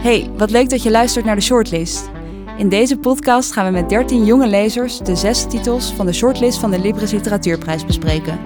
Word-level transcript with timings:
Hey, 0.00 0.30
wat 0.36 0.50
leuk 0.50 0.70
dat 0.70 0.82
je 0.82 0.90
luistert 0.90 1.24
naar 1.24 1.34
de 1.34 1.40
Shortlist. 1.40 2.10
In 2.56 2.68
deze 2.68 2.96
podcast 2.98 3.52
gaan 3.52 3.64
we 3.64 3.70
met 3.70 3.88
13 3.88 4.24
jonge 4.24 4.46
lezers 4.46 4.98
de 4.98 5.16
zes 5.16 5.46
titels 5.48 5.92
van 5.92 6.06
de 6.06 6.12
shortlist 6.12 6.58
van 6.58 6.70
de 6.70 6.80
Libris 6.80 7.10
Literatuurprijs 7.10 7.86
bespreken. 7.86 8.38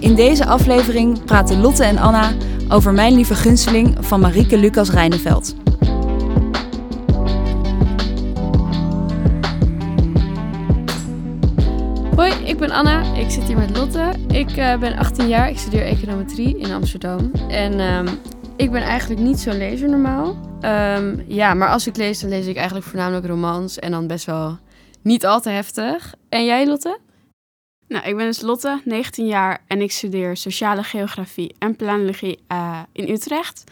In 0.00 0.14
deze 0.14 0.46
aflevering 0.46 1.24
praten 1.24 1.60
Lotte 1.60 1.84
en 1.84 1.98
Anna 1.98 2.32
over 2.68 2.92
Mijn 2.92 3.14
Lieve 3.14 3.34
Gunsteling 3.34 3.96
van 4.00 4.20
Marieke 4.20 4.58
Lucas 4.58 4.90
Rijneveld. 4.90 5.54
Hoi, 12.14 12.32
ik 12.44 12.58
ben 12.58 12.70
Anna. 12.70 13.14
Ik 13.14 13.30
zit 13.30 13.42
hier 13.42 13.58
met 13.58 13.76
Lotte. 13.76 14.12
Ik 14.28 14.50
eh, 14.50 14.78
ben 14.78 14.96
18 14.96 15.28
jaar. 15.28 15.48
Ik 15.48 15.58
studeer 15.58 15.82
econometrie 15.82 16.58
in 16.58 16.72
Amsterdam. 16.72 17.30
En 17.48 17.80
ehm, 17.80 18.06
ik 18.56 18.70
ben 18.70 18.82
eigenlijk 18.82 19.20
niet 19.20 19.38
zo'n 19.38 19.56
lezer 19.56 19.88
normaal. 19.88 20.36
Ehm, 20.60 21.20
ja, 21.26 21.54
maar 21.54 21.68
als 21.68 21.86
ik 21.86 21.96
lees, 21.96 22.20
dan 22.20 22.30
lees 22.30 22.46
ik 22.46 22.56
eigenlijk 22.56 22.86
voornamelijk 22.86 23.26
romans. 23.26 23.78
En 23.78 23.90
dan 23.90 24.06
best 24.06 24.24
wel 24.24 24.58
niet 25.02 25.26
al 25.26 25.40
te 25.40 25.50
heftig. 25.50 26.14
En 26.28 26.44
jij, 26.44 26.66
Lotte? 26.66 26.98
Nou, 27.88 28.08
ik 28.08 28.16
ben 28.16 28.26
dus 28.26 28.40
Lotte, 28.40 28.80
19 28.84 29.26
jaar 29.26 29.62
en 29.66 29.80
ik 29.80 29.92
studeer 29.92 30.36
sociale 30.36 30.82
geografie 30.82 31.54
en 31.58 31.76
planologie 31.76 32.38
eh, 32.46 32.80
in 32.92 33.08
Utrecht. 33.08 33.64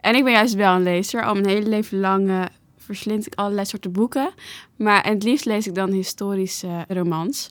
En 0.00 0.14
ik 0.14 0.24
ben 0.24 0.32
juist 0.32 0.54
wel 0.54 0.74
een 0.74 0.82
lezer. 0.82 1.24
Al 1.24 1.34
mijn 1.34 1.48
hele 1.48 1.68
leven 1.68 2.00
lang 2.00 2.28
eh, 2.28 2.44
verslind 2.76 3.26
ik 3.26 3.34
allerlei 3.34 3.66
soorten 3.66 3.92
boeken. 3.92 4.30
Maar 4.76 5.06
het 5.06 5.22
liefst 5.22 5.44
lees 5.44 5.66
ik 5.66 5.74
dan 5.74 5.90
historische 5.90 6.84
romans. 6.88 7.50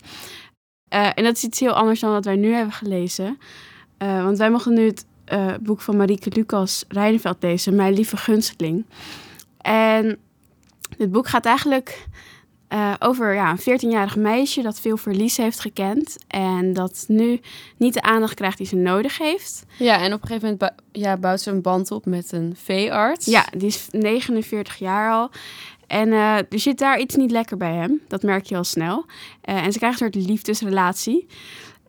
Eh, 0.87 1.09
en 1.15 1.23
dat 1.23 1.35
is 1.35 1.43
iets 1.43 1.59
heel 1.59 1.73
anders 1.73 1.99
dan 1.99 2.11
wat 2.11 2.25
wij 2.25 2.35
nu 2.35 2.53
hebben 2.53 2.73
gelezen. 2.73 3.37
want 3.97 4.37
wij 4.37 4.49
mogen 4.49 4.73
nu 4.73 4.85
het 4.85 5.05
boek 5.61 5.81
van 5.81 5.97
Marieke 5.97 6.29
Lucas 6.33 6.83
Rijneveld 6.87 7.37
lezen, 7.39 7.75
Mijn 7.75 7.93
Lieve 7.93 8.17
Gunsteling. 8.17 8.85
En 9.61 10.17
dit 10.97 11.11
boek 11.11 11.27
gaat 11.27 11.45
eigenlijk 11.45 12.07
uh, 12.73 12.93
over 12.99 13.33
ja, 13.33 13.51
een 13.51 13.79
14-jarig 13.79 14.15
meisje 14.15 14.61
dat 14.61 14.79
veel 14.79 14.97
verlies 14.97 15.37
heeft 15.37 15.59
gekend. 15.59 16.17
En 16.27 16.73
dat 16.73 17.05
nu 17.07 17.39
niet 17.77 17.93
de 17.93 18.01
aandacht 18.01 18.33
krijgt 18.33 18.57
die 18.57 18.67
ze 18.67 18.75
nodig 18.75 19.17
heeft. 19.17 19.63
Ja, 19.77 20.01
en 20.01 20.13
op 20.13 20.21
een 20.21 20.27
gegeven 20.27 20.49
moment 20.49 20.73
ja, 20.91 21.17
bouwt 21.17 21.41
ze 21.41 21.51
een 21.51 21.61
band 21.61 21.91
op 21.91 22.05
met 22.05 22.31
een 22.31 22.55
veearts. 22.63 23.25
Ja, 23.25 23.45
die 23.57 23.67
is 23.67 23.87
49 23.91 24.75
jaar 24.75 25.11
al. 25.11 25.29
En 25.87 26.07
uh, 26.07 26.37
er 26.37 26.59
zit 26.59 26.77
daar 26.77 26.99
iets 26.99 27.15
niet 27.15 27.31
lekker 27.31 27.57
bij 27.57 27.73
hem. 27.73 28.01
Dat 28.07 28.23
merk 28.23 28.45
je 28.45 28.57
al 28.57 28.63
snel. 28.63 29.05
Uh, 29.45 29.65
en 29.65 29.71
ze 29.71 29.77
krijgt 29.77 30.01
een 30.01 30.11
soort 30.13 30.27
liefdesrelatie. 30.27 31.27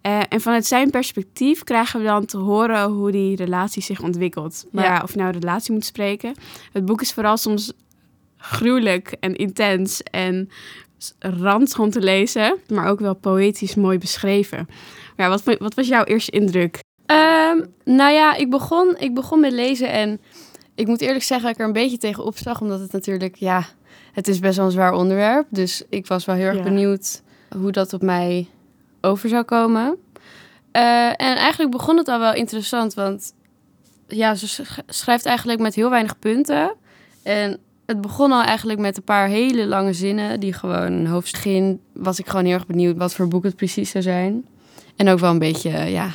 En 0.02 0.40
vanuit 0.40 0.66
zijn 0.66 0.90
perspectief 0.90 1.64
krijgen 1.64 2.00
we 2.00 2.06
dan 2.06 2.24
te 2.24 2.38
horen 2.38 2.90
hoe 2.90 3.10
die 3.10 3.36
relatie 3.36 3.82
zich 3.82 4.00
ontwikkelt. 4.02 4.66
Maar 4.70 4.84
ja. 4.84 5.00
of 5.02 5.12
je 5.12 5.18
nou 5.18 5.32
relatie 5.32 5.72
moet 5.72 5.84
spreken. 5.84 6.34
Het 6.72 6.84
boek 6.84 7.00
is 7.00 7.12
vooral 7.12 7.36
soms 7.36 7.72
gruwelijk 8.36 9.16
en 9.20 9.34
intens 9.36 10.02
en 10.02 10.48
om 11.78 11.90
te 11.90 12.00
lezen, 12.00 12.58
maar 12.68 12.88
ook 12.88 13.00
wel 13.00 13.14
poëtisch 13.14 13.74
mooi 13.74 13.98
beschreven. 13.98 14.68
Ja, 15.16 15.28
wat, 15.28 15.42
wat 15.58 15.74
was 15.74 15.88
jouw 15.88 16.04
eerste 16.04 16.30
indruk? 16.30 16.80
Um, 17.06 17.74
nou 17.84 18.12
ja, 18.12 18.34
ik 18.34 18.50
begon, 18.50 18.94
ik 18.98 19.14
begon 19.14 19.40
met 19.40 19.52
lezen 19.52 19.90
en 19.90 20.20
ik 20.74 20.86
moet 20.86 21.00
eerlijk 21.00 21.24
zeggen 21.24 21.46
dat 21.46 21.54
ik 21.54 21.60
er 21.60 21.66
een 21.66 21.82
beetje 21.82 21.98
tegen 21.98 22.24
opzag, 22.24 22.60
omdat 22.60 22.80
het 22.80 22.92
natuurlijk, 22.92 23.36
ja, 23.36 23.64
het 24.12 24.28
is 24.28 24.38
best 24.38 24.56
wel 24.56 24.66
een 24.66 24.72
zwaar 24.72 24.92
onderwerp. 24.92 25.46
Dus 25.50 25.82
ik 25.88 26.06
was 26.06 26.24
wel 26.24 26.34
heel 26.34 26.46
erg 26.46 26.62
benieuwd 26.62 27.22
hoe 27.56 27.72
dat 27.72 27.92
op 27.92 28.02
mij 28.02 28.48
over 29.02 29.28
zou 29.28 29.42
komen. 29.42 29.96
Uh, 30.72 31.06
en 31.06 31.36
eigenlijk 31.36 31.70
begon 31.70 31.96
het 31.96 32.08
al 32.08 32.18
wel 32.18 32.34
interessant, 32.34 32.94
want 32.94 33.32
ja, 34.08 34.34
ze 34.34 34.64
schrijft 34.86 35.26
eigenlijk 35.26 35.60
met 35.60 35.74
heel 35.74 35.90
weinig 35.90 36.18
punten. 36.18 36.74
En 37.22 37.58
het 37.86 38.00
begon 38.00 38.32
al 38.32 38.42
eigenlijk 38.42 38.78
met 38.78 38.96
een 38.96 39.02
paar 39.02 39.28
hele 39.28 39.66
lange 39.66 39.92
zinnen. 39.92 40.40
Die 40.40 40.52
gewoon 40.52 40.92
een 40.92 41.06
hoofdstuk 41.06 41.76
was 41.92 42.18
ik 42.18 42.26
gewoon 42.26 42.44
heel 42.44 42.54
erg 42.54 42.66
benieuwd 42.66 42.96
wat 42.96 43.14
voor 43.14 43.28
boek 43.28 43.44
het 43.44 43.56
precies 43.56 43.90
zou 43.90 44.04
zijn. 44.04 44.46
En 44.96 45.08
ook 45.08 45.18
wel 45.18 45.30
een 45.30 45.38
beetje, 45.38 45.70
ja, 45.70 46.10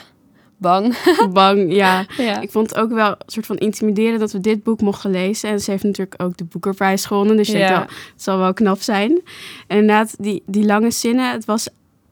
bang. 0.57 0.97
bang, 1.33 1.73
ja. 1.73 2.05
ja. 2.17 2.41
Ik 2.41 2.51
vond 2.51 2.69
het 2.69 2.79
ook 2.79 2.91
wel 2.91 3.09
een 3.09 3.17
soort 3.25 3.45
van 3.45 3.57
intimiderend 3.57 4.19
dat 4.19 4.31
we 4.31 4.39
dit 4.39 4.63
boek 4.63 4.81
mochten 4.81 5.11
lezen. 5.11 5.49
En 5.49 5.59
ze 5.59 5.71
heeft 5.71 5.83
natuurlijk 5.83 6.21
ook 6.21 6.37
de 6.37 6.43
Boekerprijs 6.43 7.05
gewonnen. 7.05 7.37
Dus 7.37 7.47
ja. 7.47 7.81
het 7.81 8.23
zal 8.23 8.37
wel 8.37 8.53
knap 8.53 8.81
zijn. 8.81 9.21
En 9.67 9.77
inderdaad, 9.77 10.15
die, 10.23 10.43
die 10.45 10.65
lange 10.65 10.91
zinnen, 10.91 11.31
het 11.31 11.45
was 11.45 11.67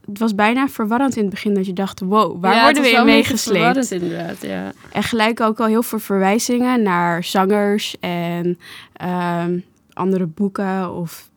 het 0.08 0.20
was 0.20 0.36
bijna 0.36 0.68
verwarrend 0.68 1.16
in 1.16 1.22
het 1.22 1.32
begin 1.32 1.54
dat 1.54 1.66
je 1.66 1.74
dacht, 1.74 2.00
wow, 2.00 2.42
waar 2.42 2.64
worden 2.64 2.82
we 2.82 2.90
in 2.90 3.06
meegesleept? 3.06 3.92
inderdaad, 3.92 4.42
ja. 4.42 4.74
En 4.92 5.04
gelijk 5.04 5.42
ook 5.42 5.60
al 5.60 5.66
heel 5.66 5.84
veel 5.84 6.00
verwijzingen 6.00 6.82
naar 6.82 7.24
zangers 7.24 7.96
en 8.00 8.60
ehm, 8.94 9.60
andere 9.94 10.26
boeken 10.26 10.94
of 10.94 11.30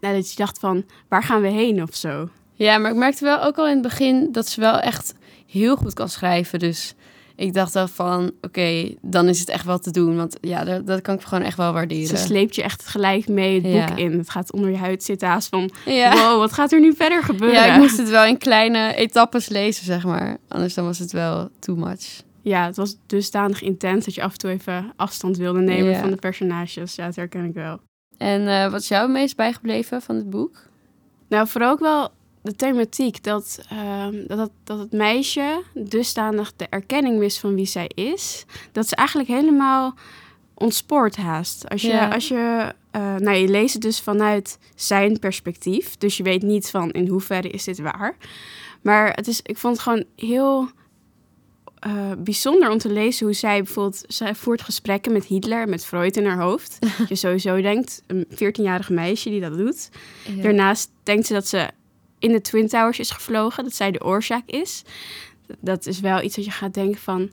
nou, 0.00 0.14
dat 0.14 0.30
je 0.30 0.36
dacht 0.36 0.58
van, 0.58 0.84
waar 1.08 1.22
gaan 1.22 1.40
we 1.40 1.48
heen 1.48 1.82
of 1.82 1.94
zo? 1.94 2.28
Ja, 2.54 2.78
maar 2.78 2.90
ik 2.90 2.96
merkte 2.96 3.24
wel 3.24 3.42
ook 3.42 3.56
al 3.56 3.66
in 3.66 3.72
het 3.72 3.82
begin 3.82 4.28
dat 4.32 4.48
ze 4.48 4.60
wel 4.60 4.78
echt 4.78 5.14
heel 5.46 5.76
goed 5.76 5.94
kan 5.94 6.08
schrijven, 6.08 6.58
dus 6.58 6.94
ik 7.40 7.54
dacht 7.54 7.72
dan 7.72 7.88
van, 7.88 8.32
oké, 8.40 8.94
dan 9.02 9.28
is 9.28 9.40
het 9.40 9.48
echt 9.48 9.64
wel 9.64 9.78
te 9.78 9.90
doen. 9.90 10.16
Want 10.16 10.36
ja, 10.40 10.64
dat, 10.64 10.86
dat, 10.86 11.00
kan 11.00 11.14
ik 11.14 11.20
gewoon 11.20 11.44
echt 11.44 11.56
wel 11.56 11.72
waarderen. 11.72 12.06
Ze 12.06 12.16
sleept 12.16 12.54
je 12.54 12.62
echt 12.62 12.86
gelijk 12.86 13.28
mee 13.28 13.62
het 13.62 13.86
boek 13.86 13.98
in. 13.98 14.18
Het 14.18 14.30
gaat 14.30 14.52
onder 14.52 14.70
je 14.70 14.76
huid 14.76 15.02
zitten 15.02 15.28
haast 15.28 15.48
van, 15.48 15.70
ja. 15.84 16.12
wow, 16.12 16.38
wat 16.38 16.52
gaat 16.52 16.72
er 16.72 16.80
nu 16.80 16.94
verder 16.94 17.22
gebeuren? 17.22 17.58
Ja, 17.58 17.74
ik 17.74 17.80
moest 17.80 17.96
het 17.96 18.08
wel 18.08 18.24
in 18.24 18.38
kleine 18.38 18.94
etappes 18.94 19.48
lezen, 19.48 19.84
zeg 19.84 20.04
maar. 20.04 20.36
Anders 20.48 20.74
dan 20.74 20.84
was 20.84 20.98
het 20.98 21.12
wel 21.12 21.48
too 21.58 21.76
much. 21.76 22.22
Ja, 22.42 22.66
het 22.66 22.76
was 22.76 22.96
dusdanig 23.06 23.62
intens 23.62 24.04
dat 24.04 24.14
je 24.14 24.22
af 24.22 24.32
en 24.32 24.38
toe 24.38 24.50
even 24.50 24.92
afstand 24.96 25.36
wilde 25.36 25.60
nemen 25.60 25.96
van 25.96 26.10
de 26.10 26.16
personages. 26.16 26.94
Ja, 26.94 27.06
dat 27.06 27.16
herken 27.16 27.44
ik 27.44 27.54
wel. 27.54 27.80
En 28.16 28.40
uh, 28.40 28.70
wat 28.70 28.80
is 28.80 28.88
jou 28.88 29.02
het 29.02 29.12
meest 29.12 29.36
bijgebleven 29.36 30.02
van 30.02 30.16
het 30.16 30.30
boek? 30.30 30.68
Nou, 31.28 31.48
vooral 31.48 31.70
ook 31.70 31.78
wel 31.78 32.10
de 32.42 32.56
thematiek 32.56 33.22
dat, 33.22 33.60
uh, 33.72 34.06
dat, 34.26 34.50
dat 34.64 34.78
het 34.78 34.92
meisje 34.92 35.62
dusdanig 35.74 36.52
de 36.56 36.66
erkenning 36.70 37.18
wist 37.18 37.38
van 37.38 37.54
wie 37.54 37.66
zij 37.66 37.90
is, 37.94 38.44
dat 38.72 38.88
ze 38.88 38.96
eigenlijk 38.96 39.28
helemaal 39.28 39.94
ontspoort 40.54 41.16
haast. 41.16 41.68
Als 41.68 41.82
je, 41.82 42.12
als 42.12 42.28
je, 42.28 42.74
uh, 42.96 43.16
nou, 43.16 43.36
je 43.36 43.48
leest 43.48 43.72
het 43.72 43.82
dus 43.82 44.00
vanuit 44.00 44.58
zijn 44.74 45.18
perspectief, 45.18 45.96
dus 45.96 46.16
je 46.16 46.22
weet 46.22 46.42
niet 46.42 46.70
van 46.70 46.90
in 46.90 47.08
hoeverre 47.08 47.48
is 47.48 47.64
dit 47.64 47.78
waar. 47.78 48.16
Maar 48.82 49.12
het 49.14 49.28
is, 49.28 49.40
ik 49.42 49.58
vond 49.58 49.74
het 49.74 49.82
gewoon 49.82 50.04
heel 50.16 50.68
uh, 51.86 52.12
bijzonder 52.18 52.70
om 52.70 52.78
te 52.78 52.92
lezen 52.92 53.26
hoe 53.26 53.34
zij 53.34 53.62
bijvoorbeeld... 53.62 54.04
Zij 54.08 54.34
voert 54.34 54.62
gesprekken 54.62 55.12
met 55.12 55.24
Hitler, 55.24 55.68
met 55.68 55.86
Freud 55.86 56.16
in 56.16 56.26
haar 56.26 56.40
hoofd. 56.40 56.78
je 57.08 57.14
sowieso 57.14 57.60
denkt, 57.60 58.02
een 58.06 58.26
14-jarig 58.30 58.90
meisje 58.90 59.30
die 59.30 59.40
dat 59.40 59.56
doet. 59.56 59.88
Daarnaast 60.42 60.90
denkt 61.02 61.26
ze 61.26 61.32
dat 61.32 61.48
ze 61.48 61.70
in 62.20 62.32
de 62.32 62.40
Twin 62.40 62.68
Towers 62.68 62.98
is 62.98 63.10
gevlogen, 63.10 63.64
dat 63.64 63.74
zij 63.74 63.90
de 63.90 64.04
oorzaak 64.04 64.46
is. 64.46 64.82
Dat 65.60 65.86
is 65.86 66.00
wel 66.00 66.22
iets 66.22 66.36
dat 66.36 66.44
je 66.44 66.50
gaat 66.50 66.74
denken 66.74 67.00
van, 67.00 67.30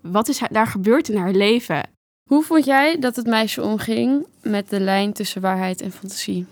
wat 0.00 0.28
is 0.28 0.40
daar 0.50 0.66
gebeurd 0.66 1.08
in 1.08 1.16
haar 1.16 1.32
leven? 1.32 1.82
Hoe 2.28 2.42
vond 2.42 2.64
jij 2.64 2.98
dat 2.98 3.16
het 3.16 3.26
meisje 3.26 3.62
omging 3.62 4.26
met 4.42 4.70
de 4.70 4.80
lijn 4.80 5.12
tussen 5.12 5.40
waarheid 5.40 5.80
en 5.80 5.92
fantasie? 5.92 6.46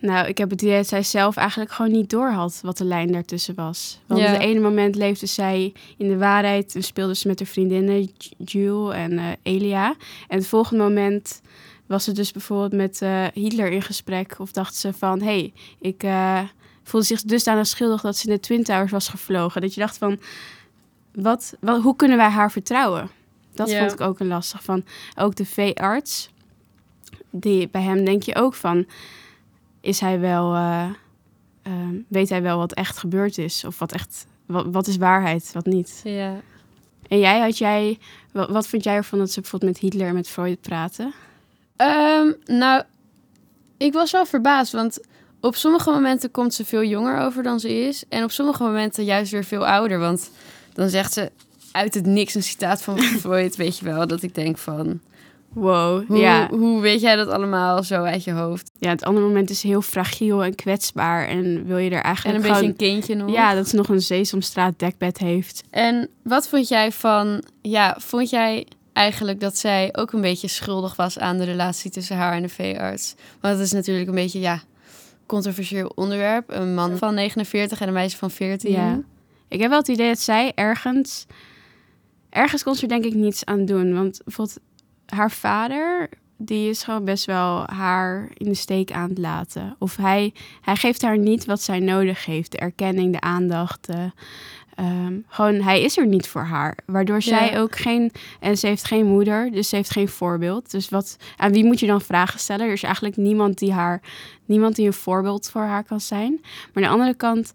Nou, 0.00 0.28
ik 0.28 0.38
heb 0.38 0.50
het 0.50 0.62
idee 0.62 0.76
dat 0.76 0.86
zij 0.86 1.02
zelf 1.02 1.36
eigenlijk 1.36 1.70
gewoon 1.70 1.90
niet 1.90 2.10
doorhad 2.10 2.60
wat 2.62 2.78
de 2.78 2.84
lijn 2.84 3.12
daartussen 3.12 3.54
was. 3.54 4.00
Want 4.06 4.20
op 4.20 4.26
het 4.26 4.40
ene 4.40 4.60
moment 4.60 4.94
leefde 4.94 5.26
zij 5.26 5.72
in 5.96 6.08
de 6.08 6.16
waarheid 6.16 6.74
en 6.74 6.82
speelde 6.82 7.14
ze 7.14 7.28
met 7.28 7.38
haar 7.38 7.48
vriendinnen 7.48 8.10
Jules 8.36 8.94
en 8.94 9.12
uh, 9.12 9.24
Elia. 9.42 9.94
En 10.28 10.38
het 10.38 10.46
volgende 10.46 10.82
moment 10.82 11.40
was 11.88 12.04
ze 12.04 12.12
dus 12.12 12.32
bijvoorbeeld 12.32 12.72
met 12.72 13.00
uh, 13.02 13.26
Hitler 13.34 13.70
in 13.70 13.82
gesprek 13.82 14.34
of 14.38 14.52
dacht 14.52 14.74
ze 14.74 14.92
van, 14.92 15.18
hé, 15.20 15.24
hey, 15.24 15.52
ik 15.80 16.02
uh, 16.02 16.40
voelde 16.82 17.06
zich 17.06 17.22
dusdanig 17.22 17.66
schuldig 17.66 18.00
dat 18.00 18.16
ze 18.16 18.28
in 18.28 18.34
de 18.34 18.40
Twin 18.40 18.64
Towers 18.64 18.90
was 18.90 19.08
gevlogen. 19.08 19.60
Dat 19.60 19.74
je 19.74 19.80
dacht 19.80 19.98
van, 19.98 20.20
wat, 21.14 21.54
wat 21.60 21.82
hoe 21.82 21.96
kunnen 21.96 22.16
wij 22.16 22.28
haar 22.28 22.50
vertrouwen? 22.50 23.10
Dat 23.54 23.74
vond 23.74 23.92
ik 23.92 24.00
ook 24.00 24.20
een 24.20 24.26
lastig 24.26 24.62
van. 24.62 24.84
Ook 25.16 25.34
de 25.34 25.44
veearts, 25.44 26.30
die, 27.30 27.68
bij 27.68 27.82
hem 27.82 28.04
denk 28.04 28.22
je 28.22 28.34
ook 28.34 28.54
van, 28.54 28.86
is 29.80 30.00
hij 30.00 30.20
wel, 30.20 30.54
uh, 30.54 30.90
weet 32.08 32.28
hij 32.28 32.42
wel 32.42 32.58
wat 32.58 32.72
echt 32.72 32.98
gebeurd 32.98 33.38
is? 33.38 33.64
Of 33.64 33.78
wat 33.78 33.92
echt, 33.92 34.26
wat, 34.46 34.66
wat 34.70 34.86
is 34.86 34.96
waarheid, 34.96 35.50
wat 35.52 35.66
niet? 35.66 36.00
Ja. 36.04 36.40
En 37.08 37.18
jij, 37.18 37.40
had 37.40 37.58
jij, 37.58 37.98
wat, 38.32 38.50
wat 38.50 38.68
vond 38.68 38.84
jij 38.84 38.94
ervan 38.94 39.18
dat 39.18 39.30
ze 39.30 39.40
bijvoorbeeld 39.40 39.72
met 39.72 39.80
Hitler 39.80 40.08
en 40.08 40.14
met 40.14 40.28
Freud 40.28 40.60
praten? 40.60 41.14
Um, 41.82 42.36
nou, 42.44 42.82
ik 43.76 43.92
was 43.92 44.10
wel 44.10 44.26
verbaasd, 44.26 44.72
want 44.72 45.00
op 45.40 45.54
sommige 45.54 45.90
momenten 45.90 46.30
komt 46.30 46.54
ze 46.54 46.64
veel 46.64 46.84
jonger 46.84 47.18
over 47.18 47.42
dan 47.42 47.60
ze 47.60 47.86
is. 47.86 48.04
En 48.08 48.24
op 48.24 48.30
sommige 48.30 48.62
momenten 48.62 49.04
juist 49.04 49.32
weer 49.32 49.44
veel 49.44 49.66
ouder. 49.66 49.98
Want 49.98 50.30
dan 50.72 50.88
zegt 50.88 51.12
ze 51.12 51.30
uit 51.72 51.94
het 51.94 52.06
niks 52.06 52.34
een 52.34 52.42
citaat 52.42 52.82
van 52.82 52.98
Freud, 53.20 53.56
weet 53.56 53.78
je 53.78 53.84
wel. 53.84 54.06
Dat 54.06 54.22
ik 54.22 54.34
denk 54.34 54.58
van, 54.58 55.00
wow, 55.48 56.06
hoe, 56.06 56.18
ja. 56.18 56.48
hoe 56.48 56.80
weet 56.80 57.00
jij 57.00 57.16
dat 57.16 57.28
allemaal 57.28 57.82
zo 57.82 58.02
uit 58.02 58.24
je 58.24 58.32
hoofd? 58.32 58.70
Ja, 58.78 58.90
het 58.90 59.04
andere 59.04 59.26
moment 59.26 59.50
is 59.50 59.62
heel 59.62 59.82
fragiel 59.82 60.44
en 60.44 60.54
kwetsbaar. 60.54 61.26
En 61.26 61.66
wil 61.66 61.78
je 61.78 61.90
er 61.90 62.02
eigenlijk 62.02 62.36
En 62.36 62.44
een 62.44 62.50
beetje 62.50 62.68
een 62.68 62.76
kindje 62.76 63.14
nog. 63.14 63.30
Ja, 63.30 63.54
dat 63.54 63.68
ze 63.68 63.76
nog 63.76 63.88
een 63.88 64.02
Sesamstraat 64.02 64.78
dekbed 64.78 65.18
heeft. 65.18 65.62
En 65.70 66.08
wat 66.22 66.48
vond 66.48 66.68
jij 66.68 66.92
van, 66.92 67.42
ja, 67.62 67.96
vond 67.98 68.30
jij 68.30 68.66
eigenlijk 68.98 69.40
dat 69.40 69.58
zij 69.58 69.88
ook 69.92 70.12
een 70.12 70.20
beetje 70.20 70.48
schuldig 70.48 70.96
was 70.96 71.18
aan 71.18 71.38
de 71.38 71.44
relatie 71.44 71.90
tussen 71.90 72.16
haar 72.16 72.32
en 72.32 72.42
de 72.42 72.48
veearts. 72.48 73.14
Want 73.40 73.54
het 73.54 73.64
is 73.64 73.72
natuurlijk 73.72 74.08
een 74.08 74.14
beetje, 74.14 74.40
ja, 74.40 74.62
controversieel 75.26 75.92
onderwerp. 75.94 76.50
Een 76.50 76.74
man 76.74 76.96
van 76.96 77.14
49 77.14 77.80
en 77.80 77.88
een 77.88 77.94
meisje 77.94 78.16
van 78.16 78.30
14. 78.30 78.70
Ja. 78.70 79.00
Ik 79.48 79.60
heb 79.60 79.70
wel 79.70 79.78
het 79.78 79.88
idee 79.88 80.08
dat 80.08 80.18
zij 80.18 80.52
ergens... 80.54 81.26
Ergens 82.30 82.62
kon 82.62 82.74
ze 82.74 82.86
denk 82.86 83.04
ik 83.04 83.14
niets 83.14 83.44
aan 83.44 83.64
doen. 83.64 83.94
Want 83.94 84.20
bijvoorbeeld 84.24 84.58
haar 85.06 85.30
vader, 85.30 86.08
die 86.36 86.68
is 86.70 86.82
gewoon 86.82 87.04
best 87.04 87.24
wel 87.24 87.66
haar 87.66 88.30
in 88.34 88.48
de 88.48 88.54
steek 88.54 88.92
aan 88.92 89.08
het 89.08 89.18
laten. 89.18 89.76
Of 89.78 89.96
hij, 89.96 90.32
hij 90.60 90.76
geeft 90.76 91.02
haar 91.02 91.18
niet 91.18 91.44
wat 91.44 91.62
zij 91.62 91.78
nodig 91.78 92.24
heeft. 92.24 92.50
De 92.50 92.58
erkenning, 92.58 93.12
de 93.12 93.20
aandacht. 93.20 93.88
Ehm, 94.84 95.18
gewoon, 95.26 95.54
hij 95.54 95.82
is 95.82 95.98
er 95.98 96.06
niet 96.06 96.28
voor 96.28 96.42
haar. 96.42 96.76
Waardoor 96.86 97.22
zij 97.22 97.60
ook 97.60 97.76
geen... 97.76 98.12
En 98.40 98.58
ze 98.58 98.66
heeft 98.66 98.84
geen 98.84 99.06
moeder, 99.06 99.50
dus 99.50 99.68
ze 99.68 99.76
heeft 99.76 99.90
geen 99.90 100.08
voorbeeld. 100.08 100.70
Dus 100.70 100.88
wat, 100.88 101.16
aan 101.36 101.52
wie 101.52 101.64
moet 101.64 101.80
je 101.80 101.86
dan 101.86 102.00
vragen 102.00 102.40
stellen? 102.40 102.66
Er 102.66 102.72
is 102.72 102.82
eigenlijk 102.82 103.16
niemand 103.16 103.58
die 103.58 103.72
haar... 103.72 104.02
Niemand 104.44 104.76
die 104.76 104.86
een 104.86 104.92
voorbeeld 104.92 105.50
voor 105.50 105.62
haar 105.62 105.84
kan 105.84 106.00
zijn. 106.00 106.38
Maar 106.42 106.82
aan 106.82 106.82
de 106.82 106.88
andere 106.88 107.14
kant... 107.14 107.52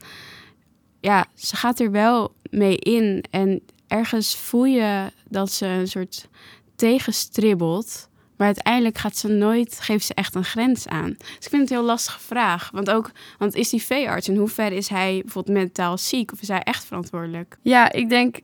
Ja, 1.00 1.26
ze 1.36 1.56
gaat 1.56 1.80
er 1.80 1.92
wel 1.92 2.34
mee 2.50 2.78
in. 2.78 3.24
En 3.30 3.62
ergens 3.88 4.36
voel 4.36 4.66
je 4.66 5.12
dat 5.30 5.52
ze 5.52 5.66
een 5.66 5.88
soort 5.88 6.28
tegenstribbelt. 6.76 8.10
Maar 8.44 8.54
uiteindelijk 8.54 8.98
gaat 8.98 9.18
ze 9.18 9.28
nooit, 9.28 9.78
geeft 9.80 10.06
ze 10.06 10.14
echt 10.14 10.36
een 10.36 10.44
grens 10.44 10.88
aan. 10.88 11.16
Dus 11.18 11.46
ik 11.46 11.50
vind 11.50 11.62
het 11.62 11.70
een 11.70 11.78
heel 11.78 11.86
lastige 11.86 12.20
vraag. 12.20 12.70
Want 12.74 12.90
ook, 12.90 13.12
want 13.38 13.56
is 13.56 13.70
die 13.70 13.82
veearts 13.82 14.28
in 14.28 14.38
hoeverre 14.38 14.76
is 14.76 14.88
hij 14.88 15.22
bijvoorbeeld 15.22 15.58
mentaal 15.58 15.98
ziek 15.98 16.32
of 16.32 16.42
is 16.42 16.48
hij 16.48 16.62
echt 16.62 16.86
verantwoordelijk? 16.86 17.58
Ja, 17.62 17.92
ik 17.92 18.10
denk 18.10 18.40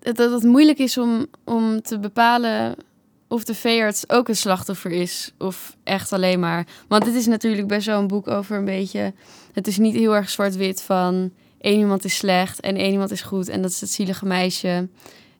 dat 0.00 0.32
het 0.32 0.42
moeilijk 0.42 0.78
is 0.78 0.98
om, 0.98 1.26
om 1.44 1.82
te 1.82 1.98
bepalen 1.98 2.76
of 3.28 3.44
de 3.44 3.54
veearts 3.54 4.08
ook 4.08 4.28
een 4.28 4.36
slachtoffer 4.36 4.90
is 4.90 5.32
of 5.38 5.76
echt 5.84 6.12
alleen 6.12 6.40
maar. 6.40 6.66
Want 6.88 7.06
het 7.06 7.14
is 7.14 7.26
natuurlijk 7.26 7.68
best 7.68 7.86
wel 7.86 8.00
een 8.00 8.06
boek 8.06 8.28
over 8.28 8.56
een 8.56 8.64
beetje. 8.64 9.12
Het 9.52 9.66
is 9.66 9.78
niet 9.78 9.94
heel 9.94 10.14
erg 10.14 10.30
zwart-wit 10.30 10.82
van 10.82 11.32
één 11.60 11.78
iemand 11.78 12.04
is 12.04 12.16
slecht 12.16 12.60
en 12.60 12.76
één 12.76 12.92
iemand 12.92 13.10
is 13.10 13.22
goed 13.22 13.48
en 13.48 13.62
dat 13.62 13.70
is 13.70 13.80
het 13.80 13.90
zielige 13.90 14.26
meisje. 14.26 14.88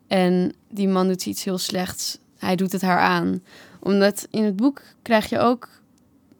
En 0.07 0.55
die 0.71 0.89
man 0.89 1.09
doet 1.09 1.27
iets 1.27 1.45
heel 1.45 1.59
slechts. 1.59 2.19
Hij 2.39 2.57
doet 2.57 2.73
het 2.73 2.83
haar 2.83 3.01
aan 3.01 3.43
omdat 3.81 4.27
in 4.31 4.45
het 4.45 4.57
boek 4.57 4.83
krijg 5.03 5.29
je 5.29 5.39
ook 5.39 5.69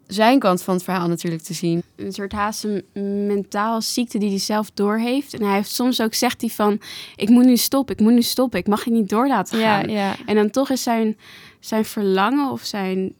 zijn 0.07 0.39
kant 0.39 0.63
van 0.63 0.73
het 0.73 0.83
verhaal 0.83 1.07
natuurlijk 1.07 1.43
te 1.43 1.53
zien. 1.53 1.83
Een 1.95 2.13
soort 2.13 2.31
haast 2.31 2.63
een 2.63 3.25
mentaal 3.25 3.81
ziekte 3.81 4.17
die 4.17 4.29
hij 4.29 4.39
zelf 4.39 4.71
doorheeft. 4.71 5.33
En 5.33 5.43
hij 5.43 5.55
heeft 5.55 5.71
soms 5.71 6.01
ook 6.01 6.13
zegt 6.13 6.41
hij 6.41 6.49
van, 6.49 6.81
ik 7.15 7.29
moet 7.29 7.45
nu 7.45 7.57
stoppen, 7.57 7.95
ik 7.95 8.01
moet 8.01 8.13
nu 8.13 8.21
stoppen, 8.21 8.59
ik 8.59 8.67
mag 8.67 8.85
je 8.85 8.91
niet 8.91 9.09
door 9.09 9.27
laten 9.27 9.59
gaan. 9.59 9.89
Ja, 9.89 9.95
ja. 9.95 10.15
En 10.25 10.35
dan 10.35 10.49
toch 10.49 10.69
is 10.69 10.83
zijn, 10.83 11.17
zijn 11.59 11.85
verlangen 11.85 12.51
of 12.51 12.63
zijn 12.63 13.13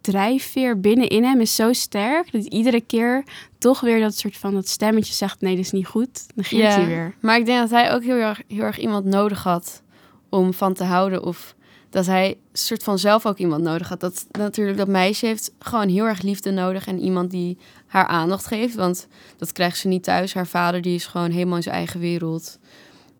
drijfveer 0.00 0.80
binnenin 0.80 1.24
hem 1.24 1.40
is 1.40 1.54
zo 1.54 1.72
sterk 1.72 2.32
dat 2.32 2.44
iedere 2.44 2.80
keer 2.80 3.24
toch 3.58 3.80
weer 3.80 4.00
dat 4.00 4.16
soort 4.16 4.36
van 4.36 4.54
dat 4.54 4.68
stemmetje 4.68 5.12
zegt 5.12 5.40
nee, 5.40 5.56
dat 5.56 5.64
is 5.64 5.72
niet 5.72 5.86
goed. 5.86 6.26
Dan 6.34 6.44
geeft 6.44 6.62
ja, 6.62 6.70
hij 6.70 6.86
weer. 6.86 7.14
Maar 7.20 7.38
ik 7.38 7.46
denk 7.46 7.60
dat 7.60 7.70
hij 7.70 7.92
ook 7.92 8.02
heel 8.02 8.16
erg, 8.16 8.42
heel 8.48 8.62
erg 8.62 8.78
iemand 8.78 9.04
nodig 9.04 9.42
had 9.42 9.82
om 10.28 10.52
van 10.52 10.74
te 10.74 10.84
houden 10.84 11.24
of 11.24 11.54
dat 11.90 12.06
hij 12.06 12.38
soort 12.52 12.82
van 12.82 12.98
zelf 12.98 13.26
ook 13.26 13.38
iemand 13.38 13.62
nodig 13.62 13.88
had. 13.88 14.00
Dat 14.00 14.26
natuurlijk 14.32 14.78
dat 14.78 14.88
meisje 14.88 15.26
heeft 15.26 15.52
gewoon 15.58 15.88
heel 15.88 16.06
erg 16.06 16.22
liefde 16.22 16.50
nodig 16.50 16.86
en 16.86 17.00
iemand 17.00 17.30
die 17.30 17.58
haar 17.86 18.06
aandacht 18.06 18.46
geeft, 18.46 18.74
want 18.74 19.06
dat 19.36 19.52
krijgt 19.52 19.78
ze 19.78 19.88
niet 19.88 20.02
thuis. 20.02 20.34
Haar 20.34 20.46
vader 20.46 20.82
die 20.82 20.94
is 20.94 21.06
gewoon 21.06 21.30
helemaal 21.30 21.56
in 21.56 21.62
zijn 21.62 21.74
eigen 21.74 22.00
wereld. 22.00 22.58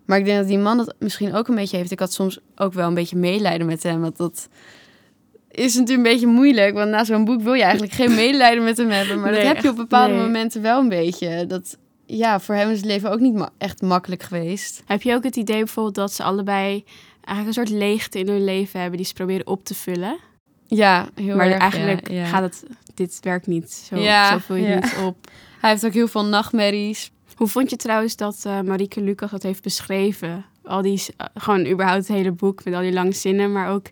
Maar 0.04 0.18
ik 0.18 0.24
denk 0.24 0.38
dat 0.38 0.48
die 0.48 0.58
man 0.58 0.76
dat 0.76 0.94
misschien 0.98 1.34
ook 1.34 1.48
een 1.48 1.54
beetje 1.54 1.76
heeft. 1.76 1.90
Ik 1.90 1.98
had 1.98 2.12
soms 2.12 2.38
ook 2.56 2.72
wel 2.72 2.88
een 2.88 2.94
beetje 2.94 3.16
medelijden 3.16 3.66
met 3.66 3.82
hem, 3.82 4.00
want 4.00 4.16
dat 4.16 4.48
is 5.50 5.74
natuurlijk 5.74 6.06
een 6.06 6.12
beetje 6.12 6.26
moeilijk, 6.26 6.74
want 6.74 6.90
na 6.90 7.04
zo'n 7.04 7.24
boek 7.24 7.42
wil 7.42 7.54
je 7.54 7.62
eigenlijk 7.62 7.92
geen 7.92 8.14
medelijden 8.24 8.64
met 8.64 8.76
hem 8.76 8.88
hebben, 8.88 9.20
maar 9.20 9.32
dat 9.32 9.42
heb 9.42 9.62
je 9.62 9.68
op 9.68 9.76
bepaalde 9.76 10.14
momenten 10.14 10.62
wel 10.62 10.80
een 10.80 10.88
beetje. 10.88 11.46
Dat 11.46 11.76
ja, 12.06 12.40
voor 12.40 12.54
hem 12.54 12.70
is 12.70 12.76
het 12.76 12.86
leven 12.86 13.10
ook 13.10 13.20
niet 13.20 13.48
echt 13.58 13.82
makkelijk 13.82 14.22
geweest. 14.22 14.82
Heb 14.86 15.02
je 15.02 15.14
ook 15.14 15.24
het 15.24 15.36
idee 15.36 15.58
bijvoorbeeld 15.58 15.94
dat 15.94 16.12
ze 16.12 16.22
allebei 16.22 16.84
eigenlijk 17.30 17.46
een 17.46 17.66
soort 17.66 17.82
leegte 17.82 18.18
in 18.18 18.28
hun 18.28 18.44
leven 18.44 18.80
hebben 18.80 18.98
die 18.98 19.06
ze 19.06 19.12
proberen 19.12 19.46
op 19.46 19.64
te 19.64 19.74
vullen. 19.74 20.18
Ja, 20.66 21.08
heel 21.14 21.36
maar 21.36 21.46
erg. 21.46 21.58
Maar 21.58 21.70
eigenlijk 21.70 22.28
gaat 22.28 22.42
het, 22.42 22.64
dit 22.94 23.18
werkt 23.20 23.46
niet. 23.46 23.72
Zo, 23.72 23.96
ja, 23.96 24.32
zo 24.32 24.38
vul 24.38 24.56
je 24.56 24.74
niet 24.74 24.96
op. 25.04 25.16
Hij 25.60 25.70
heeft 25.70 25.86
ook 25.86 25.92
heel 25.92 26.08
veel 26.08 26.24
nachtmerries. 26.24 27.10
Hoe 27.34 27.48
vond 27.48 27.70
je 27.70 27.76
trouwens 27.76 28.16
dat 28.16 28.42
uh, 28.46 28.60
Marieke 28.60 29.00
Lucas 29.00 29.30
dat 29.30 29.42
heeft 29.42 29.62
beschreven? 29.62 30.44
Al 30.64 30.82
die, 30.82 31.02
uh, 31.20 31.26
gewoon 31.34 31.66
überhaupt 31.66 32.06
het 32.06 32.16
hele 32.16 32.32
boek 32.32 32.64
met 32.64 32.74
al 32.74 32.80
die 32.80 32.92
lange 32.92 33.12
zinnen, 33.12 33.52
maar 33.52 33.70
ook 33.70 33.86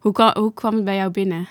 hoe, 0.00 0.12
kwam, 0.12 0.36
hoe 0.38 0.54
kwam 0.54 0.74
het 0.74 0.84
bij 0.84 0.96
jou 0.96 1.10
binnen? 1.10 1.48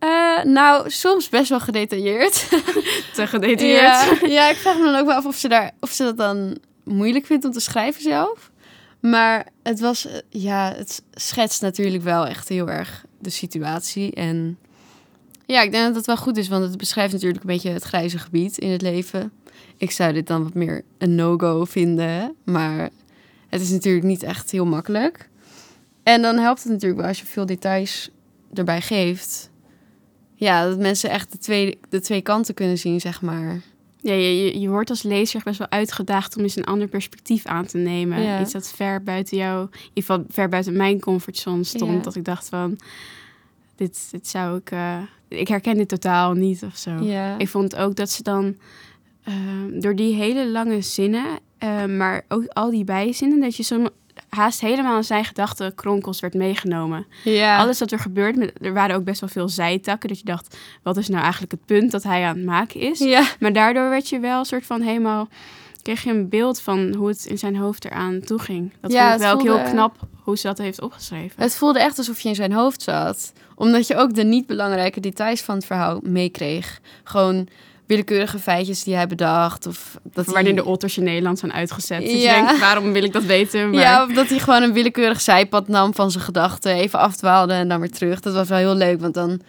Uh, 0.00 0.42
nou, 0.42 0.90
soms 0.90 1.28
best 1.28 1.48
wel 1.48 1.60
gedetailleerd. 1.60 2.32
Te 3.14 3.26
gedetailleerd. 3.26 4.20
Ja, 4.20 4.28
ja, 4.28 4.48
ik 4.48 4.56
vraag 4.56 4.78
me 4.78 4.84
dan 4.84 4.96
ook 4.96 5.06
wel 5.06 5.16
af 5.16 5.26
of 5.26 5.36
ze, 5.36 5.48
daar, 5.48 5.70
of 5.80 5.90
ze 5.90 6.04
dat 6.04 6.16
dan 6.16 6.58
moeilijk 6.84 7.26
vindt 7.26 7.44
om 7.44 7.52
te 7.52 7.60
schrijven 7.60 8.02
zelf. 8.02 8.50
Maar 9.10 9.46
het 9.62 9.80
was, 9.80 10.06
eh, 10.06 10.18
ja, 10.28 10.72
het 10.76 11.02
schetst 11.12 11.62
natuurlijk 11.62 12.02
wel 12.02 12.26
echt 12.26 12.48
heel 12.48 12.70
erg 12.70 13.04
de 13.18 13.30
situatie. 13.30 14.14
En 14.14 14.58
ja, 15.46 15.62
ik 15.62 15.72
denk 15.72 15.86
dat 15.86 15.94
het 15.94 16.06
wel 16.06 16.16
goed 16.16 16.36
is, 16.36 16.48
want 16.48 16.64
het 16.64 16.76
beschrijft 16.76 17.12
natuurlijk 17.12 17.40
een 17.40 17.50
beetje 17.50 17.70
het 17.70 17.82
grijze 17.82 18.18
gebied 18.18 18.58
in 18.58 18.70
het 18.70 18.82
leven. 18.82 19.32
Ik 19.76 19.90
zou 19.90 20.12
dit 20.12 20.26
dan 20.26 20.42
wat 20.42 20.54
meer 20.54 20.84
een 20.98 21.14
no-go 21.14 21.64
vinden, 21.64 22.34
maar 22.44 22.90
het 23.48 23.60
is 23.60 23.70
natuurlijk 23.70 24.04
niet 24.04 24.22
echt 24.22 24.50
heel 24.50 24.66
makkelijk. 24.66 25.28
En 26.02 26.22
dan 26.22 26.38
helpt 26.38 26.62
het 26.62 26.72
natuurlijk 26.72 27.00
wel 27.00 27.08
als 27.08 27.20
je 27.20 27.26
veel 27.26 27.46
details 27.46 28.10
erbij 28.54 28.80
geeft. 28.80 29.50
Ja, 30.34 30.68
dat 30.68 30.78
mensen 30.78 31.10
echt 31.10 31.32
de 31.32 31.38
twee, 31.38 31.78
de 31.88 32.00
twee 32.00 32.22
kanten 32.22 32.54
kunnen 32.54 32.78
zien, 32.78 33.00
zeg 33.00 33.22
maar. 33.22 33.60
Ja, 34.04 34.12
je, 34.12 34.60
je 34.60 34.68
wordt 34.68 34.90
als 34.90 35.02
lezer 35.02 35.40
best 35.44 35.58
wel 35.58 35.70
uitgedaagd 35.70 36.36
om 36.36 36.42
eens 36.42 36.56
een 36.56 36.64
ander 36.64 36.88
perspectief 36.88 37.46
aan 37.46 37.66
te 37.66 37.78
nemen. 37.78 38.40
Iets 38.40 38.52
dat 38.52 38.68
ver 38.68 39.02
buiten 39.02 39.36
jou, 39.36 39.62
in 39.72 39.78
ieder 39.88 40.04
geval 40.04 40.24
ver 40.28 40.48
buiten 40.48 40.76
mijn 40.76 41.00
comfortzone 41.00 41.64
stond. 41.64 42.04
Dat 42.04 42.14
ik 42.14 42.24
dacht 42.24 42.48
van, 42.48 42.78
dit, 43.76 44.08
dit 44.10 44.28
zou 44.28 44.58
ik, 44.58 44.70
uh, 44.70 45.02
ik 45.28 45.48
herken 45.48 45.76
dit 45.76 45.88
totaal 45.88 46.32
niet 46.32 46.62
of 46.62 46.76
zo. 46.76 46.96
Ik 47.38 47.48
vond 47.48 47.76
ook 47.76 47.96
dat 47.96 48.10
ze 48.10 48.22
dan 48.22 48.56
uh, 49.28 49.34
door 49.80 49.96
die 49.96 50.14
hele 50.14 50.50
lange 50.50 50.82
zinnen, 50.82 51.26
uh, 51.64 51.84
maar 51.84 52.24
ook 52.28 52.46
al 52.46 52.70
die 52.70 52.84
bijzinnen, 52.84 53.40
dat 53.40 53.56
je 53.56 53.62
zo 53.62 53.86
haast 54.34 54.60
helemaal 54.60 54.96
in 54.96 55.04
zijn 55.04 55.24
gedachten 55.24 55.74
kronkels 55.74 56.20
werd 56.20 56.34
meegenomen. 56.34 57.06
Ja. 57.24 57.58
Alles 57.58 57.78
wat 57.78 57.92
er 57.92 57.98
gebeurde, 57.98 58.52
er 58.60 58.72
waren 58.72 58.96
ook 58.96 59.04
best 59.04 59.20
wel 59.20 59.30
veel 59.30 59.48
zijtakken. 59.48 60.08
Dat 60.08 60.18
je 60.18 60.24
dacht, 60.24 60.56
wat 60.82 60.96
is 60.96 61.08
nou 61.08 61.22
eigenlijk 61.22 61.52
het 61.52 61.64
punt 61.64 61.90
dat 61.90 62.02
hij 62.02 62.24
aan 62.24 62.36
het 62.36 62.44
maken 62.44 62.80
is? 62.80 62.98
Ja. 62.98 63.24
Maar 63.40 63.52
daardoor 63.52 63.88
werd 63.88 64.08
je 64.08 64.18
wel 64.18 64.38
een 64.38 64.44
soort 64.44 64.66
van 64.66 64.80
helemaal... 64.80 65.28
kreeg 65.82 66.02
je 66.02 66.10
een 66.10 66.28
beeld 66.28 66.60
van 66.60 66.94
hoe 66.94 67.08
het 67.08 67.24
in 67.24 67.38
zijn 67.38 67.56
hoofd 67.56 67.84
eraan 67.84 68.20
toe 68.20 68.38
ging. 68.38 68.72
Dat 68.80 68.92
ja, 68.92 69.02
vond 69.02 69.14
ik 69.14 69.20
wel 69.20 69.38
voelde... 69.38 69.58
heel 69.58 69.70
knap 69.70 69.96
hoe 70.22 70.36
ze 70.36 70.46
dat 70.46 70.58
heeft 70.58 70.80
opgeschreven. 70.80 71.42
Het 71.42 71.56
voelde 71.56 71.80
echt 71.80 71.98
alsof 71.98 72.20
je 72.20 72.28
in 72.28 72.34
zijn 72.34 72.52
hoofd 72.52 72.82
zat. 72.82 73.32
Omdat 73.54 73.86
je 73.86 73.96
ook 73.96 74.14
de 74.14 74.24
niet 74.24 74.46
belangrijke 74.46 75.00
details 75.00 75.40
van 75.40 75.54
het 75.54 75.66
verhaal 75.66 76.00
meekreeg. 76.02 76.80
Gewoon 77.04 77.48
willekeurige 77.86 78.38
feitjes 78.38 78.82
die 78.82 78.94
hij 78.94 79.06
bedacht. 79.06 79.66
Of 79.66 79.98
dat 80.12 80.26
Waarin 80.26 80.54
de 80.54 80.64
otters 80.64 80.98
in 80.98 81.04
Nederland 81.04 81.38
zijn 81.38 81.52
uitgezet. 81.52 82.00
Dus 82.00 82.22
ja. 82.22 82.36
je 82.36 82.44
denkt, 82.44 82.60
waarom 82.60 82.92
wil 82.92 83.02
ik 83.02 83.12
dat 83.12 83.24
weten? 83.24 83.70
Maar... 83.70 83.80
Ja, 83.80 84.04
of 84.04 84.12
dat 84.12 84.28
hij 84.28 84.38
gewoon 84.38 84.62
een 84.62 84.72
willekeurig 84.72 85.20
zijpad 85.20 85.68
nam 85.68 85.94
van 85.94 86.10
zijn 86.10 86.24
gedachten. 86.24 86.74
Even 86.74 86.98
afdwaalde 86.98 87.52
en 87.52 87.68
dan 87.68 87.80
weer 87.80 87.90
terug. 87.90 88.20
Dat 88.20 88.34
was 88.34 88.48
wel 88.48 88.58
heel 88.58 88.74
leuk, 88.74 89.00
want 89.00 89.14
dan, 89.14 89.40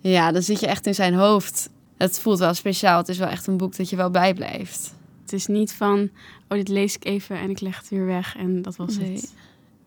ja, 0.00 0.32
dan 0.32 0.42
zit 0.42 0.60
je 0.60 0.66
echt 0.66 0.86
in 0.86 0.94
zijn 0.94 1.14
hoofd. 1.14 1.68
Het 1.96 2.20
voelt 2.20 2.38
wel 2.38 2.54
speciaal. 2.54 2.98
Het 2.98 3.08
is 3.08 3.18
wel 3.18 3.28
echt 3.28 3.46
een 3.46 3.56
boek 3.56 3.76
dat 3.76 3.90
je 3.90 3.96
wel 3.96 4.10
bijblijft. 4.10 4.94
Het 5.22 5.32
is 5.32 5.46
niet 5.46 5.72
van, 5.72 6.10
oh, 6.48 6.58
dit 6.58 6.68
lees 6.68 6.94
ik 6.94 7.04
even 7.04 7.38
en 7.38 7.50
ik 7.50 7.60
leg 7.60 7.78
het 7.78 7.88
weer 7.88 8.06
weg 8.06 8.36
en 8.36 8.62
dat 8.62 8.76
was 8.76 8.96
nee. 8.96 9.12
het. 9.12 9.32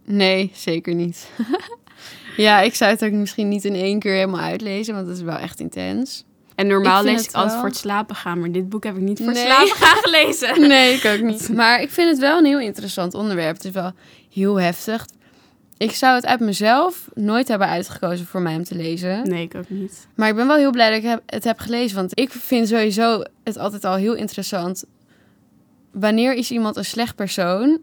Nee, 0.05 0.51
zeker 0.53 0.95
niet. 0.95 1.29
ja, 2.37 2.61
ik 2.61 2.75
zou 2.75 2.91
het 2.91 3.05
ook 3.05 3.11
misschien 3.11 3.47
niet 3.47 3.65
in 3.65 3.75
één 3.75 3.99
keer 3.99 4.13
helemaal 4.13 4.39
uitlezen, 4.39 4.93
want 4.93 5.07
het 5.07 5.17
is 5.17 5.23
wel 5.23 5.37
echt 5.37 5.59
intens. 5.59 6.25
En 6.57 6.67
normaal 6.67 7.03
lees 7.03 7.27
ik 7.27 7.33
altijd 7.33 7.59
voor 7.59 7.67
het 7.67 7.77
slapen 7.77 8.15
gaan, 8.15 8.39
maar 8.39 8.51
dit 8.51 8.69
boek 8.69 8.83
heb 8.83 8.95
ik 8.95 9.01
niet 9.01 9.17
voor 9.17 9.27
het 9.27 9.37
slapen 9.37 9.75
gaan 9.75 9.97
gelezen. 9.97 10.59
Nee, 10.67 10.93
ik 10.93 11.05
ook 11.05 11.21
niet. 11.21 11.49
Maar 11.55 11.81
ik 11.81 11.89
vind 11.89 12.09
het 12.09 12.19
wel 12.19 12.37
een 12.37 12.45
heel 12.45 12.59
interessant 12.59 13.13
onderwerp. 13.13 13.55
Het 13.55 13.65
is 13.65 13.71
wel 13.71 13.91
heel 14.33 14.59
heftig. 14.59 15.05
Ik 15.77 15.91
zou 15.91 16.15
het 16.15 16.25
uit 16.25 16.39
mezelf 16.39 17.07
nooit 17.13 17.47
hebben 17.47 17.67
uitgekozen 17.67 18.25
voor 18.25 18.41
mij 18.41 18.55
om 18.55 18.63
te 18.63 18.75
lezen. 18.75 19.29
Nee, 19.29 19.43
ik 19.43 19.55
ook 19.55 19.69
niet. 19.69 20.07
Maar 20.15 20.29
ik 20.29 20.35
ben 20.35 20.47
wel 20.47 20.55
heel 20.55 20.71
blij 20.71 21.01
dat 21.01 21.11
ik 21.11 21.19
het 21.25 21.43
heb 21.43 21.59
gelezen. 21.59 21.95
Want 21.95 22.19
ik 22.19 22.31
vind 22.31 22.67
sowieso 22.67 23.23
het 23.43 23.57
altijd 23.57 23.85
al 23.85 23.95
heel 23.95 24.13
interessant. 24.13 24.83
Wanneer 25.91 26.33
is 26.33 26.51
iemand 26.51 26.75
een 26.75 26.85
slecht 26.85 27.15
persoon? 27.15 27.81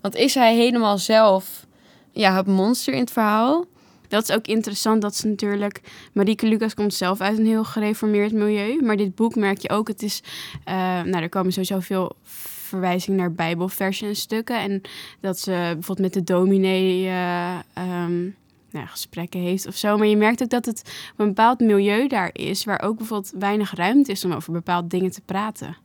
Want 0.00 0.14
is 0.14 0.34
hij 0.34 0.54
helemaal 0.54 0.98
zelf 0.98 1.66
ja, 2.12 2.36
het 2.36 2.46
monster 2.46 2.94
in 2.94 3.00
het 3.00 3.10
verhaal? 3.10 3.64
Dat 4.08 4.28
is 4.28 4.36
ook 4.36 4.46
interessant 4.46 5.02
dat 5.02 5.14
ze 5.16 5.28
natuurlijk... 5.28 5.80
Marieke 6.12 6.46
Lucas 6.46 6.74
komt 6.74 6.94
zelf 6.94 7.20
uit 7.20 7.38
een 7.38 7.46
heel 7.46 7.64
gereformeerd 7.64 8.32
milieu. 8.32 8.82
Maar 8.82 8.96
dit 8.96 9.14
boek 9.14 9.34
merk 9.34 9.58
je 9.58 9.70
ook, 9.70 9.88
het 9.88 10.02
is... 10.02 10.22
Uh, 10.68 10.74
nou, 11.02 11.16
er 11.22 11.28
komen 11.28 11.52
sowieso 11.52 11.80
veel 11.80 12.16
verwijzingen 12.22 13.18
naar 13.18 13.32
bijbelversen 13.32 14.08
en 14.08 14.16
stukken. 14.16 14.60
En 14.60 14.80
dat 15.20 15.38
ze 15.38 15.50
bijvoorbeeld 15.50 15.98
met 15.98 16.12
de 16.12 16.24
dominee... 16.32 17.04
Uh, 17.04 17.58
um, 17.78 18.36
nou, 18.70 18.86
gesprekken 18.86 19.40
heeft 19.40 19.66
of 19.66 19.76
zo. 19.76 19.96
Maar 19.96 20.06
je 20.06 20.16
merkt 20.16 20.42
ook 20.42 20.50
dat 20.50 20.64
het 20.64 21.12
een 21.16 21.26
bepaald 21.26 21.60
milieu 21.60 22.08
daar 22.08 22.30
is, 22.32 22.64
waar 22.64 22.82
ook 22.82 22.96
bijvoorbeeld 22.96 23.32
weinig 23.38 23.74
ruimte 23.74 24.10
is 24.10 24.24
om 24.24 24.32
over 24.32 24.52
bepaalde 24.52 24.88
dingen 24.88 25.10
te 25.10 25.20
praten. 25.24 25.76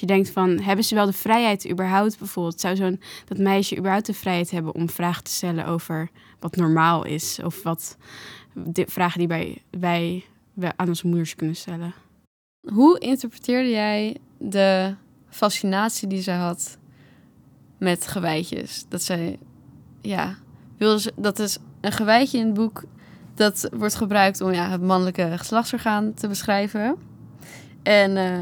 Je 0.00 0.06
denkt 0.06 0.30
van, 0.30 0.60
hebben 0.60 0.84
ze 0.84 0.94
wel 0.94 1.06
de 1.06 1.12
vrijheid 1.12 1.70
überhaupt 1.70 2.18
bijvoorbeeld? 2.18 2.60
Zou 2.60 2.76
zo'n 2.76 3.00
dat 3.24 3.38
meisje 3.38 3.76
überhaupt 3.76 4.06
de 4.06 4.14
vrijheid 4.14 4.50
hebben 4.50 4.74
om 4.74 4.90
vragen 4.90 5.24
te 5.24 5.30
stellen 5.30 5.66
over 5.66 6.10
wat 6.38 6.56
normaal 6.56 7.04
is? 7.04 7.38
Of 7.44 7.62
wat 7.62 7.96
vragen 8.74 9.18
die 9.18 9.28
wij, 9.28 9.62
wij, 9.70 10.24
aan 10.76 10.88
onze 10.88 11.06
moeders 11.06 11.34
kunnen 11.34 11.56
stellen. 11.56 11.94
Hoe 12.72 12.98
interpreteerde 12.98 13.70
jij 13.70 14.16
de 14.38 14.94
fascinatie 15.28 16.08
die 16.08 16.22
zij 16.22 16.36
had 16.36 16.78
met 17.78 18.06
gewijtjes? 18.06 18.84
Dat 18.88 19.02
zij, 19.02 19.38
ja, 20.00 20.36
wilde 20.76 21.00
ze, 21.00 21.12
dat 21.16 21.38
is 21.38 21.58
een 21.80 21.92
gewijtje 21.92 22.38
in 22.38 22.46
het 22.46 22.54
boek 22.54 22.84
dat 23.34 23.68
wordt 23.72 23.94
gebruikt 23.94 24.40
om 24.40 24.52
ja, 24.52 24.68
het 24.68 24.82
mannelijke 24.82 25.32
geslachtsorgaan 25.36 26.14
te 26.14 26.28
beschrijven. 26.28 26.96
En 27.82 28.16
uh, 28.16 28.40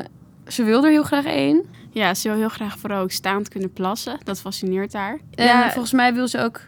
ze 0.49 0.65
wilde 0.65 0.87
er 0.87 0.93
heel 0.93 1.03
graag 1.03 1.25
één. 1.25 1.65
Ja, 1.91 2.15
ze 2.15 2.29
wil 2.29 2.37
heel 2.37 2.49
graag 2.49 2.79
vooral 2.79 3.03
ook 3.03 3.11
staand 3.11 3.49
kunnen 3.49 3.73
plassen. 3.73 4.19
Dat 4.25 4.41
fascineert 4.41 4.93
haar. 4.93 5.21
En 5.35 5.45
ja, 5.45 5.71
volgens 5.71 5.93
mij 5.93 6.15
wil 6.15 6.29
ze 6.29 6.41
ook 6.41 6.61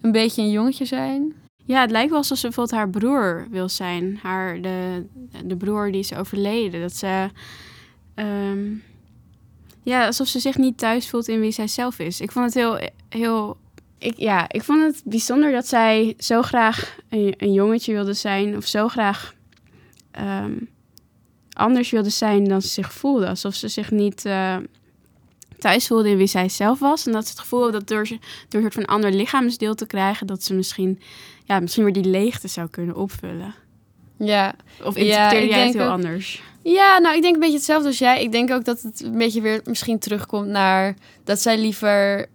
een 0.00 0.12
beetje 0.12 0.42
een 0.42 0.50
jongetje 0.50 0.84
zijn. 0.84 1.34
Ja, 1.64 1.80
het 1.80 1.90
lijkt 1.90 2.08
wel 2.08 2.18
alsof 2.18 2.38
ze 2.38 2.46
bijvoorbeeld 2.46 2.76
haar 2.76 2.90
broer 2.90 3.46
wil 3.50 3.68
zijn. 3.68 4.18
Haar, 4.22 4.60
de, 4.60 5.06
de 5.44 5.56
broer 5.56 5.92
die 5.92 6.00
is 6.00 6.14
overleden. 6.14 6.80
Dat 6.80 6.96
ze... 6.96 7.28
Um, 8.14 8.82
ja, 9.82 10.06
alsof 10.06 10.26
ze 10.26 10.38
zich 10.38 10.56
niet 10.56 10.78
thuis 10.78 11.08
voelt 11.08 11.28
in 11.28 11.40
wie 11.40 11.50
zij 11.50 11.68
zelf 11.68 11.98
is. 11.98 12.20
Ik 12.20 12.32
vond 12.32 12.44
het 12.44 12.54
heel... 12.54 12.78
heel 13.08 13.56
ik, 13.98 14.16
ja, 14.16 14.44
ik 14.48 14.62
vond 14.62 14.82
het 14.82 15.02
bijzonder 15.04 15.52
dat 15.52 15.66
zij 15.66 16.14
zo 16.18 16.42
graag 16.42 16.96
een, 17.08 17.34
een 17.36 17.52
jongetje 17.52 17.92
wilde 17.92 18.14
zijn. 18.14 18.56
Of 18.56 18.66
zo 18.66 18.88
graag 18.88 19.34
um, 20.20 20.68
anders 21.52 21.90
wilde 21.90 22.10
zijn 22.10 22.44
dan 22.44 22.62
ze 22.62 22.68
zich 22.68 22.92
voelde. 22.92 23.28
Alsof 23.28 23.54
ze 23.54 23.68
zich 23.68 23.90
niet... 23.90 24.24
Uh, 24.24 24.56
thuis 25.62 25.86
voelde 25.86 26.10
in 26.10 26.16
wie 26.16 26.26
zij 26.26 26.48
zelf 26.48 26.78
was. 26.78 27.06
En 27.06 27.12
dat 27.12 27.24
ze 27.24 27.30
het 27.30 27.40
gevoel 27.40 27.70
dat 27.70 27.88
door, 27.88 28.06
door 28.08 28.18
een 28.48 28.60
soort 28.60 28.74
van 28.74 28.84
ander 28.84 29.12
lichaamsdeel 29.12 29.74
te 29.74 29.86
krijgen, 29.86 30.26
dat 30.26 30.42
ze 30.42 30.54
misschien, 30.54 31.00
ja, 31.44 31.60
misschien 31.60 31.84
weer 31.84 31.92
die 31.92 32.04
leegte 32.04 32.48
zou 32.48 32.68
kunnen 32.68 32.96
opvullen. 32.96 33.54
Ja. 34.18 34.54
Of 34.82 34.96
interpreteer 34.96 35.48
ja, 35.48 35.56
jij 35.56 35.66
het 35.66 35.74
heel 35.74 35.88
anders? 35.90 36.42
Ja, 36.62 36.98
nou, 36.98 37.16
ik 37.16 37.22
denk 37.22 37.34
een 37.34 37.40
beetje 37.40 37.56
hetzelfde 37.56 37.88
als 37.88 37.98
jij. 37.98 38.22
Ik 38.22 38.32
denk 38.32 38.50
ook 38.50 38.64
dat 38.64 38.80
het 38.80 39.02
een 39.02 39.18
beetje 39.18 39.40
weer 39.40 39.60
misschien 39.64 39.98
terugkomt 39.98 40.48
naar 40.48 40.94
dat 41.24 41.40
zij 41.40 41.58
liever 41.58 42.26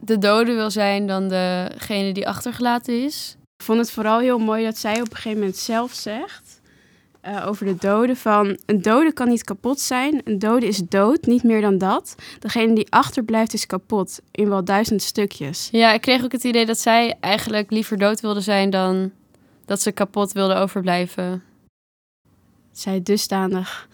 de 0.00 0.18
dode 0.18 0.54
wil 0.54 0.70
zijn 0.70 1.06
dan 1.06 1.28
degene 1.28 2.12
die 2.12 2.28
achtergelaten 2.28 3.04
is. 3.04 3.36
Ik 3.56 3.64
vond 3.64 3.78
het 3.78 3.90
vooral 3.90 4.18
heel 4.18 4.38
mooi 4.38 4.64
dat 4.64 4.78
zij 4.78 5.00
op 5.00 5.10
een 5.10 5.16
gegeven 5.16 5.38
moment 5.38 5.56
zelf 5.56 5.92
zegt 5.92 6.45
uh, 7.28 7.46
over 7.46 7.66
de 7.66 7.76
doden 7.76 8.16
van 8.16 8.58
een 8.66 8.82
dode 8.82 9.12
kan 9.12 9.28
niet 9.28 9.44
kapot 9.44 9.80
zijn. 9.80 10.20
Een 10.24 10.38
dode 10.38 10.66
is 10.66 10.78
dood, 10.78 11.26
niet 11.26 11.42
meer 11.42 11.60
dan 11.60 11.78
dat. 11.78 12.14
Degene 12.38 12.74
die 12.74 12.92
achterblijft 12.92 13.54
is 13.54 13.66
kapot 13.66 14.20
in 14.30 14.48
wel 14.48 14.64
duizend 14.64 15.02
stukjes. 15.02 15.68
Ja, 15.72 15.92
ik 15.92 16.00
kreeg 16.00 16.24
ook 16.24 16.32
het 16.32 16.44
idee 16.44 16.66
dat 16.66 16.78
zij 16.78 17.16
eigenlijk 17.20 17.70
liever 17.70 17.98
dood 17.98 18.20
wilde 18.20 18.40
zijn 18.40 18.70
dan 18.70 19.12
dat 19.64 19.80
ze 19.82 19.92
kapot 19.92 20.32
wilde 20.32 20.54
overblijven. 20.54 21.42
Zij 22.72 23.02
dusdanig 23.02 23.88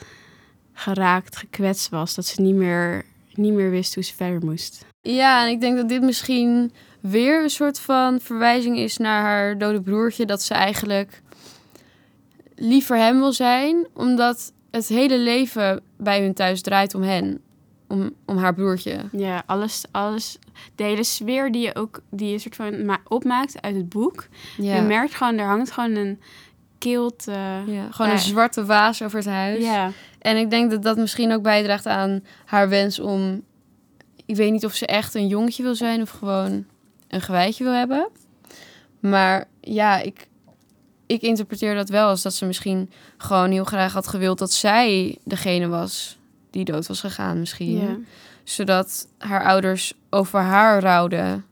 geraakt, 0.72 1.36
gekwetst 1.36 1.88
was 1.88 2.14
dat 2.14 2.26
ze 2.26 2.40
niet 2.40 2.54
meer, 2.54 3.04
niet 3.34 3.52
meer 3.52 3.70
wist 3.70 3.94
hoe 3.94 4.04
ze 4.04 4.14
verder 4.14 4.44
moest. 4.44 4.84
Ja, 5.00 5.44
en 5.44 5.50
ik 5.50 5.60
denk 5.60 5.76
dat 5.76 5.88
dit 5.88 6.02
misschien 6.02 6.72
weer 7.00 7.42
een 7.42 7.50
soort 7.50 7.80
van 7.80 8.20
verwijzing 8.20 8.78
is 8.78 8.96
naar 8.96 9.22
haar 9.22 9.58
dode 9.58 9.80
broertje. 9.80 10.26
Dat 10.26 10.42
ze 10.42 10.54
eigenlijk 10.54 11.21
liever 12.62 12.96
hem 12.96 13.18
wil 13.18 13.32
zijn, 13.32 13.86
omdat 13.94 14.52
het 14.70 14.88
hele 14.88 15.18
leven 15.18 15.80
bij 15.96 16.20
hun 16.22 16.34
thuis 16.34 16.62
draait 16.62 16.94
om 16.94 17.02
hen. 17.02 17.40
Om, 17.88 18.14
om 18.26 18.36
haar 18.36 18.54
broertje. 18.54 18.98
Ja, 19.12 19.42
alles, 19.46 19.84
alles. 19.90 20.38
De 20.74 20.82
hele 20.82 21.04
sfeer 21.04 21.52
die 21.52 21.62
je 21.62 21.74
ook 21.74 22.02
die 22.10 22.30
je 22.30 22.38
soort 22.38 22.56
van 22.56 22.98
opmaakt 23.08 23.62
uit 23.62 23.76
het 23.76 23.88
boek. 23.88 24.26
Ja. 24.56 24.74
Je 24.74 24.82
merkt 24.82 25.14
gewoon, 25.14 25.38
er 25.38 25.46
hangt 25.46 25.70
gewoon 25.70 25.94
een 25.94 26.20
kilt. 26.78 27.24
ja, 27.66 27.90
gewoon 27.90 28.10
een 28.10 28.18
zwarte 28.18 28.64
waas 28.64 29.02
over 29.02 29.18
het 29.18 29.28
huis. 29.28 29.64
Ja. 29.64 29.90
En 30.18 30.36
ik 30.36 30.50
denk 30.50 30.70
dat 30.70 30.82
dat 30.82 30.96
misschien 30.96 31.32
ook 31.32 31.42
bijdraagt 31.42 31.86
aan 31.86 32.24
haar 32.44 32.68
wens 32.68 33.00
om. 33.00 33.42
Ik 34.26 34.36
weet 34.36 34.52
niet 34.52 34.64
of 34.64 34.74
ze 34.74 34.86
echt 34.86 35.14
een 35.14 35.26
jongetje 35.26 35.62
wil 35.62 35.74
zijn 35.74 36.02
of 36.02 36.10
gewoon 36.10 36.64
een 37.08 37.20
gewijtje 37.20 37.64
wil 37.64 37.72
hebben. 37.72 38.08
Maar 39.00 39.48
ja, 39.60 40.00
ik, 40.00 40.26
ik 41.12 41.22
interpreteer 41.22 41.74
dat 41.74 41.88
wel 41.88 42.08
als 42.08 42.22
dat 42.22 42.34
ze 42.34 42.46
misschien 42.46 42.90
gewoon 43.16 43.50
heel 43.50 43.64
graag 43.64 43.92
had 43.92 44.08
gewild 44.08 44.38
dat 44.38 44.52
zij 44.52 45.18
degene 45.24 45.68
was 45.68 46.18
die 46.50 46.64
dood 46.64 46.86
was 46.86 47.00
gegaan, 47.00 47.38
misschien. 47.38 48.06
Zodat 48.44 49.08
haar 49.18 49.44
ouders 49.44 49.92
over 50.10 50.40
haar 50.40 50.82
rouwden. 50.82 51.44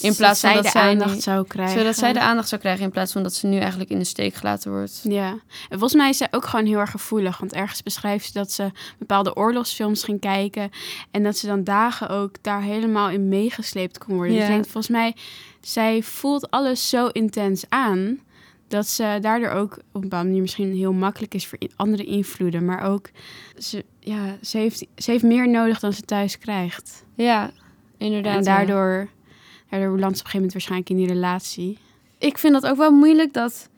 In 0.00 0.14
plaats 0.14 0.40
van 0.40 0.54
dat 0.54 0.66
zij 0.66 0.82
de 0.82 1.02
aandacht 1.02 1.22
zou 1.22 1.46
krijgen. 1.46 1.78
Zodat 1.78 1.96
zij 1.96 2.12
de 2.12 2.20
aandacht 2.20 2.48
zou 2.48 2.60
krijgen 2.60 2.84
in 2.84 2.90
plaats 2.90 3.12
van 3.12 3.22
dat 3.22 3.34
ze 3.34 3.46
nu 3.46 3.58
eigenlijk 3.58 3.90
in 3.90 3.98
de 3.98 4.04
steek 4.04 4.34
gelaten 4.34 4.70
wordt. 4.70 5.00
Ja, 5.02 5.28
en 5.68 5.78
volgens 5.78 5.94
mij 5.94 6.08
is 6.08 6.16
zij 6.16 6.28
ook 6.30 6.44
gewoon 6.44 6.66
heel 6.66 6.78
erg 6.78 6.90
gevoelig. 6.90 7.38
Want 7.38 7.52
ergens 7.52 7.82
beschrijft 7.82 8.26
ze 8.26 8.32
dat 8.32 8.52
ze 8.52 8.70
bepaalde 8.98 9.36
oorlogsfilms 9.36 10.04
ging 10.04 10.20
kijken. 10.20 10.70
En 11.10 11.22
dat 11.22 11.36
ze 11.36 11.46
dan 11.46 11.64
dagen 11.64 12.08
ook 12.08 12.36
daar 12.40 12.62
helemaal 12.62 13.10
in 13.10 13.28
meegesleept 13.28 13.98
kon 13.98 14.14
worden. 14.14 14.32
Ja. 14.32 14.38
Dus 14.38 14.48
ik 14.48 14.54
denk, 14.54 14.64
volgens 14.64 14.92
mij, 14.92 15.16
zij 15.60 16.02
voelt 16.02 16.50
alles 16.50 16.88
zo 16.88 17.06
intens 17.06 17.64
aan 17.68 18.18
dat 18.68 18.86
ze 18.86 19.18
daardoor 19.20 19.50
ook 19.50 19.72
op 19.72 19.94
een 19.94 20.00
bepaalde 20.00 20.26
manier 20.26 20.40
misschien 20.40 20.74
heel 20.74 20.92
makkelijk 20.92 21.34
is 21.34 21.46
voor 21.46 21.58
andere 21.76 22.04
invloeden. 22.04 22.64
Maar 22.64 22.82
ook, 22.82 23.10
ze, 23.58 23.84
ja, 24.00 24.36
ze, 24.42 24.58
heeft, 24.58 24.86
ze 24.96 25.10
heeft 25.10 25.24
meer 25.24 25.48
nodig 25.48 25.80
dan 25.80 25.92
ze 25.92 26.02
thuis 26.02 26.38
krijgt. 26.38 27.04
Ja, 27.14 27.50
inderdaad. 27.98 28.36
En 28.36 28.44
daardoor, 28.44 29.08
daardoor 29.70 29.98
landt 29.98 30.16
ze 30.16 30.24
op 30.24 30.32
een 30.32 30.32
gegeven 30.32 30.34
moment 30.34 30.52
waarschijnlijk 30.52 30.90
in 30.90 30.96
die 30.96 31.06
relatie. 31.06 31.78
Ik 32.18 32.38
vind 32.38 32.52
dat 32.52 32.66
ook 32.66 32.76
wel 32.76 32.90
moeilijk 32.90 33.32
dat 33.32 33.68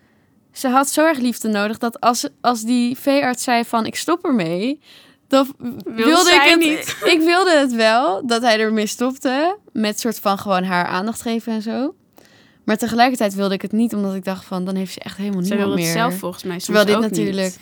ze 0.52 0.68
had 0.68 0.88
zorgliefde 0.88 1.48
nodig. 1.48 1.78
Dat 1.78 2.00
als, 2.00 2.28
als 2.40 2.62
die 2.62 2.96
veearts 2.98 3.42
zei 3.42 3.64
van 3.64 3.86
ik 3.86 3.96
stop 3.96 4.24
ermee, 4.24 4.80
dan 5.28 5.54
wilde 5.84 6.30
ik 6.30 6.40
het 6.42 6.58
niet. 6.58 6.96
Ik 7.14 7.20
wilde 7.20 7.58
het 7.58 7.72
wel 7.72 8.26
dat 8.26 8.42
hij 8.42 8.60
ermee 8.60 8.86
stopte. 8.86 9.58
Met 9.72 10.00
soort 10.00 10.18
van 10.18 10.38
gewoon 10.38 10.64
haar 10.64 10.86
aandacht 10.86 11.22
geven 11.22 11.52
en 11.52 11.62
zo. 11.62 11.94
Maar 12.66 12.76
tegelijkertijd 12.76 13.34
wilde 13.34 13.54
ik 13.54 13.62
het 13.62 13.72
niet, 13.72 13.94
omdat 13.94 14.14
ik 14.14 14.24
dacht 14.24 14.44
van, 14.44 14.64
dan 14.64 14.74
heeft 14.74 14.92
ze 14.92 15.00
echt 15.00 15.16
helemaal 15.16 15.40
niemand 15.40 15.60
meer. 15.60 15.68
Ze 15.68 15.76
wilde 15.76 15.82
het 15.82 15.98
zelf 15.98 16.18
volgens 16.18 16.42
mij 16.42 16.58
Terwijl 16.58 16.84
dit 16.86 17.00
natuurlijk... 17.00 17.56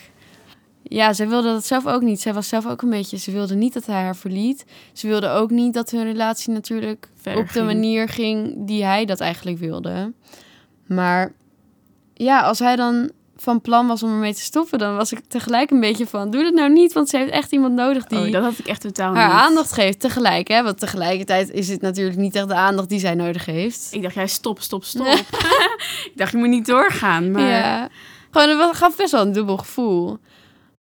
Ja, 0.82 1.12
ze 1.12 1.26
wilde 1.26 1.48
dat 1.48 1.66
zelf 1.66 1.86
ook 1.86 2.02
niet. 2.02 2.20
Zij 2.20 2.34
was 2.34 2.48
zelf 2.48 2.66
ook 2.66 2.82
een 2.82 2.90
beetje... 2.90 3.18
Ze 3.18 3.30
wilde 3.30 3.54
niet 3.54 3.72
dat 3.72 3.86
hij 3.86 4.02
haar 4.02 4.16
verliet. 4.16 4.64
Ze 4.92 5.06
wilde 5.06 5.28
ook 5.28 5.50
niet 5.50 5.74
dat 5.74 5.90
hun 5.90 6.04
relatie 6.04 6.52
natuurlijk 6.52 7.08
op 7.36 7.52
de 7.52 7.62
manier 7.62 8.08
ging 8.08 8.66
die 8.66 8.84
hij 8.84 9.04
dat 9.04 9.20
eigenlijk 9.20 9.58
wilde. 9.58 10.12
Maar 10.86 11.32
ja, 12.14 12.40
als 12.40 12.58
hij 12.58 12.76
dan 12.76 13.10
van 13.44 13.60
plan 13.60 13.86
was 13.86 14.02
om 14.02 14.10
ermee 14.10 14.34
te 14.34 14.40
stoppen, 14.40 14.78
dan 14.78 14.96
was 14.96 15.12
ik 15.12 15.20
tegelijk 15.28 15.70
een 15.70 15.80
beetje 15.80 16.06
van: 16.06 16.30
doe 16.30 16.42
dat 16.42 16.54
nou 16.54 16.72
niet, 16.72 16.92
want 16.92 17.08
ze 17.08 17.16
heeft 17.16 17.30
echt 17.30 17.52
iemand 17.52 17.74
nodig 17.74 18.04
die. 18.06 18.18
Oh, 18.18 18.32
dat 18.32 18.42
had 18.42 18.58
ik 18.58 18.66
echt 18.66 18.80
totaal 18.80 19.14
haar 19.14 19.30
aandacht 19.30 19.72
geeft 19.72 20.00
tegelijk, 20.00 20.48
hè? 20.48 20.62
Want 20.62 20.78
tegelijkertijd 20.78 21.50
is 21.50 21.68
het 21.68 21.80
natuurlijk 21.80 22.16
niet 22.16 22.34
echt 22.34 22.48
de 22.48 22.54
aandacht 22.54 22.88
die 22.88 22.98
zij 22.98 23.14
nodig 23.14 23.44
heeft. 23.44 23.88
Ik 23.90 24.02
dacht, 24.02 24.14
jij 24.14 24.26
stop, 24.26 24.60
stop, 24.60 24.84
stop. 24.84 25.06
ik 26.10 26.12
dacht, 26.14 26.32
je 26.32 26.38
moet 26.38 26.48
niet 26.48 26.66
doorgaan. 26.66 27.30
Maar... 27.30 27.42
Ja. 27.42 27.88
Gewoon, 28.30 28.58
het 28.58 28.76
gaf 28.76 28.96
best 28.96 29.12
wel 29.12 29.22
een 29.22 29.32
dubbel 29.32 29.56
gevoel. 29.56 30.18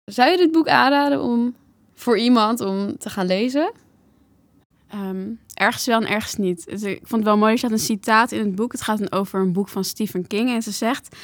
Zou 0.04 0.32
je 0.32 0.38
dit 0.38 0.52
boek 0.52 0.68
aanraden 0.68 1.22
om 1.22 1.56
voor 1.96 2.18
iemand 2.18 2.62
om 2.62 2.98
te 2.98 3.10
gaan 3.10 3.26
lezen? 3.26 3.72
Um, 4.94 5.40
ergens 5.54 5.86
wel 5.86 6.02
en 6.02 6.08
ergens 6.08 6.36
niet. 6.36 6.68
Ik 6.68 7.00
vond 7.04 7.12
het 7.12 7.24
wel 7.24 7.38
mooi, 7.38 7.52
er 7.52 7.58
staat 7.58 7.72
een 7.72 7.80
citaat 7.80 8.32
in 8.32 8.40
het 8.40 8.56
boek. 8.56 8.72
Het 8.72 8.82
gaat 8.82 8.98
dan 8.98 9.12
over 9.12 9.40
een 9.40 9.54
boek 9.54 9.70
van 9.70 9.84
Stephen 9.84 10.28
King. 10.28 10.50
En 10.50 10.62
ze 10.62 10.72
zegt, 10.72 11.16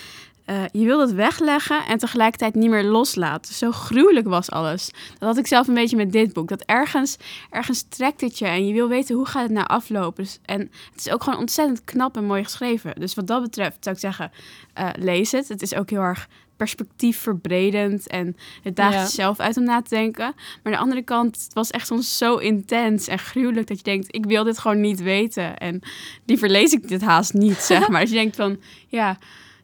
uh, 0.46 0.64
je 0.72 0.86
wil 0.86 1.00
het 1.00 1.14
wegleggen 1.14 1.86
en 1.86 1.98
tegelijkertijd 1.98 2.56
niet 2.56 2.70
meer 2.70 2.84
loslaten. 2.84 3.54
Zo 3.54 3.72
gruwelijk 3.72 4.28
was 4.28 4.52
alles. 4.52 4.92
Dat 5.20 5.30
had 5.30 5.38
ik 5.38 5.48
zelf 5.48 5.68
een 5.68 5.74
beetje 5.74 5.96
met 5.96 6.12
dit 6.12 6.34
boek. 6.34 6.48
Dat 6.48 6.64
ergens, 6.66 7.18
ergens 7.50 7.82
trekt 7.90 8.22
het 8.22 8.40
je 8.40 8.46
en 8.46 8.68
je 8.68 8.74
wil 8.74 8.88
weten 8.88 9.16
hoe 9.16 9.26
gaat 9.26 9.44
het 9.44 9.52
nou 9.52 9.68
aflopen. 9.68 10.24
Dus, 10.24 10.40
en 10.46 10.60
het 10.92 11.06
is 11.06 11.10
ook 11.10 11.24
gewoon 11.24 11.40
ontzettend 11.40 11.84
knap 11.84 12.18
en 12.18 12.26
mooi 12.26 12.44
geschreven. 12.44 12.96
Dus 13.00 13.14
wat 13.14 13.28
dat 13.28 13.42
betreft 13.42 13.78
zou 13.80 13.96
ik 13.96 14.02
zeggen, 14.02 14.32
uh, 14.80 14.90
lees 14.96 15.32
het. 15.32 15.48
Het 15.48 15.62
is 15.62 15.76
ook 15.76 15.90
heel 15.90 16.02
erg 16.02 16.28
perspectief 16.58 17.18
verbredend 17.18 18.08
en 18.08 18.38
het 18.62 18.76
daagt 18.76 18.94
ja. 18.94 19.06
zelf 19.06 19.40
uit 19.40 19.58
om 19.58 19.64
na 19.64 19.82
te 19.82 19.96
denken. 19.96 20.34
Maar 20.36 20.64
aan 20.64 20.72
de 20.72 20.78
andere 20.78 21.02
kant, 21.02 21.44
het 21.44 21.54
was 21.54 21.70
echt 21.70 21.88
soms 21.88 22.18
zo 22.18 22.36
intens 22.36 23.08
en 23.08 23.20
gruwelijk 23.20 23.68
dat 23.68 23.78
je 23.78 23.84
denkt, 23.84 24.16
ik 24.16 24.26
wil 24.26 24.44
dit 24.44 24.60
gewoon 24.60 24.82
niet 24.82 25.02
weten. 25.02 25.58
En 25.58 25.82
liever 26.26 26.50
lees 26.50 26.72
ik 26.74 26.88
dit 26.88 27.02
haast 27.02 27.34
niet, 27.34 27.58
zeg 27.74 27.90
maar. 27.90 28.02
Als 28.02 28.10
je 28.10 28.16
denkt 28.16 28.36
van, 28.36 28.60
ja 28.88 29.18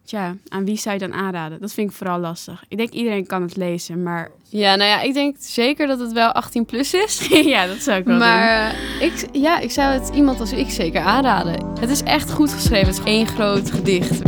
tja, 0.09 0.35
aan 0.47 0.65
wie 0.65 0.77
zou 0.77 0.93
je 0.93 1.07
dan 1.07 1.13
aanraden? 1.13 1.61
Dat 1.61 1.73
vind 1.73 1.89
ik 1.89 1.95
vooral 1.95 2.19
lastig. 2.19 2.63
Ik 2.67 2.77
denk 2.77 2.89
iedereen 2.89 3.25
kan 3.27 3.41
het 3.41 3.55
lezen, 3.55 4.03
maar... 4.03 4.31
Ja, 4.43 4.75
nou 4.75 4.89
ja, 4.89 5.01
ik 5.01 5.13
denk 5.13 5.35
zeker 5.39 5.87
dat 5.87 5.99
het 5.99 6.11
wel 6.11 6.31
18 6.31 6.65
plus 6.65 6.93
is. 6.93 7.27
ja, 7.53 7.67
dat 7.67 7.77
zou 7.77 7.99
ik 7.99 8.05
wel 8.05 8.17
maar, 8.17 8.71
eh, 8.71 9.01
ik, 9.01 9.25
ja, 9.31 9.59
ik 9.59 9.71
zou 9.71 9.93
het 9.93 10.09
iemand 10.15 10.39
als 10.39 10.51
ik 10.51 10.69
zeker 10.69 11.01
aanraden. 11.01 11.65
Het 11.79 11.89
is 11.89 12.03
echt 12.03 12.31
goed 12.31 12.53
geschreven. 12.53 12.87
Het 12.87 12.97
is 12.97 13.03
één 13.03 13.27
groot 13.27 13.71
gedicht. 13.71 14.23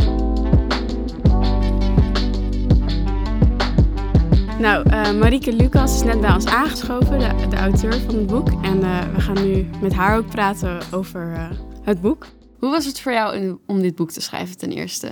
Nou, 4.58 4.90
uh, 4.90 5.12
Marieke 5.12 5.52
Lucas 5.52 5.94
is 5.94 6.02
net 6.02 6.20
bij 6.20 6.32
ons 6.32 6.46
aangeschoven, 6.46 7.18
de, 7.50 7.56
auteur 7.56 7.94
van 7.94 8.14
het 8.14 8.26
boek. 8.26 8.48
En 8.62 8.82
eh, 8.82 9.14
we 9.14 9.20
gaan 9.20 9.46
nu 9.46 9.66
met 9.80 9.92
haar 9.92 10.16
ook 10.16 10.26
praten 10.26 10.78
over 10.90 11.50
het 11.82 12.00
boek. 12.00 12.26
Hoe 12.58 12.70
was 12.70 12.84
het 12.84 13.00
voor 13.00 13.12
jou 13.12 13.58
om 13.66 13.82
dit 13.82 13.94
boek 13.94 14.10
te 14.10 14.20
schrijven 14.20 14.58
ten 14.58 14.72
eerste? 14.72 15.08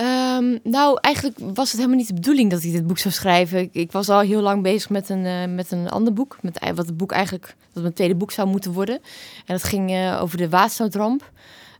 Um, 0.00 0.58
nou, 0.62 0.98
eigenlijk 1.00 1.38
was 1.54 1.68
het 1.68 1.76
helemaal 1.76 1.98
niet 1.98 2.08
de 2.08 2.14
bedoeling 2.14 2.50
dat 2.50 2.62
ik 2.62 2.72
dit 2.72 2.86
boek 2.86 2.98
zou 2.98 3.14
schrijven. 3.14 3.58
Ik, 3.58 3.70
ik 3.72 3.92
was 3.92 4.08
al 4.08 4.20
heel 4.20 4.40
lang 4.40 4.62
bezig 4.62 4.90
met 4.90 5.08
een, 5.08 5.24
uh, 5.24 5.44
met 5.54 5.70
een 5.70 5.88
ander 5.88 6.12
boek. 6.12 6.38
Met 6.42 6.58
wat 6.74 6.86
het 6.86 6.96
boek 6.96 7.12
eigenlijk, 7.12 7.56
dat 7.72 7.82
mijn 7.82 7.94
tweede 7.94 8.14
boek 8.14 8.30
zou 8.30 8.48
moeten 8.48 8.72
worden. 8.72 8.94
En 9.46 9.54
dat 9.54 9.62
ging 9.62 9.90
uh, 9.90 10.18
over 10.22 10.38
de 10.38 10.48
waterstootramp. 10.48 11.30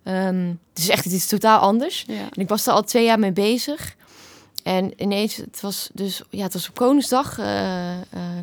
Um, 0.05 0.59
dus 0.73 0.89
echt, 0.89 1.05
het 1.05 1.13
is 1.13 1.27
totaal 1.27 1.59
anders. 1.59 2.05
Ja. 2.07 2.15
En 2.15 2.43
ik 2.43 2.49
was 2.49 2.67
er 2.67 2.73
al 2.73 2.83
twee 2.83 3.05
jaar 3.05 3.19
mee 3.19 3.33
bezig. 3.33 3.97
En 4.63 4.93
ineens, 5.03 5.37
het 5.37 5.61
was 5.61 5.91
dus, 5.93 6.23
ja, 6.31 6.43
het 6.43 6.53
was 6.53 6.69
op 6.69 6.75
Koningsdag, 6.75 7.39
uh, 7.39 7.97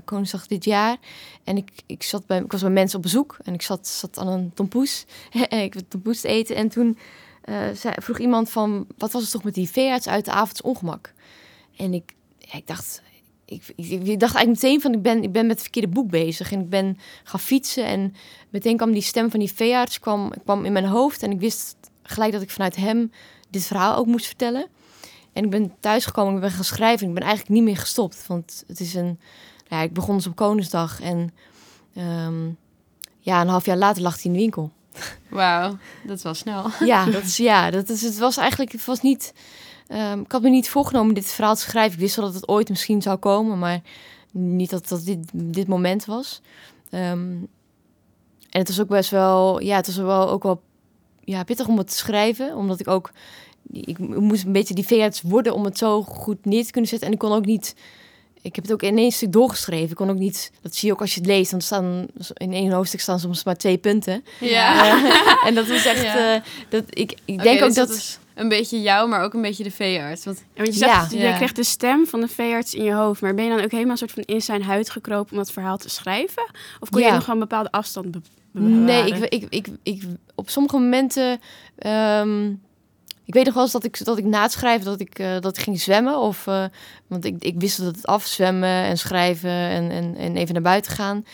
Koningsdag 0.05 0.47
dit 0.47 0.65
jaar. 0.65 0.97
En 1.43 1.57
ik, 1.57 1.71
ik, 1.85 2.03
zat 2.03 2.25
bij, 2.25 2.39
ik 2.39 2.51
was 2.51 2.61
bij 2.61 2.69
mensen 2.69 2.97
op 2.97 3.03
bezoek 3.03 3.37
en 3.43 3.53
ik 3.53 3.61
zat, 3.61 3.87
zat 3.87 4.17
aan 4.17 4.27
een 4.27 4.51
tompoes. 4.53 5.05
ik 5.49 5.73
werd 5.73 5.89
tompoes 5.89 6.21
te 6.21 6.27
eten 6.27 6.55
en 6.55 6.69
toen 6.69 6.97
uh, 7.45 7.69
zei, 7.73 7.93
vroeg 7.97 8.19
iemand 8.19 8.49
van, 8.49 8.87
wat 8.97 9.11
was 9.11 9.21
het 9.21 9.31
toch 9.31 9.43
met 9.43 9.53
die 9.53 9.69
veearts 9.69 10.07
uit 10.07 10.25
de 10.25 10.31
avonds 10.31 10.61
ongemak? 10.61 11.13
En 11.77 11.93
ik, 11.93 12.13
ik 12.51 12.67
dacht, 12.67 13.01
ik, 13.45 14.19
dacht 14.19 14.35
eigenlijk 14.35 14.47
meteen 14.47 14.81
van, 14.81 14.93
ik 14.93 15.01
ben, 15.01 15.23
ik 15.23 15.31
ben 15.31 15.45
met 15.45 15.51
het 15.51 15.61
verkeerde 15.61 15.87
boek 15.87 16.09
bezig. 16.09 16.51
En 16.51 16.59
ik 16.59 16.69
ben 16.69 16.97
gaan 17.23 17.39
fietsen 17.39 17.85
en 17.85 18.13
meteen 18.49 18.77
kwam 18.77 18.91
die 18.91 19.01
stem 19.01 19.31
van 19.31 19.39
die 19.39 19.53
veearts 19.53 19.99
kwam, 19.99 20.33
kwam 20.43 20.65
in 20.65 20.73
mijn 20.73 20.85
hoofd. 20.85 21.23
En 21.23 21.31
ik 21.31 21.39
wist 21.39 21.75
gelijk 22.03 22.31
dat 22.31 22.41
ik 22.41 22.49
vanuit 22.49 22.75
hem 22.75 23.11
dit 23.49 23.65
verhaal 23.65 23.95
ook 23.95 24.05
moest 24.05 24.25
vertellen. 24.25 24.67
En 25.33 25.43
ik 25.43 25.49
ben 25.49 25.73
thuisgekomen, 25.79 26.35
ik 26.35 26.41
ben 26.41 26.51
gaan 26.51 26.63
schrijven. 26.63 27.07
Ik 27.07 27.13
ben 27.13 27.23
eigenlijk 27.23 27.53
niet 27.53 27.63
meer 27.63 27.77
gestopt. 27.77 28.27
Want 28.27 28.63
het 28.67 28.79
is 28.79 28.93
een. 28.93 29.19
Ja, 29.67 29.81
ik 29.81 29.93
begon 29.93 30.15
dus 30.15 30.27
op 30.27 30.35
Koningsdag. 30.35 31.01
En 31.01 31.33
um, 31.97 32.57
ja, 33.19 33.41
een 33.41 33.47
half 33.47 33.65
jaar 33.65 33.77
later 33.77 34.01
lag 34.01 34.15
hij 34.15 34.23
in 34.23 34.31
de 34.33 34.39
winkel. 34.39 34.71
Wauw, 35.29 35.77
dat 36.05 36.21
was 36.21 36.37
snel. 36.37 36.65
Ja, 36.85 37.05
dat 37.05 37.23
is, 37.23 37.37
ja 37.37 37.71
dat 37.71 37.89
is, 37.89 38.01
het 38.01 38.17
was 38.17 38.37
eigenlijk. 38.37 38.71
Het 38.71 38.85
was 38.85 39.01
niet. 39.01 39.33
Um, 39.89 40.21
ik 40.21 40.31
had 40.31 40.41
me 40.41 40.49
niet 40.49 40.69
voorgenomen 40.69 41.15
dit 41.15 41.25
verhaal 41.25 41.55
te 41.55 41.61
schrijven. 41.61 41.93
Ik 41.93 41.99
wist 41.99 42.15
wel 42.15 42.25
dat 42.25 42.33
het 42.33 42.47
ooit 42.47 42.69
misschien 42.69 43.01
zou 43.01 43.17
komen, 43.17 43.59
maar 43.59 43.81
niet 44.31 44.69
dat 44.69 44.87
dat 44.87 45.03
dit, 45.03 45.29
dit 45.33 45.67
moment 45.67 46.05
was. 46.05 46.41
Um, 46.91 47.47
en 48.49 48.59
het 48.59 48.67
was 48.67 48.81
ook 48.81 48.87
best 48.87 49.09
wel. 49.09 49.61
Ja, 49.61 49.75
het 49.75 49.85
was 49.85 49.95
wel 49.95 50.29
ook 50.29 50.43
wel 50.43 50.61
ja, 51.23 51.43
pittig 51.43 51.67
om 51.67 51.77
het 51.77 51.87
te 51.87 51.95
schrijven, 51.95 52.55
omdat 52.55 52.79
ik 52.79 52.87
ook 52.87 53.11
ik 53.71 53.99
moest 53.99 54.43
een 54.43 54.51
beetje 54.51 54.73
die 54.73 54.85
veearts 54.85 55.21
worden 55.21 55.53
om 55.53 55.65
het 55.65 55.77
zo 55.77 56.03
goed 56.03 56.45
neer 56.45 56.65
te 56.65 56.71
kunnen 56.71 56.89
zetten. 56.89 57.07
En 57.07 57.13
ik 57.13 57.19
kon 57.19 57.31
ook 57.31 57.45
niet. 57.45 57.75
Ik 58.45 58.55
heb 58.55 58.63
het 58.63 58.73
ook 58.73 58.81
in 58.81 58.97
één 58.97 59.11
stuk 59.11 59.31
doorgeschreven. 59.31 59.89
Ik 59.89 59.95
kon 59.95 60.09
ook 60.09 60.17
niet. 60.17 60.51
Dat 60.61 60.75
zie 60.75 60.87
je 60.87 60.93
ook 60.93 61.01
als 61.01 61.13
je 61.13 61.19
het 61.19 61.29
leest. 61.29 61.51
Dan 61.51 61.61
staan 61.61 62.05
in 62.33 62.53
één 62.53 62.71
hoofdstuk 62.71 62.99
staan 62.99 63.19
soms 63.19 63.43
maar 63.43 63.55
twee 63.57 63.77
punten. 63.77 64.23
Ja. 64.39 64.95
Uh, 64.95 65.13
en 65.47 65.55
dat 65.55 65.67
is 65.67 65.85
echt. 65.85 66.03
Ja. 66.03 66.35
Uh, 66.35 66.41
dat 66.69 66.83
ik, 66.89 67.11
ik 67.25 67.33
okay, 67.33 67.43
denk 67.45 67.61
ook 67.61 67.67
dus 67.67 67.75
dat. 67.75 67.87
dat 67.87 67.97
is 67.97 68.19
een 68.33 68.49
beetje 68.49 68.81
jou, 68.81 69.09
maar 69.09 69.23
ook 69.23 69.33
een 69.33 69.41
beetje 69.41 69.63
de 69.63 69.71
veearts. 69.71 70.25
Want, 70.25 70.37
ja, 70.37 70.63
want 70.63 70.67
je 70.67 70.73
zegt, 70.73 71.11
ja. 71.11 71.27
je 71.29 71.35
krijgt 71.35 71.55
de 71.55 71.63
stem 71.63 72.07
van 72.07 72.21
de 72.21 72.27
veearts 72.27 72.73
in 72.73 72.83
je 72.83 72.93
hoofd. 72.93 73.21
Maar 73.21 73.33
ben 73.35 73.43
je 73.45 73.55
dan 73.55 73.63
ook 73.63 73.71
helemaal 73.71 73.91
een 73.91 73.97
soort 73.97 74.11
van 74.11 74.23
in 74.23 74.41
zijn 74.41 74.63
huid 74.63 74.89
gekropen 74.89 75.31
om 75.31 75.37
dat 75.37 75.51
verhaal 75.51 75.77
te 75.77 75.89
schrijven? 75.89 76.43
Of 76.79 76.89
kon 76.89 77.01
Ja. 77.01 77.07
je 77.07 77.13
nog 77.13 77.25
wel 77.25 77.35
een 77.35 77.41
bepaalde 77.41 77.71
afstand 77.71 78.11
be 78.11 78.19
bewaren? 78.51 78.83
Nee, 78.83 79.05
ik, 79.11 79.23
ik, 79.33 79.45
ik, 79.49 79.67
ik, 79.83 80.03
op 80.35 80.49
sommige 80.49 80.77
momenten. 80.77 81.39
ehm, 81.77 82.53
ik 83.25 83.33
weet 83.33 83.45
nog 83.45 83.53
wel 83.53 83.63
eens 83.63 83.71
dat 83.71 83.83
ik, 83.83 84.05
dat 84.05 84.17
ik 84.17 84.25
na 84.25 84.41
het 84.41 84.51
schrijven 84.51 84.85
dat 84.85 84.99
ik, 84.99 85.19
eh, 85.19 85.39
dat 85.39 85.57
ik 85.57 85.63
ging 85.63 85.81
zwemmen. 85.81 86.19
Of, 86.19 86.47
eh, 86.47 86.65
want 87.07 87.25
ik, 87.25 87.35
ik 87.39 87.55
wist 87.57 87.77
dat 87.77 87.95
het 87.95 88.05
afzwemmen 88.05 88.69
en 88.69 88.97
schrijven 88.97 89.49
en, 89.49 89.91
en, 89.91 90.15
en 90.17 90.35
even 90.35 90.53
naar 90.53 90.63
buiten 90.63 90.91
gaan. 90.91 91.25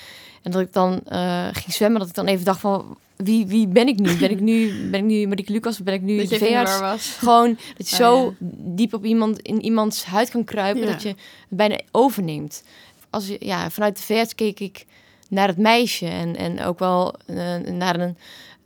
En 0.42 0.52
dat 0.52 0.62
ik 0.62 0.74
dan 0.74 1.02
eh, 1.08 1.48
ging 1.52 1.74
zwemmen, 1.74 2.00
dat 2.00 2.10
ik 2.10 2.16
dan 2.16 2.26
even 2.26 2.46
dacht 2.46 2.60
van... 2.60 2.98
Wie, 3.16 3.46
wie 3.48 3.68
ben 3.68 3.88
ik 3.88 4.00
nu? 4.00 4.18
Ben 4.18 4.32
ik 4.32 4.40
nu, 4.40 4.90
ben 4.90 5.00
ik 5.00 5.06
nu 5.06 5.28
Marieke 5.28 5.52
Lucas 5.52 5.80
of 5.80 5.84
ben 5.84 5.94
ik 5.94 6.02
nu 6.02 6.18
dat 6.18 6.30
de 6.30 6.38
veearts? 6.38 6.80
was. 6.80 7.16
Gewoon 7.20 7.58
dat 7.78 7.90
je 7.90 7.96
Oh, 7.96 8.02
zo 8.02 8.24
ja. 8.26 8.48
diep 8.58 8.94
op 8.94 9.06
iemand, 9.06 9.40
in 9.40 9.62
iemands 9.62 10.06
huid 10.06 10.30
kan 10.30 10.44
kruipen... 10.44 10.84
Ja. 10.84 10.92
dat 10.92 11.02
je 11.02 11.08
het 11.08 11.18
bijna 11.48 11.80
overneemt. 11.92 12.64
Als 13.10 13.28
je, 13.28 13.38
ja, 13.40 13.70
vanuit 13.70 13.98
de 13.98 14.04
veearts 14.04 14.36
keek 14.36 14.60
ik 14.60 14.86
naar 15.30 15.48
het 15.48 15.58
meisje 15.58 16.06
en, 16.06 16.36
en 16.36 16.64
ook 16.64 16.80
wel 16.80 17.16
naar 17.66 18.00
een, 18.00 18.18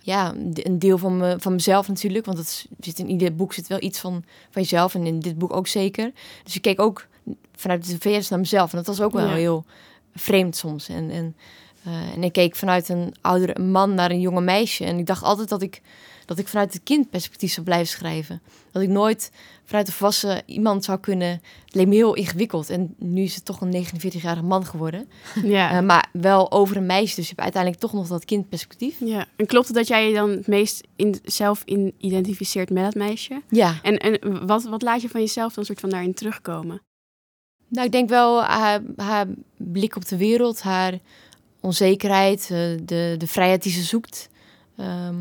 ja, 0.06 0.34
een 0.54 0.80
deel 0.80 0.98
van, 0.98 1.18
me, 1.18 1.36
van 1.40 1.52
mezelf 1.54 1.88
natuurlijk. 1.88 2.26
Want 2.26 2.38
het 2.38 2.68
zit 2.80 3.00
in 3.00 3.10
ieder 3.10 3.36
boek 3.36 3.54
zit 3.54 3.68
wel 3.68 3.82
iets 3.82 4.00
van, 4.00 4.24
van 4.50 4.62
jezelf 4.62 4.96
en 4.96 5.06
in 5.06 5.20
dit 5.20 5.38
boek 5.38 5.54
ook 5.54 5.68
zeker. 5.68 6.12
Dus 6.44 6.56
ik 6.56 6.62
keek 6.62 6.80
ook 6.80 7.08
vanuit 7.56 7.88
de 7.90 7.98
VS 8.00 8.30
naar 8.30 8.40
mezelf. 8.40 8.72
En 8.72 8.78
dat 8.78 8.88
was 8.88 9.02
ook 9.02 9.14
wel 9.14 9.28
Ja. 9.28 9.34
heel 9.34 9.66
vreemd 10.14 10.56
soms. 10.56 10.90
En, 10.90 11.10
en, 11.10 11.36
eh, 11.84 12.14
en 12.14 12.24
ik 12.24 12.32
keek 12.32 12.56
vanuit 12.56 12.90
een 12.90 13.14
oudere 13.22 13.62
man 13.62 13.94
naar 13.94 14.12
een 14.12 14.20
jonge 14.20 14.42
meisje. 14.42 14.86
En 14.86 14.98
ik 14.98 15.06
dacht 15.06 15.24
altijd 15.24 15.50
dat 15.50 15.62
ik, 15.62 15.82
dat 16.26 16.38
ik 16.38 16.48
vanuit 16.48 16.74
het 16.74 16.84
kindperspectief 16.84 17.52
zou 17.52 17.66
blijven 17.66 17.88
schrijven. 17.88 18.42
Dat 18.72 18.82
ik 18.82 18.90
nooit 18.90 19.32
vanuit 19.66 19.88
een 19.88 19.94
volwassen 19.94 20.42
iemand 20.46 20.84
zou 20.84 21.00
kunnen. 21.00 21.30
Het 21.66 21.76
leek 21.76 21.88
me 21.88 21.96
heel 21.96 22.14
ingewikkeld. 22.14 22.70
En 22.70 22.96
nu 22.98 23.22
is 23.22 23.36
het 23.36 23.46
toch 23.46 23.62
een 23.62 23.86
49-jarige 23.86 24.44
man 24.44 24.66
geworden. 24.66 25.08
Ja. 25.44 25.72
Eh, 25.72 25.84
maar 25.84 26.10
wel 26.12 26.52
over 26.52 26.78
een 26.78 26.86
meisje. 26.86 27.16
Dus 27.16 27.24
je 27.24 27.30
hebt 27.30 27.42
uiteindelijk 27.42 27.82
toch 27.82 27.94
nog 27.94 28.08
dat 28.08 28.26
kindperspectief. 28.26 28.96
ja. 29.00 29.26
En 29.36 29.46
klopt 29.46 29.68
het 29.68 29.76
dat 29.76 29.88
jij 29.88 30.08
je 30.08 30.14
dan 30.14 30.30
het 30.30 30.48
meest 30.48 30.84
in, 30.96 31.20
zelf 31.24 31.62
in 31.66 31.94
identificeert 31.98 32.70
met 32.70 32.84
dat 32.84 32.96
meisje? 32.96 33.42
Ja. 33.50 33.80
En, 33.82 33.98
en 33.98 34.46
wat, 34.48 34.64
wat 34.64 34.82
laat 34.82 35.02
je 35.02 35.10
van 35.10 35.22
jezelf 35.22 35.54
dan 35.54 35.66
soort 35.66 35.80
van 35.80 35.90
daarin 35.90 36.14
terugkomen? 36.14 36.82
Nou, 37.68 37.86
ik 37.86 37.92
denk 37.92 38.10
wel 38.10 38.44
haar, 38.44 38.82
haar 38.96 39.28
blik 39.58 39.96
op 39.96 40.08
de 40.08 40.18
wereld, 40.18 40.62
haar 40.62 41.00
onzekerheid, 41.60 42.42
eh, 42.42 42.58
de, 42.84 43.16
de 43.18 43.28
vrijheid 43.28 43.64
die 43.64 43.72
ze 43.72 43.82
zoekt. 43.84 44.30
Ehm, 44.78 45.16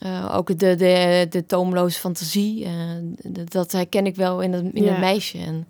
eh, 0.00 0.34
ook 0.36 0.58
de, 0.58 0.74
de, 0.74 1.26
de 1.30 1.46
toomloze 1.46 1.98
fantasie. 1.98 2.66
d- 3.32 3.52
dat 3.52 3.72
herken 3.72 4.06
ik 4.06 4.16
wel 4.16 4.40
in 4.42 4.52
het, 4.52 4.64
in 4.72 4.82
Ja. 4.84 4.90
het 4.90 5.00
meisje. 5.00 5.38
En, 5.38 5.68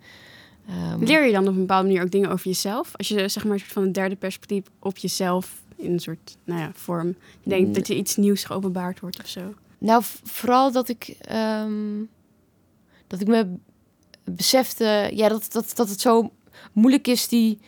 ehm, 0.69 1.03
Leer 1.03 1.25
je 1.25 1.31
dan 1.31 1.43
op 1.47 1.53
een 1.53 1.59
bepaalde 1.59 1.87
manier 1.87 2.03
ook 2.03 2.11
dingen 2.11 2.29
over 2.31 2.45
jezelf? 2.47 2.91
Als 2.95 3.07
je 3.07 3.27
zeg 3.27 3.43
maar 3.43 3.53
een 3.53 3.59
soort 3.59 3.71
van 3.71 3.83
een 3.83 3.91
derde 3.91 4.15
perspectief 4.15 4.63
op 4.79 4.97
jezelf 4.97 5.61
in 5.75 5.91
een 5.93 5.99
soort 5.99 6.37
nou 6.43 6.59
ja, 6.59 6.71
vorm. 6.73 7.15
Denkt 7.43 7.67
Mm. 7.67 7.73
dat 7.73 7.87
je 7.87 7.95
iets 7.95 8.15
nieuws 8.15 8.43
geopenbaard 8.43 8.99
wordt 8.99 9.19
of 9.19 9.27
zo. 9.27 9.53
Nou, 9.77 10.03
vooral 10.23 10.71
dat 10.71 10.89
ik, 10.89 11.15
ehm, 11.21 11.73
dat 13.07 13.21
ik 13.21 13.27
me 13.27 13.47
besefte, 14.23 15.09
ja, 15.13 15.29
dat, 15.29 15.51
dat, 15.51 15.71
dat 15.75 15.89
het 15.89 16.01
zo 16.01 16.31
moeilijk 16.73 17.07
is 17.07 17.27
die. 17.27 17.59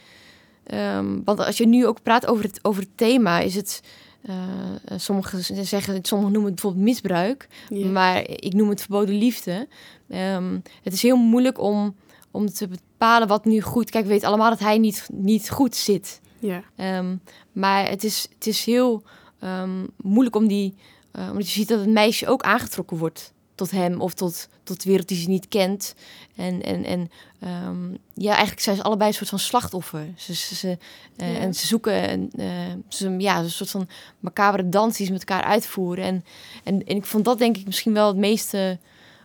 ehm, 0.64 1.20
want 1.26 1.40
als 1.40 1.58
je 1.58 1.68
nu 1.68 1.86
ook 1.86 2.02
praat 2.04 2.28
over 2.28 2.44
het, 2.44 2.60
over 2.62 2.82
het 2.82 2.98
thema, 2.98 3.40
is 3.40 3.56
het. 3.56 3.82
Eh, 4.28 4.98
sommigen 4.98 5.66
zeggen, 5.66 6.00
sommigen 6.02 6.34
noemen 6.34 6.52
het 6.52 6.62
bijvoorbeeld 6.62 6.84
misbruik, 6.84 7.48
maar 7.92 8.30
ik 8.30 8.54
noem 8.54 8.70
het 8.70 8.80
verboden 8.80 9.16
liefde. 9.16 9.68
Ehm, 10.10 10.60
het 10.84 10.94
is 10.94 11.02
heel 11.02 11.16
moeilijk 11.18 11.60
om, 11.60 11.96
om 12.32 12.46
te 12.50 12.68
bepalen 12.68 13.28
wat 13.28 13.46
nu 13.46 13.62
goed. 13.62 13.90
Kijk, 13.90 14.04
we 14.04 14.10
weten 14.10 14.28
allemaal 14.28 14.50
dat 14.50 14.60
hij 14.60 14.78
niet, 14.78 15.08
niet 15.14 15.50
goed 15.50 15.76
zit. 15.76 16.22
ja. 16.40 16.64
Ehm, 16.76 17.16
maar 17.52 17.90
het 17.90 18.04
is, 18.04 18.28
het 18.36 18.48
is 18.48 18.66
heel 18.66 19.04
ehm, 19.40 19.86
moeilijk 19.98 20.36
om 20.36 20.48
die... 20.48 20.76
eh, 21.12 21.28
omdat 21.32 21.46
je 21.48 21.54
ziet 21.60 21.68
dat 21.68 21.80
het 21.80 21.90
meisje 21.90 22.28
ook 22.28 22.42
aangetrokken 22.44 22.98
wordt 22.98 23.34
tot 23.58 23.72
hem 23.72 24.02
of 24.02 24.14
tot, 24.14 24.50
tot 24.64 24.84
de 24.84 24.90
wereld 24.90 25.08
die 25.08 25.18
ze 25.18 25.30
niet 25.30 25.48
kent. 25.48 25.96
En, 26.36 26.64
en, 26.64 26.84
en 26.84 27.12
ehm, 27.40 27.90
ja, 28.14 28.32
eigenlijk 28.32 28.62
zijn 28.62 28.76
ze 28.76 28.84
allebei 28.84 29.10
een 29.10 29.16
soort 29.16 29.30
van 29.30 29.40
slachtoffer. 29.40 30.08
Ze, 30.16 30.36
ze, 30.36 30.56
ze, 30.56 30.78
eh, 31.16 31.34
Ja. 31.34 31.40
En 31.40 31.54
ze 31.54 31.68
zoeken 31.68 32.12
een, 32.12 32.32
eh, 32.36 32.74
ze, 32.88 33.10
ja, 33.18 33.40
een 33.40 33.50
soort 33.50 33.70
van 33.70 33.88
macabere 34.20 34.70
dans 34.70 34.98
die 34.98 35.06
ze 35.06 35.12
met 35.12 35.24
elkaar 35.30 35.44
uitvoeren. 35.44 36.06
En, 36.06 36.24
en, 36.64 36.86
en 36.86 36.96
ik 36.96 37.06
vond 37.06 37.26
dat 37.26 37.38
denk 37.38 37.58
ik 37.58 37.66
misschien 37.66 37.94
wel 37.94 38.08
het 38.08 38.18
meeste 38.18 38.80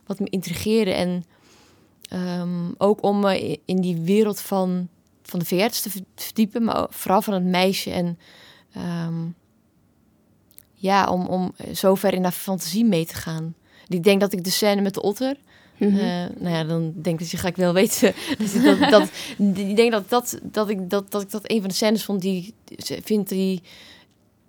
wat 0.07 0.19
me 0.19 0.31
intrigeerde. 0.31 0.93
En 0.93 1.25
ehm, 2.09 2.71
ook 2.79 3.03
om 3.03 3.21
me 3.21 3.61
in 3.65 3.81
die 3.81 4.01
wereld 4.01 4.41
van, 4.41 4.89
van 5.23 5.39
de 5.39 5.45
veearts 5.45 5.81
te 5.81 5.91
ver- 5.91 6.05
verdiepen, 6.17 6.65
maar 6.65 6.87
vooral 6.91 7.23
van 7.23 7.35
het 7.35 7.45
meisje. 7.45 7.91
En 7.91 8.19
ehm, 8.73 9.25
ja, 10.75 11.09
om, 11.11 11.27
om 11.27 11.55
zo 11.75 11.95
ver 11.95 12.15
in 12.15 12.23
haar 12.23 12.33
fantasie 12.33 12.85
mee 12.85 13.07
te 13.07 13.15
gaan. 13.15 13.55
Ik 13.93 14.03
denk 14.03 14.21
dat 14.21 14.33
ik 14.33 14.45
de 14.45 14.51
scène 14.51 14.81
met 14.81 14.95
de 14.95 15.03
otter, 15.03 15.37
Mhm. 15.79 15.97
eh, 15.99 16.25
nou 16.39 16.55
ja, 16.55 16.65
dan 16.65 16.93
denk 16.95 17.15
ik 17.15 17.19
dat 17.19 17.31
je 17.31 17.37
ga 17.37 17.49
ik 17.49 17.57
wel 17.57 17.73
weten. 17.73 18.15
Dus 18.39 18.63
dat, 18.63 18.79
dat, 18.91 19.09
ik 19.57 19.77
denk 19.77 19.93
dat, 19.93 20.09
dat, 20.09 20.39
dat, 20.43 20.69
ik, 20.69 20.91
dat, 20.91 21.11
dat 21.11 21.23
ik 21.23 21.31
dat 21.31 21.51
een 21.51 21.61
van 21.61 21.69
de 21.69 21.75
scènes 21.75 22.05
vond 22.05 22.21
die 22.21 22.55
vindt 23.03 23.29
die. 23.29 23.63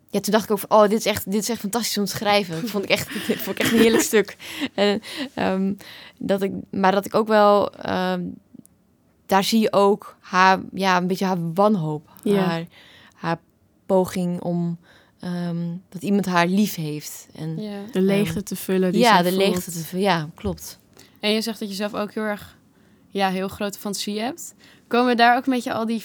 Ja, 0.10 0.20
toen 0.20 0.32
dacht 0.32 0.44
ik 0.44 0.52
ook 0.52 0.60
van, 0.60 0.70
oh, 0.78 0.82
dit 0.90 1.00
is 1.00 1.06
echt, 1.06 1.32
dit 1.32 1.42
is 1.42 1.50
echt 1.50 1.60
fantastisch 1.60 1.98
om 1.98 2.06
te 2.06 2.12
schrijven. 2.12 2.62
Dat 2.62 2.70
vond 2.70 2.84
ik 2.84 2.90
echt, 2.90 3.08
vond 3.44 3.58
ik 3.58 3.60
echt 3.60 3.72
een 3.72 3.80
heerlijk 3.80 4.04
stuk. 4.04 4.38
En, 4.74 5.02
ehm, 5.34 5.74
dat 6.20 6.42
ik, 6.42 6.52
maar 6.72 6.92
dat 6.92 7.06
ik 7.06 7.16
ook 7.16 7.28
wel, 7.28 7.72
ehm, 7.74 8.22
daar 9.26 9.44
zie 9.44 9.60
je 9.60 9.72
ook 9.74 10.16
haar, 10.20 10.60
ja, 10.74 10.98
een 10.98 11.08
beetje 11.08 11.26
haar 11.26 11.54
wanhoop. 11.54 12.10
Ja. 12.24 12.36
Haar, 12.44 12.66
haar 13.14 13.40
poging 13.86 14.42
om, 14.42 14.78
ehm, 15.24 15.58
dat 15.90 16.02
iemand 16.02 16.26
haar 16.26 16.48
lief 16.48 16.76
heeft. 16.76 17.28
En, 17.36 17.62
Ja. 17.62 17.80
De 17.92 18.02
leegte 18.02 18.44
te 18.44 18.56
vullen. 18.56 18.92
Die 18.92 19.02
ja, 19.02 19.22
de 19.22 19.30
voelt. 19.30 19.42
leegte 19.42 19.72
te 19.72 19.80
vullen. 19.80 20.06
Ja, 20.06 20.30
klopt. 20.36 20.80
En 21.20 21.32
je 21.32 21.42
zegt 21.42 21.60
dat 21.60 21.70
je 21.70 21.76
zelf 21.76 21.94
ook 21.94 22.14
heel 22.14 22.24
erg 22.24 22.58
ja, 23.10 23.30
heel 23.30 23.48
grote 23.48 23.80
fantasie 23.80 24.20
hebt. 24.20 24.54
Komen 24.88 25.18
daar 25.18 25.38
ook 25.38 25.46
een 25.46 25.54
beetje 25.54 25.74
al 25.74 25.86
die 25.86 26.04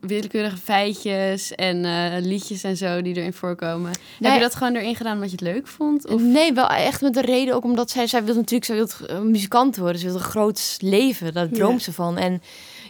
willekeurige 0.00 0.56
feitjes 0.56 1.54
en 1.54 1.84
uh, 1.84 2.14
liedjes 2.20 2.62
en 2.62 2.76
zo 2.76 3.02
die 3.02 3.16
erin 3.16 3.32
voorkomen. 3.32 3.90
Heb 4.20 4.34
je 4.34 4.40
dat 4.40 4.54
gewoon 4.54 4.74
erin 4.74 4.96
gedaan 4.96 5.14
omdat 5.14 5.30
je 5.30 5.36
het 5.36 5.54
leuk 5.54 5.66
vond? 5.66 6.06
Of? 6.06 6.20
Nee, 6.22 6.52
wel 6.52 6.68
echt 6.68 7.00
met 7.00 7.14
de 7.14 7.20
reden 7.20 7.54
ook 7.54 7.64
omdat 7.64 7.90
zij, 7.90 8.06
zij 8.06 8.24
wil 8.24 8.34
natuurlijk, 8.34 8.64
zij 8.64 8.76
wil 8.76 9.24
muzikant 9.24 9.76
worden. 9.76 9.98
Ze 10.00 10.06
wil 10.06 10.14
een 10.14 10.20
groot 10.20 10.76
leven, 10.80 11.34
daar 11.34 11.48
droomt 11.48 11.82
ze 11.82 11.92
van. 11.92 12.18
En 12.18 12.42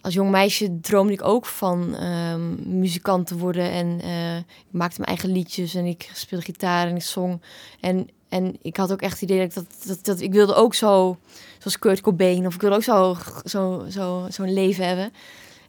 als 0.04 0.14
jong 0.14 0.30
meisje 0.30 0.80
droomde 0.80 1.12
ik 1.12 1.24
ook 1.24 1.46
van 1.46 2.02
um, 2.02 2.78
muzikant 2.78 3.26
te 3.26 3.36
worden. 3.36 3.70
En 3.70 4.00
uh, 4.04 4.36
ik 4.36 4.44
maakte 4.70 4.96
mijn 4.96 5.08
eigen 5.08 5.32
liedjes 5.32 5.74
en 5.74 5.84
ik 5.84 6.10
speelde 6.12 6.44
gitaar 6.44 6.88
en 6.88 6.96
ik 6.96 7.02
zong. 7.02 7.40
En, 7.80 8.08
en 8.28 8.56
ik 8.62 8.76
had 8.76 8.92
ook 8.92 9.02
echt 9.02 9.20
het 9.20 9.30
idee 9.30 9.48
dat, 9.48 9.54
dat, 9.54 9.66
dat, 9.86 10.04
dat 10.04 10.20
ik 10.20 10.32
wilde 10.32 10.54
ook 10.54 10.74
zo, 10.74 11.18
zoals 11.58 11.78
Kurt 11.78 12.00
Cobain, 12.00 12.46
of 12.46 12.54
ik 12.54 12.60
wilde 12.60 12.76
ook 12.76 12.82
zo, 12.82 13.16
zo, 13.44 13.84
zo, 13.90 14.26
zo'n 14.28 14.52
leven 14.52 14.86
hebben. 14.86 15.12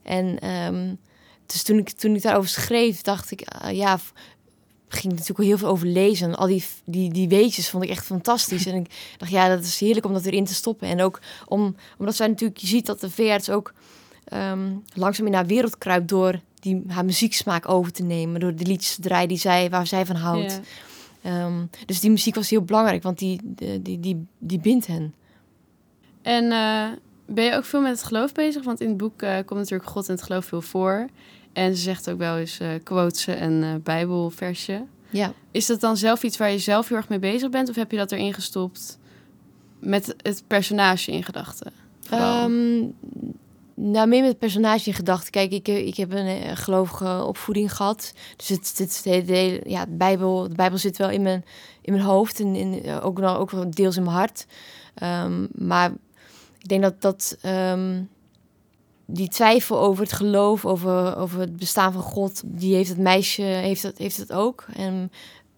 En 0.04 0.50
um, 0.50 0.98
dus 1.46 1.64
toen 1.64 1.78
ik, 1.78 1.90
toen 1.90 2.16
ik 2.16 2.22
daarover 2.22 2.50
schreef, 2.50 3.02
dacht 3.02 3.32
ik, 3.32 3.48
uh, 3.64 3.72
ja, 3.72 4.00
ging 4.88 5.14
natuurlijk 5.14 5.48
heel 5.48 5.58
veel 5.58 5.68
over 5.68 5.88
lezen. 5.88 6.28
En 6.28 6.36
al 6.36 6.48
die, 6.48 6.66
die, 6.86 7.14
die 7.14 7.28
weetjes 7.28 7.70
vond 7.70 7.84
ik 7.84 7.90
echt 7.90 8.06
fantastisch. 8.06 8.66
En 8.66 8.76
ik 8.76 9.16
dacht, 9.18 9.32
ja, 9.32 9.48
dat 9.48 9.64
is 9.64 9.80
heerlijk 9.80 10.06
om 10.06 10.14
dat 10.14 10.26
erin 10.26 10.46
te 10.46 10.54
stoppen. 10.54 10.88
En 10.88 11.02
ook 11.02 11.20
om, 11.46 11.76
omdat 11.98 12.16
zij 12.16 12.28
natuurlijk, 12.28 12.60
je 12.60 12.68
ziet 12.68 12.86
dat 12.86 13.00
de 13.00 13.10
veearts 13.10 13.50
ook 13.50 13.74
um, 14.34 14.84
langzaam 14.94 15.28
in 15.28 15.34
haar 15.34 15.46
wereld 15.46 15.78
kruipt 15.78 16.08
door 16.08 16.40
die, 16.60 16.84
haar 16.88 17.06
muzieksmaak 17.06 17.70
over 17.70 17.92
te 17.92 18.04
nemen. 18.04 18.40
Door 18.40 18.56
de 18.56 18.66
liedjes 18.66 18.96
te 18.96 19.02
draaien 19.02 19.28
die 19.28 19.38
zij, 19.38 19.70
waar 19.70 19.88
zij 19.88 20.06
van 20.06 20.16
houdt. 20.16 20.60
Um, 21.26 21.70
dus 21.86 22.00
die 22.00 22.10
muziek 22.10 22.36
was 22.36 22.50
heel 22.50 22.62
belangrijk, 22.62 23.04
want 23.04 23.20
die, 23.20 23.40
die, 23.44 23.82
die, 23.82 24.00
die, 24.00 24.26
die 24.38 24.60
bindt 24.60 24.88
hen. 24.88 25.14
En 26.22 26.44
uh, 26.44 26.88
ben 27.26 27.44
je 27.44 27.56
ook 27.56 27.66
veel 27.66 27.82
met 27.82 27.92
het 27.92 28.04
geloof 28.04 28.32
bezig? 28.32 28.64
Want 28.64 28.82
in 28.82 28.88
het 28.88 28.98
boek 28.98 29.22
uh, 29.22 29.36
komt 29.46 29.60
natuurlijk 29.60 29.90
God 29.90 30.08
en 30.08 30.14
het 30.14 30.24
geloof 30.24 30.46
veel 30.46 30.62
voor. 30.62 31.08
En 31.54 31.76
ze 31.76 31.82
zegt 31.82 32.10
ook 32.10 32.18
wel 32.18 32.38
eens 32.38 32.60
uh, 32.60 32.68
quotes 32.84 33.28
en 33.28 33.82
bijbelversje. 33.84 34.84
Ja. 35.10 35.34
Is 35.52 35.66
dat 35.66 35.80
dan 35.80 35.98
zelf 35.98 36.24
iets 36.24 36.38
waar 36.38 36.52
je 36.52 36.60
zelf 36.60 36.88
heel 36.88 36.98
erg 36.98 37.10
mee 37.10 37.20
bezig 37.20 37.50
bent? 37.50 37.70
Of 37.70 37.76
heb 37.76 37.92
je 37.92 37.98
dat 37.98 38.12
erin 38.12 38.34
gestopt 38.34 38.98
met 39.80 40.16
het 40.22 40.44
personage 40.48 41.12
in 41.12 41.24
gedachten? 41.24 41.72
Um, 42.14 42.96
nou, 43.76 44.08
meer 44.08 44.24
met 44.24 44.40
personage 44.40 44.88
in 44.88 44.94
gedachten. 44.94 45.32
Kijk, 45.32 45.52
ik, 45.52 45.68
ik 45.68 45.96
heb 45.96 46.12
een 46.12 46.28
uh, 46.28 46.52
gelovige 46.54 47.24
opvoeding 47.24 47.74
gehad. 47.74 48.14
Dus 48.36 48.48
het, 48.48 48.74
het, 48.78 49.02
het, 49.04 49.28
hele, 49.28 49.62
ja, 49.66 49.86
de, 49.86 49.96
Bijbel, 49.96 50.48
de 50.48 50.56
Bijbel 50.56 50.78
zit 50.78 50.98
wel 50.98 51.10
in 51.10 51.22
mijn, 51.22 51.46
in 51.82 51.94
mijn 51.94 52.06
hoofd 52.06 52.40
en 52.40 52.56
in, 52.56 53.02
ook, 53.02 53.20
wel, 53.20 53.36
ook 53.36 53.76
deels 53.76 53.98
in 53.98 54.04
mijn 54.04 54.16
hart. 54.16 54.46
Um, 55.04 55.48
maar 55.52 55.92
ik 56.60 56.68
denk 56.68 56.82
dat 56.82 57.02
dat 57.02 57.38
um, 57.46 58.10
die 59.06 59.28
twijfel 59.28 59.80
over 59.80 60.04
het 60.04 60.14
geloof, 60.14 60.66
over, 60.66 61.18
over 61.18 61.40
het 61.40 61.56
bestaan 61.56 61.94
van 61.94 62.02
God, 62.02 62.42
die 62.46 62.76
heeft 62.76 62.90
het 62.90 62.98
meisje 62.98 63.42
heeft 63.42 63.82
dat, 63.82 63.98
heeft 63.98 64.18
het 64.18 64.32
ook. 64.32 64.66
En 64.76 65.12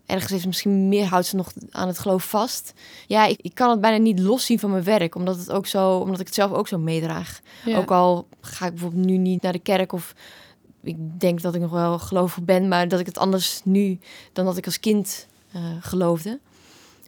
ergens 0.08 0.32
heeft 0.32 0.46
misschien 0.46 0.88
meer 0.88 1.06
houdt 1.06 1.26
ze 1.26 1.36
nog 1.36 1.52
aan 1.72 1.88
het 1.88 2.00
geloof 2.00 2.30
vast. 2.30 2.74
Ja, 3.08 3.26
ik, 3.26 3.40
ik 3.42 3.54
kan 3.54 3.70
het 3.70 3.82
bijna 3.82 3.98
niet 3.98 4.20
loszien 4.20 4.60
van 4.60 4.72
mijn 4.72 4.84
werk, 4.84 5.16
omdat 5.16 5.38
het 5.38 5.52
ook 5.52 5.68
zo, 5.68 5.98
omdat 5.98 6.20
ik 6.20 6.26
het 6.26 6.36
zelf 6.36 6.52
ook 6.52 6.68
zo 6.68 6.78
meedraag. 6.78 7.40
Ja. 7.66 7.78
Ook 7.78 7.92
al 7.92 8.28
ga 8.42 8.66
ik 8.66 8.72
bijvoorbeeld 8.72 9.06
nu 9.06 9.18
niet 9.18 9.42
naar 9.42 9.52
de 9.52 9.60
kerk 9.60 9.94
of 9.94 10.14
ik 10.84 11.20
denk 11.20 11.42
dat 11.42 11.56
ik 11.56 11.62
nog 11.62 11.72
wel 11.72 12.00
gelovig 12.00 12.44
ben, 12.44 12.68
maar 12.68 12.88
dat 12.88 13.00
ik 13.00 13.06
het 13.06 13.18
anders 13.18 13.62
nu 13.64 14.00
dan 14.34 14.46
dat 14.46 14.58
ik 14.58 14.66
als 14.66 14.80
kind 14.80 15.28
uh, 15.56 15.62
geloofde. 15.80 16.40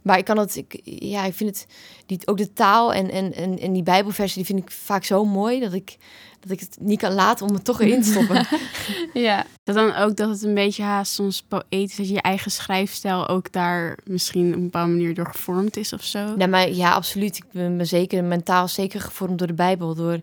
Maar 0.04 0.18
ik 0.18 0.26
kan 0.26 0.38
het, 0.38 0.56
ik, 0.56 0.82
ja, 0.84 1.26
ik 1.26 1.34
vind 1.34 1.50
het, 1.50 1.68
die, 2.06 2.20
ook 2.26 2.38
de 2.38 2.54
taal 2.54 2.94
en, 2.94 3.12
en, 3.12 3.34
en, 3.34 3.60
en 3.60 3.74
die 3.74 3.84
Bijbelversie, 3.84 4.44
die 4.44 4.56
vind 4.56 4.66
ik 4.66 4.72
vaak 4.72 5.04
zo 5.04 5.26
mooi 5.26 5.60
dat 5.60 5.74
ik, 5.74 5.98
dat 6.40 6.52
ik 6.52 6.60
het 6.60 6.78
niet 6.80 7.00
kan 7.00 7.14
laten 7.14 7.48
om 7.48 7.54
het 7.54 7.66
toch 7.66 7.82
erin 7.82 8.02
te 8.02 8.10
stoppen. 8.10 8.48
ja. 9.28 9.46
Dat 9.64 9.76
dan 9.76 9.96
ook 9.96 10.16
dat 10.16 10.30
het 10.30 10.44
een 10.44 10.54
beetje 10.54 10.84
haast 10.84 11.14
soms 11.14 11.44
poëtisch, 11.48 11.96
dat 11.96 12.10
je 12.10 12.22
eigen 12.22 12.52
schrijfstijl 12.52 13.28
ook 13.28 13.52
daar 13.52 13.98
misschien 14.04 14.48
op 14.48 14.54
een 14.54 14.64
bepaalde 14.64 14.92
manier 14.92 15.14
door 15.14 15.28
gevormd 15.32 15.78
is 15.78 15.94
of 15.94 16.04
zo. 16.04 16.34
Ja, 16.38 16.48
maar 16.48 16.70
ja, 16.70 16.94
absoluut. 16.94 17.38
Ik 17.38 17.46
ben 17.52 17.76
me 17.76 17.86
zeker 17.86 18.24
mentaal 18.24 18.68
zeker 18.68 19.02
gevormd 19.02 19.38
door 19.38 19.48
de 19.48 19.54
Bijbel, 19.54 19.96
door 19.96 20.20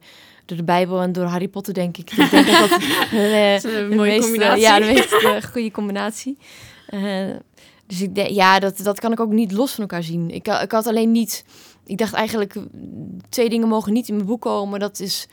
door 0.47 0.57
de 0.57 0.65
Bijbel 0.65 1.01
en 1.01 1.13
door 1.13 1.25
Harry 1.25 1.49
Potter, 1.49 1.75
denk 1.75 1.97
ik. 1.97 2.11
Ik 2.11 2.31
denk 2.31 2.47
dat 2.47 2.69
dat, 2.69 2.71
dat 3.63 3.73
een 3.73 3.89
mooie 3.89 4.11
meest, 4.11 4.23
combinatie. 4.23 4.63
ja, 4.63 4.79
de 4.79 4.85
meest 4.85 5.13
uh, 5.13 5.43
goede 5.53 5.71
combinatie. 5.71 6.39
Uh, 6.91 7.37
dus 7.87 8.01
ik 8.01 8.15
denk, 8.15 8.29
ja, 8.29 8.59
dat, 8.59 8.79
dat 8.79 9.01
kan 9.01 9.13
ik 9.13 9.21
ook 9.21 9.33
niet 9.33 9.53
los 9.53 9.73
van 9.73 9.81
elkaar 9.81 10.03
zien. 10.03 10.31
Ik, 10.31 10.49
ik 10.49 10.73
had 10.73 10.87
alleen 10.87 11.13
niet. 11.13 11.45
Ik 11.87 11.99
dacht 11.99 12.13
eigenlijk, 12.13 12.55
twee 13.29 13.49
dingen 13.49 13.69
mogen 13.69 13.93
niet 13.93 14.09
in 14.09 14.15
mijn 14.15 14.27
boek 14.27 14.41
komen. 14.41 14.81
Dat 14.81 15.01
is 15.01 15.29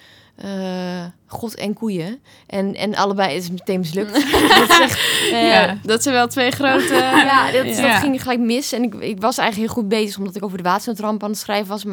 uh, 0.45 1.05
God 1.25 1.55
en 1.55 1.73
koeien. 1.73 2.19
En, 2.47 2.75
en 2.75 2.95
allebei 2.95 3.35
is 3.35 3.43
het 3.43 3.51
meteen 3.51 3.79
mislukt. 3.79 4.13
dat, 4.57 4.69
is 4.69 4.79
echt, 4.79 4.99
uh, 5.31 5.49
ja, 5.49 5.77
dat 5.83 6.03
zijn 6.03 6.15
wel 6.15 6.27
twee 6.27 6.51
grote... 6.51 6.93
ja, 7.31 7.51
dat, 7.51 7.65
ja. 7.65 7.91
dat, 7.91 8.01
ging 8.01 8.21
gelijk 8.21 8.39
mis. 8.39 8.71
En 8.71 8.83
ik, 8.83 8.93
ik 8.93 9.21
was 9.21 9.37
eigenlijk 9.37 9.69
heel 9.71 9.81
goed 9.81 9.89
bezig, 9.89 10.17
omdat 10.17 10.35
ik 10.35 10.43
over 10.43 10.57
de 10.57 10.63
watersnoodramp 10.63 11.23
aan 11.23 11.29
het 11.29 11.39
schrijven 11.39 11.67
was. 11.67 11.85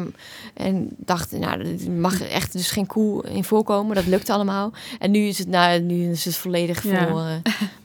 En 0.53 0.89
dacht, 0.97 1.31
nou, 1.31 1.59
er 1.59 1.91
mag 1.91 2.21
echt 2.21 2.51
dus 2.51 2.71
geen 2.71 2.87
koe 2.87 3.23
in 3.29 3.43
voorkomen. 3.43 3.95
Dat 3.95 4.05
lukt 4.05 4.29
allemaal. 4.29 4.71
En 4.99 5.11
nu 5.11 5.19
is 5.19 5.37
het, 5.37 5.47
nou, 5.47 5.79
nu 5.79 6.09
is 6.11 6.25
het 6.25 6.35
volledig 6.35 6.81
vol 6.81 7.19
uh, 7.19 7.25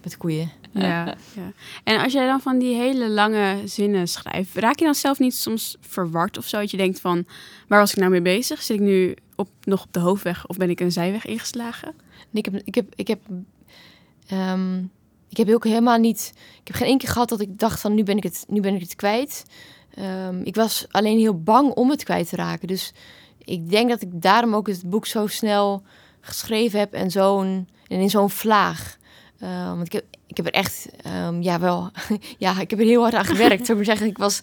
met 0.02 0.16
koeien. 0.16 0.50
Ja, 0.80 1.04
ja. 1.34 1.52
En 1.84 2.00
als 2.00 2.12
jij 2.12 2.26
dan 2.26 2.40
van 2.40 2.58
die 2.58 2.74
hele 2.74 3.08
lange 3.08 3.62
zinnen 3.64 4.08
schrijft, 4.08 4.54
raak 4.54 4.78
je 4.78 4.84
dan 4.84 4.94
zelf 4.94 5.18
niet 5.18 5.34
soms 5.34 5.76
verward 5.80 6.38
of 6.38 6.46
zo? 6.46 6.58
Dat 6.58 6.70
je 6.70 6.76
denkt 6.76 7.00
van, 7.00 7.26
waar 7.68 7.80
was 7.80 7.90
ik 7.90 7.98
nou 7.98 8.10
mee 8.10 8.22
bezig? 8.22 8.62
Zit 8.62 8.76
ik 8.76 8.82
nu 8.82 9.16
op, 9.36 9.48
nog 9.62 9.82
op 9.82 9.92
de 9.92 10.00
hoofdweg 10.00 10.46
of 10.46 10.56
ben 10.56 10.70
ik 10.70 10.80
een 10.80 10.92
zijweg 10.92 11.26
ingeslagen? 11.26 11.94
Nee, 12.30 12.42
ik 12.42 12.52
heb, 12.52 12.62
ik 12.64 12.74
heb, 12.74 12.92
ik 12.94 13.08
heb, 13.08 13.20
um, 14.32 14.90
ik 15.28 15.36
heb 15.36 15.48
ook 15.48 15.64
helemaal 15.64 15.98
niet. 15.98 16.32
Ik 16.60 16.66
heb 16.66 16.76
geen 16.76 16.88
één 16.88 16.98
keer 16.98 17.08
gehad 17.08 17.28
dat 17.28 17.40
ik 17.40 17.58
dacht 17.58 17.80
van 17.80 17.94
nu 17.94 18.02
ben 18.02 18.16
ik 18.16 18.22
het, 18.22 18.44
nu 18.48 18.60
ben 18.60 18.74
ik 18.74 18.80
het 18.80 18.96
kwijt. 18.96 19.44
Um, 19.98 20.40
ik 20.44 20.54
was 20.54 20.86
alleen 20.90 21.18
heel 21.18 21.42
bang 21.42 21.70
om 21.70 21.90
het 21.90 22.04
kwijt 22.04 22.28
te 22.28 22.36
raken. 22.36 22.68
Dus 22.68 22.92
ik 23.38 23.70
denk 23.70 23.88
dat 23.88 24.02
ik 24.02 24.22
daarom 24.22 24.54
ook 24.54 24.66
het 24.66 24.90
boek 24.90 25.06
zo 25.06 25.26
snel 25.26 25.82
geschreven 26.20 26.78
heb 26.78 26.92
en 26.92 27.10
zo'n 27.10 27.68
en 27.88 28.00
in 28.00 28.10
zo'n 28.10 28.30
vlaag. 28.30 28.98
Uh, 29.42 29.66
want 29.66 29.86
ik 29.86 29.92
heb, 29.92 30.04
ik 30.26 30.36
heb 30.36 30.46
er 30.46 30.52
echt, 30.52 30.88
um, 31.26 31.42
ja 31.42 31.60
wel, 31.60 31.90
ja, 32.38 32.60
ik 32.60 32.70
heb 32.70 32.78
er 32.78 32.86
heel 32.86 33.00
hard 33.00 33.14
aan 33.14 33.24
gewerkt. 33.24 33.66
zou 33.66 33.78
ik 33.78 33.86
maar 33.86 33.96
zeggen, 33.96 34.06
ik 34.06 34.18
was, 34.18 34.40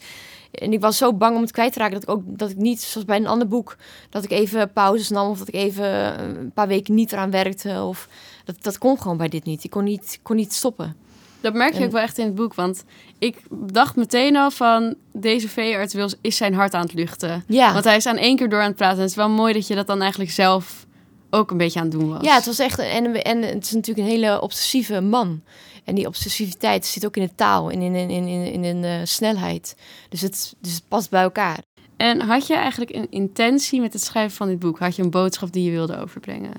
en 0.52 0.74
ik 0.74 0.82
was 0.82 0.98
zo 0.98 1.14
bang 1.14 1.36
om 1.36 1.42
het 1.42 1.52
kwijt 1.52 1.74
te 1.74 1.80
raken 1.80 1.94
dat 1.94 2.04
ik 2.04 2.10
ook, 2.10 2.22
dat 2.26 2.50
ik 2.50 2.58
niet, 2.58 2.82
zoals 2.82 3.08
bij 3.08 3.18
een 3.18 3.28
ander 3.28 3.48
boek, 3.48 3.76
dat 4.10 4.24
ik 4.24 4.32
even 4.32 4.72
pauzes 4.72 5.10
nam 5.10 5.30
of 5.30 5.38
dat 5.38 5.48
ik 5.48 5.54
even 5.54 6.20
een 6.24 6.52
paar 6.52 6.68
weken 6.68 6.94
niet 6.94 7.12
eraan 7.12 7.32
werkte. 7.32 7.82
Of 7.84 8.08
dat, 8.46 8.56
dat 8.62 8.78
kon 8.78 9.02
gewoon 9.02 9.18
bij 9.18 9.30
dit 9.30 9.44
niet. 9.44 9.64
Ik 9.64 9.70
kon 9.70 9.84
niet, 9.84 10.20
kon 10.22 10.36
niet 10.36 10.54
stoppen. 10.54 10.96
Dat 11.42 11.54
merk 11.54 11.74
je 11.74 11.80
en, 11.80 11.86
ook 11.86 11.92
wel 11.92 12.02
echt 12.02 12.18
in 12.18 12.26
het 12.26 12.36
boek, 12.36 12.54
want 12.54 12.84
ik 13.20 13.38
dacht 13.50 13.96
meteen 13.96 14.36
al 14.36 14.52
van 14.52 14.96
deze 15.12 15.50
veearts 15.50 16.16
is 16.22 16.38
zijn 16.38 16.54
hart 16.54 16.74
aan 16.74 16.82
het 16.82 16.94
luchten. 16.94 17.44
Ja. 17.48 17.74
Want 17.74 17.86
hij 17.86 17.96
is 17.96 18.06
aan 18.06 18.18
één 18.18 18.38
keer 18.38 18.50
door 18.50 18.62
aan 18.62 18.68
het 18.68 18.76
praten. 18.76 18.96
En 18.96 19.02
het 19.02 19.10
is 19.10 19.16
wel 19.16 19.30
mooi 19.30 19.54
dat 19.54 19.68
je 19.68 19.76
dat 19.76 19.88
dan 19.88 20.02
eigenlijk 20.02 20.32
zelf 20.32 20.86
ook 21.34 21.52
een 21.52 21.58
beetje 21.58 21.80
aan 21.80 21.86
het 21.86 22.00
doen 22.00 22.10
was. 22.10 22.22
Ja, 22.22 22.36
het 22.36 22.46
was 22.46 22.60
echt 22.60 22.80
en, 22.80 23.24
en 23.24 23.42
het 23.42 23.64
is 23.64 23.72
natuurlijk 23.72 24.08
een 24.08 24.14
hele 24.14 24.42
obsessieve 24.42 25.02
man. 25.02 25.42
En 25.84 25.96
die 25.96 26.08
obsessiviteit 26.08 26.86
zit 26.86 27.06
ook 27.06 27.16
in 27.16 27.24
de 27.24 27.36
taal 27.36 27.72
en 27.72 27.82
in, 27.82 27.96
in, 27.96 28.10
in, 28.10 28.28
in, 28.28 28.64
in 28.64 28.82
de 28.82 29.02
snelheid. 29.04 29.76
Dus 30.10 30.22
het, 30.22 30.54
dus 30.60 30.74
het 30.74 30.84
past 30.88 31.10
bij 31.10 31.22
elkaar. 31.24 31.60
En 31.98 32.22
had 32.22 32.48
je 32.48 32.56
eigenlijk 32.56 32.96
een 32.96 33.08
intentie 33.10 33.82
met 33.82 33.94
het 33.94 34.04
schrijven 34.04 34.36
van 34.36 34.48
dit 34.48 34.60
boek? 34.60 34.80
Had 34.80 34.96
je 34.96 35.04
een 35.04 35.10
boodschap 35.10 35.52
die 35.52 35.64
je 35.64 35.72
wilde 35.72 35.98
overbrengen? 35.98 36.52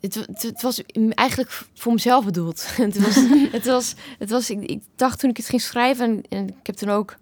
Het, 0.00 0.14
het, 0.14 0.42
het 0.42 0.62
was 0.62 0.82
eigenlijk 1.08 1.62
voor 1.74 1.92
mezelf 1.92 2.24
bedoeld. 2.24 2.66
het 2.76 2.98
was, 2.98 3.24
het 3.50 3.66
was, 3.66 3.94
het 4.18 4.30
was 4.30 4.50
ik, 4.50 4.60
ik, 4.60 4.82
dacht 4.96 5.18
toen 5.18 5.30
ik 5.30 5.36
het 5.36 5.48
ging 5.48 5.62
schrijven, 5.62 6.04
en, 6.04 6.22
en 6.28 6.48
ik 6.48 6.66
heb 6.66 6.76
toen 6.76 6.90
ook 6.90 7.16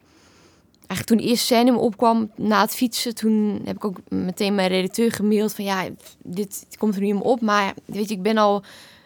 eigenlijk 0.90 1.06
toen 1.06 1.16
de 1.16 1.24
eerste 1.24 1.44
scène 1.44 1.70
me 1.70 1.78
opkwam 1.78 2.30
na 2.36 2.60
het 2.60 2.74
fietsen, 2.74 3.14
toen 3.14 3.60
heb 3.64 3.76
ik 3.76 3.84
ook 3.84 3.98
meteen 4.08 4.54
mijn 4.54 4.68
redacteur 4.68 5.12
gemaild 5.12 5.54
van 5.54 5.64
ja, 5.64 5.88
dit, 6.22 6.66
komt 6.78 6.94
er 6.94 7.00
nu 7.00 7.06
in 7.06 7.16
me 7.16 7.22
op, 7.22 7.40
maar 7.40 7.74
weet 7.84 8.08
je, 8.08 8.14
ik 8.14 8.22
ben 8.22 8.36
al 8.36 8.62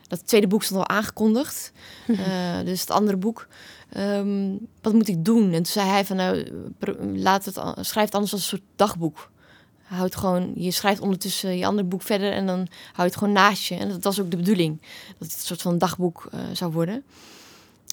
dat 0.09 0.27
tweede 0.27 0.47
boek 0.47 0.63
stond 0.63 0.81
al 0.81 0.97
aangekondigd. 0.97 1.73
uh, 2.07 2.61
dus 2.65 2.81
het 2.81 2.91
andere 2.91 3.17
boek. 3.17 3.49
Um, 3.97 4.67
wat 4.83 4.93
moet 4.93 5.09
ik 5.09 5.25
doen? 5.25 5.45
En 5.45 5.53
toen 5.53 5.67
zei 5.67 5.89
hij 5.89 6.05
van 6.05 6.17
nou, 6.17 6.47
laat 7.15 7.45
het, 7.45 7.55
schrijf 7.81 8.07
het 8.07 8.15
anders 8.15 8.33
als 8.33 8.41
een 8.41 8.49
soort 8.49 8.71
dagboek. 8.77 9.31
Houd 9.83 10.17
gewoon, 10.17 10.53
je 10.55 10.71
schrijft 10.71 11.01
ondertussen 11.01 11.59
je 11.59 11.67
andere 11.67 11.89
boek 11.89 12.03
verder 12.03 12.33
en 12.33 12.47
dan 12.47 12.57
hou 12.57 12.69
je 12.95 13.03
het 13.03 13.17
gewoon 13.17 13.35
naast 13.35 13.65
je. 13.65 13.75
En 13.75 13.89
dat 13.89 14.05
was 14.05 14.21
ook 14.21 14.31
de 14.31 14.37
bedoeling, 14.37 14.81
dat 15.19 15.29
het 15.29 15.37
een 15.37 15.47
soort 15.47 15.63
van 15.63 15.79
dagboek 15.79 16.29
uh, 16.35 16.41
zou 16.53 16.73
worden. 16.73 17.05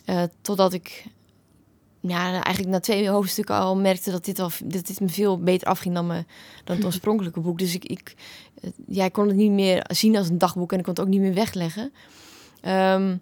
Uh, 0.06 0.24
totdat 0.42 0.74
ik 0.74 1.06
ja, 2.02 2.32
eigenlijk 2.32 2.68
na 2.68 2.80
twee 2.80 3.10
hoofdstukken 3.10 3.56
al 3.56 3.78
merkte 3.78 4.12
dat 4.12 4.26
dit, 4.26 4.40
al, 4.40 4.50
dat 4.64 4.88
dit 4.88 5.00
me 5.00 5.10
veel 5.10 5.40
beter 5.40 5.68
afging 5.68 5.96
dan, 5.96 6.08
me, 6.08 6.26
dan 6.64 6.76
het 6.76 6.86
oorspronkelijke 6.90 7.40
boek. 7.40 7.60
Dus 7.60 7.74
ik, 7.74 7.86
ik, 7.86 8.16
ja, 8.88 9.06
ik 9.06 9.14
kon 9.14 9.28
het 9.28 9.36
niet 9.36 9.52
meer 9.52 9.86
zien 9.88 10.18
als 10.18 10.30
een 10.30 10.38
dagboek 10.38 10.72
en 10.72 10.78
ik 10.78 10.84
kon 10.84 10.94
het 10.94 11.04
ook 11.04 11.10
niet 11.10 11.22
meer 11.22 11.34
wegleggen. 11.34 11.94
Um, 12.68 13.22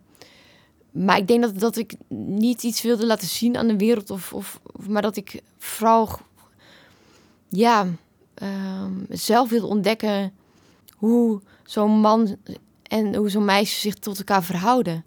maar 0.91 1.17
ik 1.17 1.27
denk 1.27 1.41
dat, 1.41 1.59
dat 1.59 1.77
ik 1.77 1.93
niet 2.07 2.63
iets 2.63 2.81
wilde 2.81 3.05
laten 3.05 3.27
zien 3.27 3.57
aan 3.57 3.67
de 3.67 3.77
wereld, 3.77 4.09
of, 4.09 4.33
of, 4.33 4.59
maar 4.87 5.01
dat 5.01 5.15
ik 5.15 5.41
vooral 5.57 6.09
ja, 7.49 7.87
um, 8.41 9.05
zelf 9.09 9.49
wilde 9.49 9.67
ontdekken 9.67 10.33
hoe 10.95 11.41
zo'n 11.63 11.99
man 11.99 12.37
en 12.83 13.15
hoe 13.15 13.29
zo'n 13.29 13.45
meisje 13.45 13.79
zich 13.79 13.93
tot 13.93 14.17
elkaar 14.17 14.43
verhouden. 14.43 15.05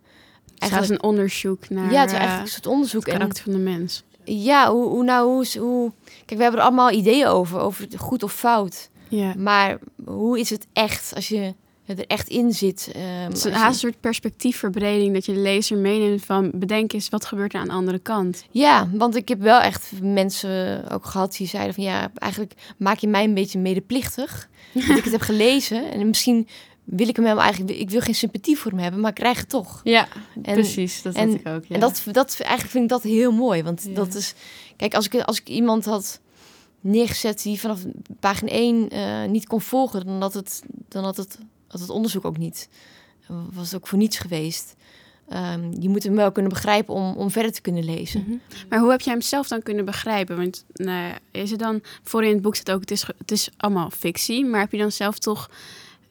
Eigenlijk 0.71 1.03
een 1.03 1.09
onderzoek 1.09 1.69
naar 1.69 1.93
ja, 1.93 2.01
het 2.01 2.11
is 2.11 2.17
eigenlijk 2.17 2.47
een 2.47 2.53
soort 2.53 2.67
onderzoek. 2.67 3.07
het 3.07 3.15
karakter 3.15 3.43
van 3.43 3.53
de 3.53 3.59
mens. 3.59 4.03
Ja, 4.25 4.71
hoe, 4.71 4.89
hoe 4.89 5.05
nou, 5.05 5.29
hoe, 5.29 5.47
hoe... 5.59 5.93
Kijk, 6.05 6.39
we 6.39 6.43
hebben 6.43 6.61
er 6.61 6.67
allemaal 6.67 6.91
ideeën 6.91 7.27
over, 7.27 7.59
over 7.59 7.87
goed 7.97 8.23
of 8.23 8.33
fout. 8.33 8.91
Ja. 9.09 9.35
Maar 9.37 9.79
hoe 10.05 10.41
is 10.41 10.51
het 10.51 10.67
echt 10.73 11.13
als 11.15 11.29
je 11.29 11.55
er 11.87 12.07
echt 12.07 12.29
in 12.29 12.53
zit? 12.53 12.93
Um, 12.97 13.03
het 13.03 13.37
is 13.37 13.45
een, 13.45 13.53
haast 13.53 13.73
een 13.73 13.91
soort 13.91 14.01
perspectiefverbreding 14.01 15.15
dat 15.15 15.27
je 15.27 15.33
de 15.33 15.41
lezer 15.41 15.79
meeneemt 15.79 16.25
van 16.25 16.51
bedenk 16.55 16.93
eens 16.93 17.09
wat 17.09 17.25
gebeurt 17.25 17.55
er 17.55 17.61
aan 17.61 17.67
de 17.67 17.73
andere 17.73 17.99
kant. 17.99 18.45
Ja, 18.51 18.89
want 18.93 19.17
ik 19.17 19.29
heb 19.29 19.41
wel 19.41 19.61
echt 19.61 19.91
mensen 20.03 20.89
ook 20.91 21.07
gehad 21.07 21.37
die 21.37 21.47
zeiden 21.47 21.75
van 21.75 21.85
ja, 21.85 22.11
eigenlijk 22.15 22.53
maak 22.77 22.99
je 22.99 23.09
mij 23.09 23.25
een 23.25 23.35
beetje 23.35 23.59
medeplichtig 23.59 24.49
dat 24.73 24.97
ik 24.97 25.05
het 25.05 25.13
heb 25.13 25.21
gelezen 25.21 25.93
en 25.93 26.07
misschien 26.07 26.49
wil 26.85 27.09
ik 27.09 27.17
hem 27.17 27.25
helemaal 27.25 27.45
eigenlijk, 27.45 27.79
ik 27.79 27.91
wil 27.91 28.01
geen 28.01 28.15
sympathie 28.15 28.59
voor 28.59 28.71
hem 28.71 28.81
hebben, 28.81 29.01
maar 29.01 29.11
ik 29.11 29.17
krijg 29.17 29.39
het 29.39 29.49
toch. 29.49 29.81
Ja, 29.85 30.09
en, 30.43 30.55
precies, 30.55 31.03
dat 31.03 31.15
en, 31.15 31.35
ik 31.35 31.49
ook. 31.49 31.65
Ja. 31.65 31.75
En 31.75 31.81
dat, 31.81 32.03
dat, 32.11 32.37
eigenlijk 32.41 32.71
vind 32.71 32.85
ik 32.85 32.91
dat 32.91 33.03
heel 33.03 33.33
mooi, 33.33 33.63
want 33.63 33.95
dat 33.95 34.15
is, 34.15 34.35
kijk, 34.77 34.95
als 34.95 35.07
ik, 35.07 35.21
als 35.21 35.41
ik 35.41 35.49
iemand 35.49 35.85
had 35.85 36.21
neergezet 36.81 37.43
die 37.43 37.61
vanaf 37.61 37.81
pagina 38.21 38.51
1 38.51 38.95
uh, 38.95 39.25
niet 39.31 39.47
kon 39.47 39.61
volgen, 39.61 40.07
dan 40.07 40.21
had 40.21 40.35
het, 40.35 40.63
dan 40.89 41.05
had 41.05 41.17
het, 41.17 41.39
had 41.69 41.81
het 41.81 41.91
onderzoek 41.91 42.25
ook 42.25 42.39
niet, 42.39 42.69
was 43.53 43.65
het 43.65 43.75
ook 43.75 43.87
voor 43.87 43.99
niets 43.99 44.19
geweest. 44.19 44.75
Um, 45.33 45.73
je 45.81 45.89
moet 45.89 46.03
hem 46.03 46.15
wel 46.15 46.33
kunnen 46.33 46.53
begrijpen 46.53 46.95
om, 46.95 47.15
om 47.17 47.31
verder 47.31 47.53
te 47.53 47.61
kunnen 47.61 47.85
lezen. 47.85 48.21
Mm 48.21 48.27
-hmm. 48.27 48.41
Maar 48.69 48.79
hoe 48.79 48.91
heb 48.91 49.01
jij 49.01 49.13
hem 49.13 49.23
zelf 49.23 49.49
dan 49.49 49.63
kunnen 49.63 49.85
begrijpen? 49.85 50.37
Want 50.37 50.65
nou, 50.73 51.15
is 51.31 51.51
het 51.51 51.59
dan, 51.59 51.81
voor 52.03 52.25
in 52.25 52.33
het 52.33 52.43
boek 52.43 52.55
staat 52.57 52.75
ook, 52.75 52.81
het 52.81 52.91
is, 52.91 53.07
het 53.19 53.31
is 53.31 53.51
allemaal 53.57 53.91
fictie, 53.91 54.45
maar 54.45 54.61
heb 54.61 54.73
je 54.73 54.79
dan 54.79 54.93
zelf 54.93 55.19
toch 55.19 55.51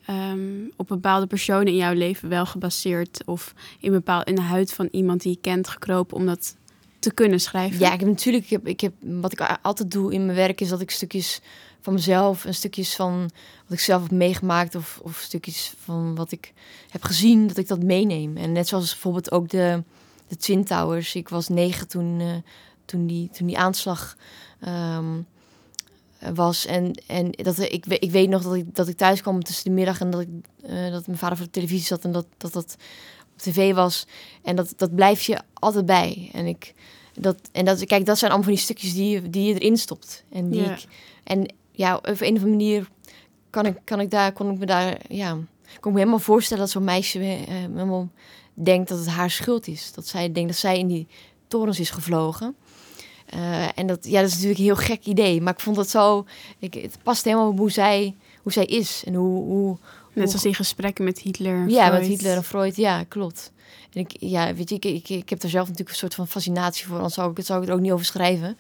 um, 0.10 0.72
op 0.76 0.88
bepaalde 0.88 1.28
personen 1.28 1.68
in 1.68 1.76
jouw 1.76 1.94
leven 1.94 2.30
wel 2.30 2.46
gebaseerd 2.46 3.22
of 3.26 3.54
in, 3.80 3.92
bepaal, 3.92 4.24
in 4.24 4.36
de 4.36 4.42
huid 4.42 4.74
van 4.74 4.88
iemand 4.92 5.22
die 5.22 5.32
je 5.32 5.42
kent 5.42 5.68
gekropen 5.68 6.18
om 6.18 6.26
dat 6.26 6.56
te 7.00 7.14
kunnen 7.14 7.40
schrijven? 7.40 7.80
Ja, 7.80 7.94
ik 7.94 8.00
heb 8.00 8.10
natuurlijk, 8.10 8.44
ik 8.44 8.50
heb, 8.50 8.68
ik 8.68 8.82
heb, 8.82 8.94
wat 9.00 9.32
ik 9.32 9.58
altijd 9.62 9.92
doe 9.92 10.14
in 10.14 10.26
mijn 10.26 10.38
werk 10.38 10.62
is 10.62 10.70
dat 10.70 10.82
ik 10.82 10.92
stukjes 10.92 11.42
van 11.82 11.94
mezelf 11.94 12.46
en 12.46 12.54
stukjes 12.54 12.96
van 12.96 13.30
wat 13.64 13.78
ik 13.78 13.80
zelf 13.80 14.02
heb 14.02 14.12
meegemaakt 14.12 14.76
of, 14.76 15.00
of 15.04 15.18
stukjes 15.18 15.74
van 15.84 16.16
wat 16.16 16.32
ik 16.32 16.54
heb 16.90 17.04
gezien, 17.04 17.48
dat 17.48 17.58
ik 17.58 17.68
dat 17.68 17.84
meeneem. 17.84 18.38
En 18.38 18.52
net 18.52 18.68
zoals 18.68 18.90
bijvoorbeeld 18.90 19.32
ook 19.32 19.50
de, 19.50 19.84
de 20.28 20.36
Twin 20.36 20.64
Towers. 20.64 21.16
Ik 21.16 21.30
was 21.30 21.48
negen 21.48 21.88
toen, 21.88 22.20
uh, 22.20 22.36
toen, 22.86 23.08
die, 23.08 23.30
toen 23.30 23.48
die 23.48 23.58
aanslag 23.58 24.16
um, 24.68 25.26
was. 26.34 26.66
En, 26.66 26.92
en 27.08 27.32
dat, 27.32 27.60
ik, 27.60 27.86
ik 27.86 28.12
weet 28.12 28.30
nog 28.30 28.44
dat 28.44 28.54
ik, 28.56 28.76
dat 28.76 28.88
ik 28.88 28.98
thuis 28.98 29.22
kwam 29.22 29.44
tussen 29.44 29.64
de 29.64 29.72
middag 29.72 30.00
en 30.00 30.10
dat, 30.10 30.22
ik, 30.22 30.28
uh, 30.70 30.92
dat 30.92 31.08
mijn 31.08 31.18
vader 31.18 31.38
voor 31.38 31.46
de 31.46 31.52
televisie 31.52 31.86
zat 31.86 32.04
en 32.04 32.12
dat 32.12 32.26
dat, 32.38 32.54
dat 32.54 32.76
op 33.34 33.38
tv 33.38 33.74
was. 33.74 34.08
En 34.44 34.56
dat, 34.56 34.74
dat 34.76 34.96
blijf 34.96 35.22
je 35.22 35.40
altijd 35.54 35.86
bij. 35.86 36.30
En 36.34 36.46
ik. 36.46 36.74
Dat, 37.14 37.38
en 37.52 37.66
dat, 37.66 37.86
kijk, 37.86 38.06
dat 38.06 38.18
zijn 38.18 38.32
allemaal 38.32 38.50
van 38.50 38.58
die 38.58 38.66
stukjes 38.66 38.94
die, 38.94 39.30
die 39.30 39.48
je 39.48 39.60
erin 39.60 39.78
stopt. 39.78 40.24
En 40.30 40.50
die 40.50 40.62
Ja. 40.62 40.72
ik. 40.72 40.84
En 41.24 41.54
ja, 41.72 41.96
op 41.96 42.06
een 42.06 42.14
of 42.14 42.22
andere 42.22 42.48
manier 42.48 42.90
kan 43.50 43.66
ik, 43.66 43.78
kan 43.84 44.00
ik 44.00 44.12
daar, 44.12 44.34
kon 44.34 44.52
ik 44.52 44.58
me 44.58 44.66
daar, 44.66 44.98
ja, 45.10 45.32
kon 45.32 45.48
ik 45.74 45.84
me 45.92 45.98
helemaal 45.98 46.20
voorstellen 46.20 46.64
dat 46.64 46.72
zo'n 46.72 46.84
meisje 46.84 47.20
eh, 47.20 47.26
helemaal 47.48 48.10
denkt 48.54 48.90
dat 48.90 48.98
het 48.98 49.08
haar 49.08 49.32
schuld 49.32 49.68
is. 49.68 49.94
Dat 49.94 50.08
zij 50.08 50.32
denkt 50.32 50.50
dat 50.50 50.60
zij 50.60 50.80
in 50.80 50.88
die 50.88 51.08
torens 51.48 51.80
is 51.80 51.90
gevlogen. 51.90 52.56
Eh, 53.32 53.78
en 53.78 53.88
dat, 53.88 54.06
ja, 54.06 54.22
dat 54.22 54.30
is 54.30 54.34
natuurlijk 54.34 54.60
een 54.60 54.66
heel 54.66 54.76
gek 54.76 55.06
idee. 55.06 55.42
Maar 55.42 55.54
ik 55.54 55.60
vond 55.60 55.78
het 55.78 55.90
zo, 55.90 56.26
ik, 56.60 56.74
het 56.74 56.98
past 57.04 57.24
helemaal 57.24 57.48
op 57.48 57.58
hoe 57.58 57.72
zij, 57.72 58.16
hoe 58.42 58.52
zij 58.52 58.66
is. 58.66 59.04
En 59.06 59.14
hoe, 59.14 59.44
hoe, 59.44 59.78
Net 60.14 60.28
zoals 60.28 60.44
die 60.44 60.54
gesprekken 60.54 61.04
met 61.04 61.20
Hitler. 61.20 61.70
ja, 61.70 61.92
met. 61.92 62.08
Hitler 62.08 62.36
en 62.36 62.44
Freud, 62.44 62.76
ja, 62.76 63.04
klopt. 63.04 63.52
En 63.94 64.00
ik, 64.00 64.16
ja, 64.20 64.54
weet 64.54 64.70
je, 64.70 64.76
ik, 64.76 64.86
ik, 64.86 65.10
ik 65.10 65.30
heb 65.30 65.44
er 65.44 65.50
zelf 65.50 65.64
natuurlijk 65.64 65.90
een 65.90 65.96
soort 65.96 66.16
van 66.16 66.28
fascinatie 66.28 66.86
voor, 66.86 66.96
anders 66.96 67.14
zou 67.14 67.32
ik, 67.36 67.46
zou 67.46 67.62
ik 67.62 67.68
er 67.68 67.74
ook 67.74 67.80
niet 67.82 67.92
over 67.92 68.06
schrijven. 68.06 68.58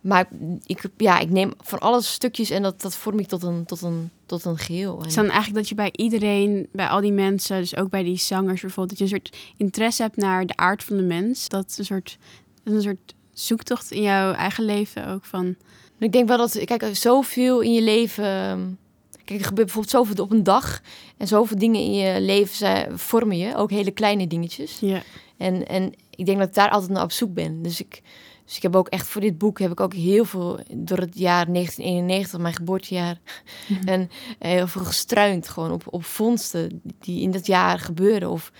Maar 0.00 0.28
ik, 0.66 0.84
ja, 0.96 1.18
ik 1.18 1.30
neem 1.30 1.52
van 1.60 1.78
alles 1.78 2.12
stukjes 2.12 2.50
en 2.50 2.62
dat, 2.62 2.80
dat 2.80 2.96
vorm 2.96 3.18
ik 3.18 3.26
tot 3.26 3.42
een, 3.42 3.64
tot 3.64 3.82
een, 3.82 4.10
tot 4.26 4.44
een 4.44 4.58
geheel. 4.58 4.96
En, 4.96 5.02
Dus 5.02 5.14
dan 5.14 5.24
eigenlijk 5.24 5.54
dat 5.54 5.68
je 5.68 5.74
bij 5.74 5.92
iedereen, 5.92 6.68
bij 6.72 6.88
al 6.88 7.00
die 7.00 7.12
mensen, 7.12 7.60
dus 7.60 7.76
ook 7.76 7.90
bij 7.90 8.02
die 8.02 8.16
zangers 8.16 8.60
bijvoorbeeld, 8.60 8.98
dat 8.98 9.08
je 9.08 9.14
een 9.14 9.20
soort 9.22 9.36
interesse 9.56 10.02
hebt 10.02 10.16
naar 10.16 10.46
de 10.46 10.56
aard 10.56 10.84
van 10.84 10.96
de 10.96 11.02
mens. 11.02 11.48
Dat 11.48 11.68
is 11.68 11.78
een 11.78 11.84
soort, 11.84 12.18
dat 12.62 12.74
is 12.74 12.84
een 12.84 12.90
soort 12.96 13.14
zoektocht 13.34 13.90
in 13.90 14.02
jouw 14.02 14.32
eigen 14.32 14.64
leven 14.64 15.08
ook 15.08 15.24
van. 15.24 15.56
ik 15.98 16.12
denk 16.12 16.28
wel 16.28 16.36
dat, 16.38 16.64
kijk, 16.64 16.88
zoveel 16.92 17.60
in 17.60 17.72
je 17.72 17.82
leven. 17.82 18.24
ehm, 18.24 18.60
Kijk, 19.24 19.40
er 19.40 19.46
gebeurt 19.46 19.66
bijvoorbeeld 19.66 19.94
zoveel 19.94 20.24
op 20.24 20.30
een 20.30 20.42
dag. 20.42 20.80
En 21.16 21.26
zoveel 21.26 21.58
dingen 21.58 21.80
in 21.80 21.94
je 21.94 22.20
leven 22.20 22.56
zijn, 22.56 22.98
vormen 22.98 23.38
je. 23.38 23.56
Ook 23.56 23.70
hele 23.70 23.90
kleine 23.90 24.26
dingetjes. 24.26 24.78
Ja. 24.80 25.02
En, 25.36 25.66
en 25.66 25.92
ik 26.10 26.26
denk 26.26 26.38
dat 26.38 26.48
ik 26.48 26.54
daar 26.54 26.70
altijd 26.70 26.90
naar 26.90 27.02
op 27.02 27.12
zoek 27.12 27.34
ben. 27.34 27.62
Dus 27.62 27.80
ik, 27.80 28.02
dus 28.44 28.56
ik 28.56 28.62
heb 28.62 28.76
ook 28.76 28.88
echt 28.88 29.06
voor 29.06 29.20
dit 29.20 29.38
boek 29.38 29.58
heb 29.58 29.70
ik 29.70 29.80
ook 29.80 29.94
heel 29.94 30.24
veel 30.24 30.60
door 30.72 30.98
het 30.98 31.18
jaar 31.18 31.52
1991, 31.52 32.40
mijn 32.40 32.54
geboortejaar, 32.54 33.20
en 33.84 34.10
eh, 34.38 34.50
heel 34.50 34.66
veel 34.66 34.84
gestruind 34.84 35.48
gewoon 35.48 35.72
op, 35.72 35.82
op 35.90 36.04
vondsten 36.04 36.82
die 37.00 37.22
in 37.22 37.30
dat 37.30 37.46
jaar 37.46 37.78
gebeuren. 37.78 38.30
Of, 38.30 38.52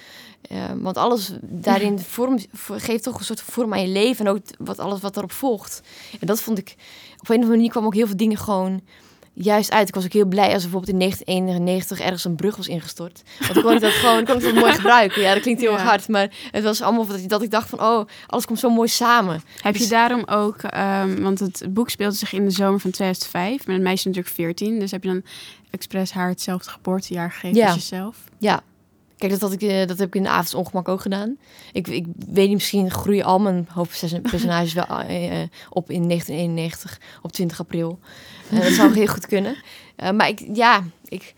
eh, 0.42 0.70
want 0.77 0.97
alles 0.97 1.33
daarin 1.42 1.99
vorm, 1.99 2.38
geeft 2.73 3.03
toch 3.03 3.18
een 3.18 3.25
soort 3.25 3.40
vorm 3.40 3.73
aan 3.73 3.81
je 3.81 3.88
leven 3.88 4.27
en 4.27 4.33
ook 4.33 4.40
wat, 4.59 4.79
alles 4.79 5.01
wat 5.01 5.16
erop 5.16 5.33
volgt. 5.33 5.83
En 6.20 6.27
dat 6.27 6.40
vond 6.40 6.59
ik, 6.59 6.75
op 7.18 7.29
een 7.29 7.35
of 7.37 7.42
andere 7.42 7.51
manier 7.51 7.70
kwam 7.70 7.85
ook 7.85 7.94
heel 7.94 8.07
veel 8.07 8.16
dingen 8.16 8.38
gewoon 8.38 8.81
juist 9.35 9.70
uit. 9.70 9.88
Ik 9.88 9.94
was 9.94 10.05
ook 10.05 10.12
heel 10.12 10.27
blij 10.27 10.44
als 10.53 10.55
er 10.64 10.70
bijvoorbeeld 10.70 10.92
in 10.92 10.99
1991 10.99 12.01
ergens 12.01 12.25
een 12.25 12.35
brug 12.37 12.57
was 12.57 12.68
ingestort. 12.68 13.23
Want 13.40 13.55
dan 13.55 13.62
kon 13.62 13.73
ik 13.75 13.81
dat 13.81 13.90
gewoon 13.92 14.25
kon 14.25 14.35
ik 14.37 14.42
dat 14.42 14.55
mooi 14.55 14.73
gebruiken. 14.81 15.23
Ja, 15.23 15.33
dat 15.35 15.42
klinkt 15.42 15.61
heel 15.61 15.70
Ja. 15.70 15.77
erg 15.79 15.87
hard, 15.88 16.09
maar 16.09 16.31
het 16.51 16.64
was 16.64 16.83
allemaal 16.83 17.07
dat 17.07 17.16
ik, 17.18 17.29
dat 17.29 17.42
ik 17.42 17.51
dacht 17.51 17.68
van, 17.68 17.81
oh, 17.81 18.05
alles 18.27 18.47
komt 18.47 18.59
zo 18.59 18.70
mooi 18.70 18.88
samen. 18.88 19.42
Heb 19.61 19.73
je 19.75 19.81
Dus- 19.81 19.88
daarom 19.88 20.23
ook, 20.27 20.57
ehm, 20.62 21.23
want 21.23 21.38
het 21.40 21.64
boek 21.70 21.90
speelde 21.90 22.14
zich 22.16 22.33
in 22.33 22.44
de 22.44 22.51
zomer 22.51 22.81
van 22.81 22.90
2005, 22.90 23.66
met 23.66 23.77
een 23.77 23.83
meisje 23.83 24.07
natuurlijk 24.09 24.35
14, 24.35 24.79
dus 24.79 24.90
heb 24.90 25.03
je 25.03 25.09
dan 25.09 25.23
expres 25.70 26.12
haar 26.12 26.29
hetzelfde 26.29 26.70
geboortejaar 26.70 27.31
gegeven 27.33 27.57
Ja. 27.57 27.66
als 27.66 27.75
jezelf? 27.75 28.16
Ja. 28.38 28.62
Kijk, 29.18 29.33
dat, 29.33 29.40
had 29.40 29.53
ik, 29.53 29.62
eh, 29.62 29.87
dat 29.87 29.99
heb 29.99 30.09
ik 30.09 30.14
in 30.14 30.23
de 30.23 30.29
avondsongemak 30.29 30.88
ook 30.88 31.01
gedaan. 31.01 31.37
Ik, 31.73 31.88
ik 31.88 32.07
weet 32.29 32.47
niet, 32.47 32.55
misschien 32.55 32.90
groeien 32.90 33.25
al 33.25 33.38
mijn 33.38 33.68
hoofdpersonages 33.70 34.73
wel 34.73 34.85
eh, 34.87 35.42
eh, 35.42 35.49
op 35.70 35.90
in 35.90 36.07
1991, 36.07 37.01
op 37.23 37.33
20 37.33 37.61
april. 37.61 37.99
Eh, 38.51 38.61
dat 38.61 38.73
zou 38.73 38.95
heel 38.95 39.07
goed 39.07 39.27
kunnen. 39.27 39.57
Eh, 39.97 40.11
maar 40.11 40.29
ik, 40.29 40.47
ja, 40.53 40.83
ik, 41.05 41.35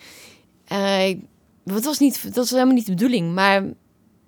eh, 0.65 1.09
ik- 1.09 1.21
dat 1.65 1.85
was 1.85 1.99
niet, 1.99 2.23
dat 2.25 2.35
was 2.37 2.51
helemaal 2.51 2.75
niet 2.75 2.87
de 2.87 2.93
bedoeling. 2.95 3.35
Maar 3.35 3.65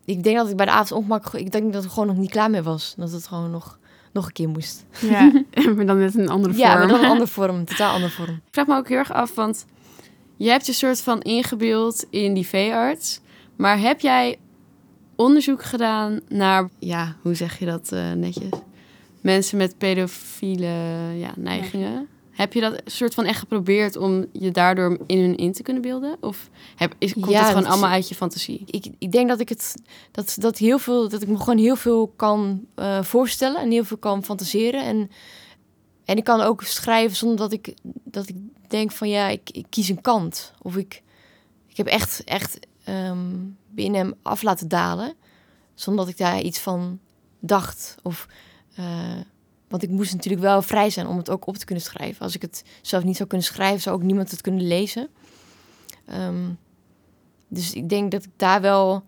ik 0.04 0.22
denk 0.22 0.36
dat 0.36 0.48
ik 0.50 0.56
bij 0.56 0.66
de 0.66 0.72
avondsongemak, 0.72 1.32
ik 1.34 1.52
denk 1.52 1.72
dat 1.72 1.84
ik 1.84 1.90
gewoon 1.90 2.06
nog 2.08 2.16
niet 2.16 2.30
klaar 2.30 2.50
mee 2.50 2.62
was. 2.62 2.94
Dat 2.96 3.12
het 3.12 3.26
gewoon 3.26 3.50
nog, 3.50 3.78
nog 4.12 4.26
een 4.26 4.32
keer 4.32 4.48
moest. 4.48 4.84
Ja, 5.00 5.32
maar 5.76 5.86
dan 5.86 5.98
met 5.98 6.14
een 6.14 6.28
andere 6.28 6.56
Ja, 6.56 6.68
vorm. 6.70 6.78
maar 6.78 6.88
dan 6.88 7.04
een 7.04 7.10
andere 7.14 7.30
vorm, 7.30 7.64
totaal 7.64 7.92
andere 7.94 8.12
vorm. 8.12 8.30
Ik 8.34 8.40
vraag 8.50 8.66
me 8.66 8.76
ook 8.76 8.88
heel 8.88 8.98
erg 8.98 9.12
af, 9.12 9.34
want 9.34 9.64
je 10.36 10.48
hebt 10.50 10.66
je 10.66 10.72
soort 10.72 11.00
van 11.00 11.20
ingebeeld 11.22 12.06
in 12.10 12.34
die 12.34 12.46
veearts. 12.46 13.20
Maar 13.56 13.78
heb 13.80 14.00
jij 14.00 14.36
onderzoek 15.16 15.62
gedaan 15.64 16.20
naar, 16.28 16.68
ja, 16.78 17.16
hoe 17.22 17.34
zeg 17.34 17.58
je 17.58 17.64
dat 17.66 17.90
netjes? 18.16 18.50
Mensen 19.20 19.58
met 19.58 19.78
pedofiele 19.78 20.66
ja, 21.16 21.30
neigingen. 21.36 22.08
Heb 22.38 22.52
je 22.52 22.60
dat 22.60 22.82
soort 22.84 23.14
van 23.14 23.24
echt 23.24 23.38
geprobeerd 23.38 23.96
om 23.96 24.26
je 24.32 24.50
daardoor 24.50 24.98
in 25.06 25.18
hun 25.18 25.36
in 25.36 25.52
te 25.52 25.62
kunnen 25.62 25.82
beelden? 25.82 26.16
Of 26.20 26.50
heb, 26.76 26.94
is, 26.98 27.12
komt 27.12 27.28
Ja, 27.28 27.38
het 27.38 27.48
gewoon 27.48 27.66
allemaal 27.66 27.90
uit 27.90 28.08
je 28.08 28.14
fantasie? 28.14 28.62
ik, 28.66 28.86
ik 28.98 29.12
denk 29.12 29.28
dat 29.28 29.40
ik 29.40 29.48
het 29.48 29.74
dat, 30.10 30.36
dat 30.38 30.58
heel 30.58 30.78
veel 30.78 31.08
dat 31.08 31.22
ik 31.22 31.28
me 31.28 31.36
gewoon 31.38 31.58
heel 31.58 31.76
veel 31.76 32.12
kan 32.16 32.66
eh, 32.74 33.02
voorstellen 33.02 33.60
en 33.60 33.70
heel 33.70 33.84
veel 33.84 33.96
kan 33.96 34.24
fantaseren 34.24 34.84
en 34.84 35.10
en 36.04 36.16
ik 36.16 36.24
kan 36.24 36.40
ook 36.40 36.62
schrijven 36.62 37.16
zonder 37.16 37.36
dat 37.36 37.52
ik 37.52 37.74
dat 38.04 38.28
ik 38.28 38.36
denk 38.68 38.92
van 38.92 39.08
ja 39.08 39.28
ik, 39.28 39.50
ik 39.50 39.66
kies 39.68 39.88
een 39.88 40.00
kant 40.00 40.52
of 40.62 40.76
ik 40.76 41.02
ik 41.66 41.76
heb 41.76 41.86
echt 41.86 42.24
echt 42.24 42.58
ehm, 42.84 43.36
binnen 43.70 44.00
hem 44.00 44.14
af 44.22 44.42
laten 44.42 44.68
dalen 44.68 45.14
zonder 45.74 46.04
dat 46.04 46.12
ik 46.12 46.18
daar 46.18 46.40
iets 46.40 46.58
van 46.58 46.98
dacht 47.38 47.94
of 48.02 48.26
eh, 48.74 49.20
want 49.68 49.82
ik 49.82 49.90
moest 49.90 50.12
natuurlijk 50.14 50.42
wel 50.42 50.62
vrij 50.62 50.90
zijn 50.90 51.06
om 51.06 51.16
het 51.16 51.30
ook 51.30 51.46
op 51.46 51.56
te 51.56 51.64
kunnen 51.64 51.84
schrijven. 51.84 52.22
Als 52.22 52.34
ik 52.34 52.42
het 52.42 52.64
zelf 52.82 53.04
niet 53.04 53.16
zou 53.16 53.28
kunnen 53.28 53.46
schrijven, 53.46 53.80
zou 53.80 53.96
ook 53.96 54.02
niemand 54.02 54.30
het 54.30 54.40
kunnen 54.40 54.66
lezen. 54.66 55.08
Ehm, 56.06 56.48
dus 57.48 57.72
ik 57.72 57.88
denk 57.88 58.10
dat 58.10 58.24
ik 58.24 58.30
daar 58.36 58.60
wel. 58.60 59.02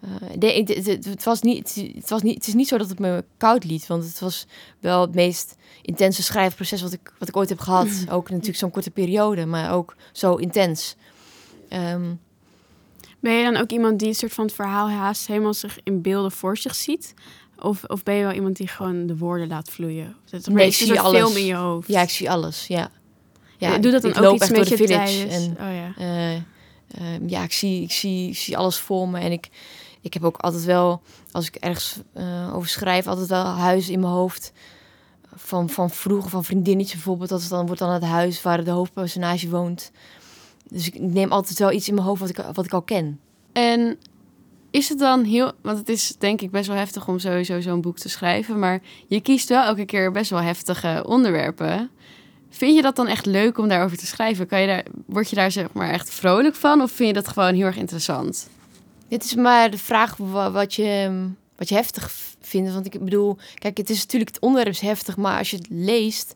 eh, 0.00 0.10
de- 0.38 0.46
het, 0.52 0.86
het, 0.86 1.04
het 1.04 1.24
was 1.24 1.42
niet, 1.42 1.74
het, 1.94 2.08
was 2.10 2.22
niet, 2.22 2.34
het 2.34 2.46
is 2.46 2.54
niet 2.54 2.68
zo 2.68 2.78
dat 2.78 2.88
het 2.88 2.98
me 2.98 3.24
koud 3.36 3.64
liet, 3.64 3.86
want 3.86 4.04
het 4.04 4.18
was 4.20 4.46
wel 4.80 5.00
het 5.00 5.14
meest 5.14 5.56
intense 5.82 6.22
schrijfproces 6.22 6.82
wat 6.82 6.92
ik, 6.92 7.12
wat 7.18 7.28
ik 7.28 7.36
ooit 7.36 7.48
heb 7.48 7.58
gehad. 7.68 7.88
Ook 8.10 8.30
natuurlijk 8.30 8.58
zo'n 8.58 8.70
korte 8.70 8.90
periode, 8.90 9.46
maar 9.46 9.72
ook 9.72 9.96
zo 10.12 10.34
intens. 10.34 10.96
Ehm, 11.68 12.14
Ben 13.20 13.32
je 13.32 13.52
dan 13.52 13.56
ook 13.62 13.70
iemand 13.70 13.98
die 13.98 14.08
een 14.08 14.14
soort 14.14 14.32
van 14.32 14.44
het 14.44 14.54
verhaal 14.54 14.90
haast 14.90 15.26
helemaal 15.26 15.54
zich 15.54 15.78
in 15.84 16.02
beelden 16.02 16.32
voor 16.32 16.56
zich 16.56 16.74
ziet? 16.74 17.14
Of, 17.62 17.84
of 17.84 18.02
ben 18.02 18.14
je 18.14 18.22
wel 18.22 18.32
iemand 18.32 18.56
die 18.56 18.68
gewoon 18.68 19.06
de 19.06 19.16
woorden 19.16 19.48
laat 19.48 19.70
vloeien? 19.70 20.16
Dat 20.30 20.46
Nee, 20.46 20.66
ik 20.66 20.74
zie 20.74 21.00
alles. 21.00 21.20
film 21.20 21.36
in 21.36 21.44
je 21.44 21.54
hoofd. 21.54 21.88
ja, 21.88 22.02
ik 22.02 22.10
zie 22.10 22.30
alles. 22.30 22.66
Ja. 22.66 22.90
ja, 23.58 23.78
doe 23.78 23.92
dat 23.92 24.02
dan 24.02 24.10
ik 24.10 24.16
ook 24.16 24.22
loop 24.22 24.34
iets 24.34 24.42
echt 24.42 24.52
met 24.52 24.68
door 24.68 24.70
je 24.70 24.76
de 24.76 24.86
village 24.86 25.26
tijdens? 25.26 25.46
en 25.46 25.50
oh 25.50 25.74
ja. 25.74 25.94
eh, 25.96 26.34
ehm, 26.34 27.28
ja, 27.28 27.42
ik 27.42 27.52
zie, 27.52 27.82
ik, 27.82 27.92
zie, 27.92 28.28
ik 28.28 28.36
zie 28.36 28.56
alles 28.56 28.78
voor 28.78 29.08
me. 29.08 29.18
En 29.18 29.32
ik, 29.32 29.48
ik 30.00 30.14
heb 30.14 30.24
ook 30.24 30.36
altijd 30.36 30.64
wel, 30.64 31.02
als 31.32 31.46
ik 31.46 31.54
ergens 31.54 31.96
eh, 32.12 32.54
over 32.54 32.68
schrijf, 32.68 33.06
altijd 33.06 33.28
wel 33.28 33.44
huizen 33.44 33.92
in 33.92 34.00
mijn 34.00 34.12
hoofd. 34.12 34.52
Van, 35.34 35.70
van 35.70 35.90
vroeger, 35.90 36.30
van 36.30 36.44
vriendinnetje 36.44 36.94
bijvoorbeeld. 36.94 37.30
Dat 37.30 37.46
dan, 37.48 37.66
wordt 37.66 37.80
dan 37.80 37.90
het 37.90 38.02
huis 38.04 38.42
waar 38.42 38.64
de 38.64 38.70
hoofdpersonage 38.70 39.48
woont. 39.48 39.90
Dus 40.68 40.86
ik 40.86 41.00
neem 41.00 41.32
altijd 41.32 41.58
wel 41.58 41.72
iets 41.72 41.88
in 41.88 41.94
mijn 41.94 42.06
hoofd 42.06 42.20
wat 42.20 42.28
ik, 42.28 42.36
wat 42.52 42.64
ik 42.64 42.72
al 42.72 42.82
ken. 42.82 43.20
En 43.52 43.98
is 44.72 44.88
het 44.88 44.98
dan 44.98 45.24
heel... 45.24 45.52
Want 45.60 45.78
het 45.78 45.88
is 45.88 46.14
denk 46.18 46.40
ik 46.40 46.50
best 46.50 46.66
wel 46.66 46.76
heftig 46.76 47.08
om 47.08 47.18
sowieso 47.18 47.60
zo'n 47.60 47.80
boek 47.80 47.98
te 47.98 48.08
schrijven. 48.08 48.58
Maar 48.58 48.80
je 49.06 49.20
kiest 49.20 49.48
wel 49.48 49.62
elke 49.62 49.84
keer 49.84 50.12
best 50.12 50.30
wel 50.30 50.40
heftige 50.40 51.04
onderwerpen. 51.06 51.90
Vind 52.50 52.76
je 52.76 52.82
dat 52.82 52.96
dan 52.96 53.06
echt 53.06 53.26
leuk 53.26 53.58
om 53.58 53.68
daarover 53.68 53.96
te 53.98 54.06
schrijven? 54.06 54.46
Kan 54.46 54.60
je 54.60 54.66
daar, 54.66 54.84
word 55.06 55.30
je 55.30 55.36
daar 55.36 55.50
zeg 55.50 55.66
maar 55.72 55.90
echt 55.90 56.10
vrolijk 56.10 56.54
van? 56.54 56.80
Of 56.82 56.90
vind 56.90 57.08
je 57.08 57.14
dat 57.14 57.28
gewoon 57.28 57.54
heel 57.54 57.66
erg 57.66 57.76
interessant? 57.76 58.48
Het 59.08 59.24
is 59.24 59.34
maar 59.34 59.70
de 59.70 59.78
vraag 59.78 60.16
wa- 60.16 60.50
wat 60.50 60.74
je, 60.74 61.22
wat 61.56 61.68
je 61.68 61.74
heftig 61.74 62.12
vindt. 62.40 62.72
Want 62.72 62.94
ik 62.94 63.04
bedoel, 63.04 63.36
kijk, 63.54 63.76
het 63.76 63.90
is 63.90 64.00
natuurlijk 64.00 64.30
het 64.34 64.42
onderwerp 64.42 64.74
is 64.74 64.80
heftig, 64.80 65.16
maar 65.16 65.38
als 65.38 65.50
je 65.50 65.56
het 65.56 65.66
leest, 65.70 66.34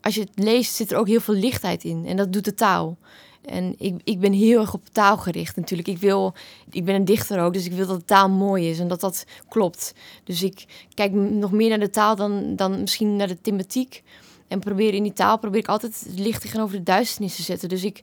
als 0.00 0.14
je 0.14 0.20
het 0.20 0.44
leest, 0.44 0.74
zit 0.74 0.90
er 0.92 0.98
ook 0.98 1.06
heel 1.06 1.20
veel 1.20 1.34
lichtheid 1.34 1.84
in. 1.84 2.04
En 2.06 2.16
dat 2.16 2.32
doet 2.32 2.44
de 2.44 2.54
taal. 2.54 2.98
En 3.46 3.74
ik, 3.78 4.00
ik 4.04 4.20
ben 4.20 4.32
heel 4.32 4.60
erg 4.60 4.74
op 4.74 4.88
taal 4.92 5.16
gericht 5.16 5.56
natuurlijk. 5.56 5.88
Ik, 5.88 5.98
wil, 5.98 6.34
ik 6.70 6.84
ben 6.84 6.94
een 6.94 7.04
dichter 7.04 7.40
ook, 7.40 7.52
dus 7.52 7.66
ik 7.66 7.72
wil 7.72 7.86
dat 7.86 7.98
de 7.98 8.04
taal 8.04 8.28
mooi 8.28 8.70
is 8.70 8.78
en 8.78 8.88
dat 8.88 9.00
dat 9.00 9.24
klopt. 9.48 9.94
Dus 10.24 10.42
ik 10.42 10.64
kijk 10.94 11.12
nog 11.12 11.52
meer 11.52 11.68
naar 11.68 11.78
de 11.78 11.90
taal 11.90 12.16
dan, 12.16 12.56
dan 12.56 12.80
misschien 12.80 13.16
naar 13.16 13.28
de 13.28 13.40
thematiek. 13.40 14.02
En 14.48 14.60
probeer 14.60 14.94
in 14.94 15.02
die 15.02 15.12
taal 15.12 15.38
probeer 15.38 15.60
ik 15.60 15.68
altijd 15.68 16.04
het 16.06 16.18
licht 16.18 16.40
tegenover 16.40 16.76
de 16.76 16.82
duisternis 16.82 17.36
te 17.36 17.42
zetten. 17.42 17.68
Dus 17.68 17.84
ik, 17.84 18.02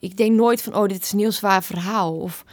ik 0.00 0.16
denk 0.16 0.36
nooit 0.36 0.62
van, 0.62 0.76
oh, 0.76 0.88
dit 0.88 1.02
is 1.02 1.12
een 1.12 1.18
heel 1.18 1.32
zwaar 1.32 1.62
verhaal. 1.62 2.16
Of, 2.16 2.44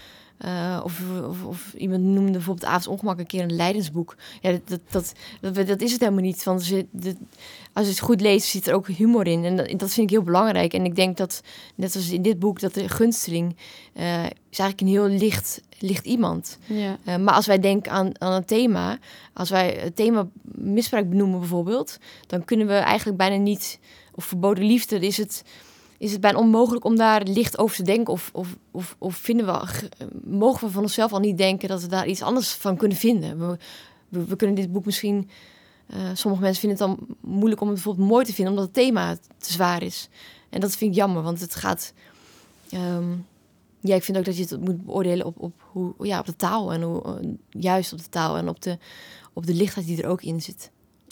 eh, 0.41 0.81
of, 0.83 1.01
of, 1.27 1.43
of 1.43 1.73
iemand 1.73 2.03
noemde 2.03 2.31
bijvoorbeeld 2.31 2.67
Avonds 2.67 2.87
Ongemak 2.87 3.19
een 3.19 3.25
keer 3.25 3.43
een 3.43 3.55
leidensboek. 3.55 4.15
Ja, 4.41 4.51
dat, 4.51 4.79
dat, 4.89 5.13
dat, 5.41 5.67
dat, 5.67 5.81
is 5.81 5.91
het 5.91 5.99
helemaal 5.99 6.23
niet. 6.23 6.43
Want 6.43 6.59
als 6.59 6.69
je, 6.69 6.85
de- 6.91 7.15
als 7.73 7.85
je 7.85 7.91
het 7.91 8.01
goed 8.01 8.21
leest, 8.21 8.47
zit 8.47 8.67
er 8.67 8.73
ook 8.73 8.87
humor 8.87 9.27
in. 9.27 9.45
En 9.45 9.55
dat, 9.55 9.69
dat 9.79 9.93
vind 9.93 10.09
ik 10.09 10.09
heel 10.09 10.23
belangrijk. 10.23 10.73
En 10.73 10.85
ik 10.85 10.95
denk 10.95 11.17
dat, 11.17 11.41
net 11.75 11.95
als 11.95 12.09
in 12.09 12.21
dit 12.21 12.39
boek, 12.39 12.59
dat 12.59 12.73
de 12.73 12.89
gunsteling 12.89 13.55
eh, 13.93 14.23
is 14.23 14.59
eigenlijk 14.59 14.81
een 14.81 14.87
heel 14.87 15.07
licht, 15.07 15.61
licht 15.79 16.05
iemand. 16.05 16.57
Ja. 16.65 16.97
Eh, 17.03 17.15
maar 17.17 17.33
als 17.33 17.45
wij 17.45 17.59
denken 17.59 17.91
aan, 17.91 18.21
aan 18.21 18.33
een 18.33 18.45
thema, 18.45 18.97
als 19.33 19.49
wij 19.49 19.77
het 19.79 19.95
thema 19.95 20.27
misbruik 20.41 21.09
benoemen 21.09 21.39
bijvoorbeeld, 21.39 21.97
dan 22.27 22.45
kunnen 22.45 22.67
we 22.67 22.73
eigenlijk 22.73 23.17
bijna 23.17 23.35
niet, 23.35 23.79
of 24.11 24.25
verboden 24.25 24.63
liefde, 24.63 24.99
is 24.99 25.17
het, 25.17 25.43
is 26.01 26.11
het 26.11 26.21
bijna 26.21 26.37
onmogelijk 26.37 26.85
om 26.85 26.95
daar 26.95 27.23
licht 27.23 27.57
over 27.57 27.75
te 27.75 27.83
denken. 27.83 28.13
Of, 28.13 28.29
of, 28.33 28.55
of, 28.71 28.95
of 28.99 29.15
vinden 29.15 29.45
we, 29.45 29.53
ge- 29.67 29.89
mogen 30.23 30.67
we 30.67 30.73
van 30.73 30.81
onszelf 30.81 31.13
al 31.13 31.19
niet 31.19 31.37
denken 31.37 31.69
dat 31.69 31.81
we 31.81 31.87
daar 31.87 32.07
iets 32.07 32.21
anders 32.21 32.51
van 32.53 32.77
kunnen 32.77 32.97
vinden. 32.97 33.39
We, 33.39 33.57
we, 34.09 34.25
we 34.25 34.35
kunnen 34.35 34.55
dit 34.55 34.71
boek 34.71 34.85
misschien, 34.85 35.29
eh, 35.87 35.97
sommige 36.13 36.43
mensen 36.43 36.61
vinden 36.69 36.79
het 36.87 36.97
dan 36.97 37.15
moeilijk 37.21 37.61
om 37.61 37.67
het 37.67 37.75
bijvoorbeeld 37.75 38.07
mooi 38.09 38.25
te 38.25 38.33
vinden, 38.33 38.53
omdat 38.53 38.65
het 38.65 38.75
thema 38.83 39.15
te 39.37 39.53
zwaar 39.53 39.83
is. 39.83 40.09
En 40.49 40.59
dat 40.59 40.75
vind 40.75 40.91
ik 40.91 40.97
jammer, 40.97 41.21
want 41.23 41.39
het 41.39 41.55
gaat. 41.55 41.93
ehm, 42.69 43.11
ja, 43.79 43.95
ik 43.95 44.03
vind 44.03 44.17
ook 44.17 44.25
dat 44.25 44.37
je 44.37 44.41
het 44.41 44.59
moet 44.65 44.85
beoordelen 44.85 45.25
op, 45.25 45.39
op, 45.39 45.53
hoe, 45.71 45.93
ja, 45.99 46.19
op 46.19 46.25
de 46.25 46.35
taal. 46.35 46.73
En 46.73 46.81
hoe, 46.81 47.03
eh, 47.03 47.27
juist 47.49 47.93
op 47.93 47.99
de 47.99 48.09
taal 48.09 48.37
en 48.37 48.49
op 48.49 48.61
de, 48.61 48.77
op 49.33 49.45
de 49.45 49.53
lichtheid 49.53 49.85
die 49.85 50.01
er 50.03 50.09
ook 50.09 50.21
in 50.21 50.41
zit. 50.41 50.71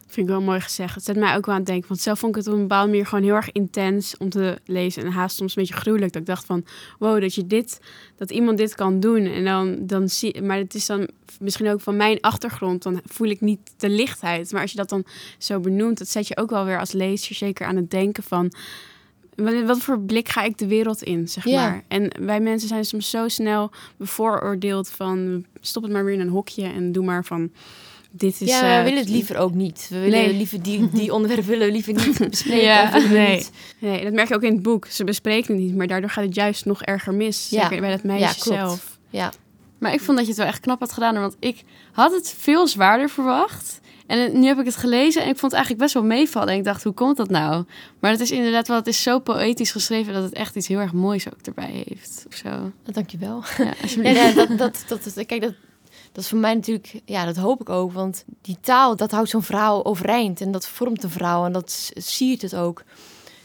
Vind 0.09 0.27
ik 0.27 0.33
wel 0.33 0.41
mooi 0.41 0.59
gezegd. 0.59 0.95
Het 0.95 1.03
zet 1.03 1.15
mij 1.15 1.35
ook 1.35 1.45
wel 1.45 1.55
aan 1.55 1.61
het 1.61 1.69
denken. 1.69 1.87
Want 1.87 2.01
zelf 2.01 2.19
vond 2.19 2.35
ik 2.35 2.43
het 2.43 2.47
op 2.47 2.53
een 2.53 2.67
bepaalde 2.67 2.89
manier 2.89 3.05
gewoon 3.05 3.23
heel 3.23 3.35
erg 3.35 3.51
intens 3.51 4.17
om 4.17 4.29
te 4.29 4.57
lezen. 4.65 5.03
En 5.03 5.11
haast 5.11 5.35
soms 5.35 5.55
een 5.55 5.61
beetje 5.61 5.79
gruwelijk. 5.79 6.13
Dat 6.13 6.21
ik 6.21 6.27
dacht 6.27 6.45
van, 6.45 6.65
wow, 6.99 7.21
dat 7.21 7.35
je 7.35 7.47
dit, 7.47 7.79
dat 8.15 8.31
iemand 8.31 8.57
dit 8.57 8.75
kan 8.75 8.99
doen. 8.99 9.25
En 9.25 9.43
dan, 9.43 9.77
dan 9.79 10.09
zie 10.09 10.41
maar 10.41 10.57
het 10.57 10.73
is 10.73 10.85
dan 10.85 11.09
misschien 11.39 11.69
ook 11.69 11.81
van 11.81 11.97
mijn 11.97 12.21
achtergrond. 12.21 12.83
Dan 12.83 13.01
voel 13.05 13.27
ik 13.27 13.41
niet 13.41 13.59
de 13.77 13.89
lichtheid. 13.89 14.51
Maar 14.51 14.61
als 14.61 14.71
je 14.71 14.77
dat 14.77 14.89
dan 14.89 15.05
zo 15.37 15.59
benoemt, 15.59 15.97
dat 15.97 16.07
zet 16.07 16.27
je 16.27 16.37
ook 16.37 16.49
wel 16.49 16.65
weer 16.65 16.79
als 16.79 16.91
lezer 16.91 17.35
zeker 17.35 17.65
aan 17.65 17.75
het 17.75 17.91
denken 17.91 18.23
van... 18.23 18.51
Wat 19.65 19.77
voor 19.77 19.99
blik 19.99 20.29
ga 20.29 20.43
ik 20.43 20.57
de 20.57 20.67
wereld 20.67 21.03
in, 21.03 21.27
zeg 21.27 21.45
maar. 21.45 21.83
En 21.87 22.11
wij 22.19 22.39
mensen 22.39 22.67
zijn 22.67 22.85
soms 22.85 23.09
zo 23.09 23.27
snel 23.27 23.71
bevooroordeeld 23.97 24.89
van... 24.89 25.45
stop 25.59 25.83
het 25.83 25.91
maar 25.91 26.05
weer 26.05 26.13
in 26.13 26.19
een 26.19 26.29
hokje 26.29 26.63
en 26.63 26.91
doe 26.91 27.05
maar 27.05 27.25
van... 27.25 27.51
Dit 28.11 28.41
is, 28.41 28.49
ja, 28.49 28.71
eh, 28.71 28.77
we 28.77 28.83
willen 28.83 28.99
het 28.99 29.09
liever 29.09 29.37
ook 29.37 29.53
niet. 29.53 29.87
We 29.89 29.99
willen 29.99 30.19
Nee. 30.19 30.33
liever 30.33 30.61
die, 30.63 30.89
die 30.99 31.13
onderwerpen 31.13 31.47
willen 31.47 31.65
we 31.67 31.71
liever 31.73 31.93
niet 31.93 32.17
bespreken. 32.29 32.63
Ja, 32.63 32.97
nee. 32.97 33.45
Nee, 33.79 34.03
dat 34.03 34.13
merk 34.13 34.27
je 34.27 34.35
ook 34.35 34.43
in 34.43 34.53
het 34.53 34.61
boek. 34.63 34.85
Ze 34.87 35.03
bespreken 35.03 35.53
het 35.53 35.63
niet, 35.63 35.75
maar 35.75 35.87
daardoor 35.87 36.09
gaat 36.09 36.23
het 36.25 36.35
juist 36.35 36.65
nog 36.65 36.81
erger 36.83 37.13
mis. 37.13 37.47
Ja. 37.49 37.61
Zeker 37.63 37.81
bij 37.81 37.91
dat 37.91 38.03
meisje 38.03 38.49
Ja, 38.49 38.55
zelf. 38.55 38.97
Ja, 39.09 39.31
Maar 39.79 39.93
ik 39.93 40.01
vond 40.01 40.17
dat 40.17 40.25
je 40.25 40.31
het 40.31 40.41
wel 40.41 40.49
echt 40.49 40.59
knap 40.59 40.79
had 40.79 40.91
gedaan. 40.91 41.19
Want 41.19 41.35
ik 41.39 41.63
had 41.91 42.11
het 42.11 42.35
veel 42.37 42.67
zwaarder 42.67 43.09
verwacht. 43.09 43.79
En 44.07 44.39
nu 44.39 44.47
heb 44.47 44.59
ik 44.59 44.65
het 44.65 44.75
gelezen 44.75 45.21
en 45.21 45.27
ik 45.29 45.37
vond 45.37 45.51
het 45.51 45.53
eigenlijk 45.53 45.81
best 45.81 45.93
wel 45.93 46.03
meevallen. 46.03 46.49
En 46.49 46.57
ik 46.57 46.63
dacht, 46.63 46.83
hoe 46.83 46.93
komt 46.93 47.17
dat 47.17 47.29
nou? 47.29 47.65
Maar 47.99 48.11
het 48.11 48.19
is 48.19 48.31
inderdaad 48.31 48.67
wel, 48.67 48.77
het 48.77 48.87
is 48.87 49.03
zo 49.03 49.19
poëtisch 49.19 49.71
geschreven... 49.71 50.13
dat 50.13 50.23
het 50.23 50.33
echt 50.33 50.55
iets 50.55 50.67
heel 50.67 50.79
erg 50.79 50.93
moois 50.93 51.27
ook 51.27 51.39
erbij 51.43 51.83
heeft. 51.87 52.25
Of 52.27 52.35
zo. 52.35 52.71
dankjewel. 52.91 53.43
Ja, 53.57 53.73
alsjeblieft. 53.81 54.15
ja, 54.35 54.45
dat, 54.45 54.57
dat, 54.57 54.85
dat, 54.87 55.25
kijk, 55.25 55.41
dat, 55.41 55.53
dat 56.11 56.23
is 56.23 56.29
voor 56.29 56.39
mij 56.39 56.53
natuurlijk, 56.53 57.01
ja, 57.05 57.25
dat 57.25 57.35
hoop 57.35 57.61
ik 57.61 57.69
ook. 57.69 57.91
Want 57.91 58.25
die 58.41 58.57
taal, 58.61 58.95
dat 58.95 59.11
houdt 59.11 59.29
zo'n 59.29 59.43
verhaal 59.43 59.85
overeind. 59.85 60.41
En 60.41 60.51
dat 60.51 60.67
vormt 60.67 61.03
een 61.03 61.09
verhaal 61.09 61.45
en 61.45 61.51
dat 61.51 61.91
siert 61.95 62.41
het 62.41 62.55
ook. 62.55 62.83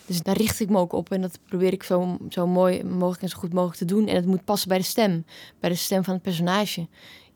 Dus 0.06 0.22
daar 0.22 0.36
richt 0.36 0.60
ik 0.60 0.68
me 0.68 0.78
ook 0.78 0.92
op. 0.92 1.10
En 1.12 1.20
dat 1.20 1.38
probeer 1.48 1.72
ik 1.72 1.82
zo, 1.82 2.16
zo 2.28 2.46
mooi 2.46 2.84
mogelijk 2.84 3.22
en 3.22 3.28
zo 3.28 3.38
goed 3.38 3.52
mogelijk 3.52 3.78
te 3.78 3.84
doen. 3.84 4.06
En 4.06 4.14
het 4.14 4.26
moet 4.26 4.44
passen 4.44 4.68
bij 4.68 4.78
de 4.78 4.84
stem. 4.84 5.24
Bij 5.60 5.70
de 5.70 5.76
stem 5.76 6.04
van 6.04 6.14
het 6.14 6.22
personage. 6.22 6.86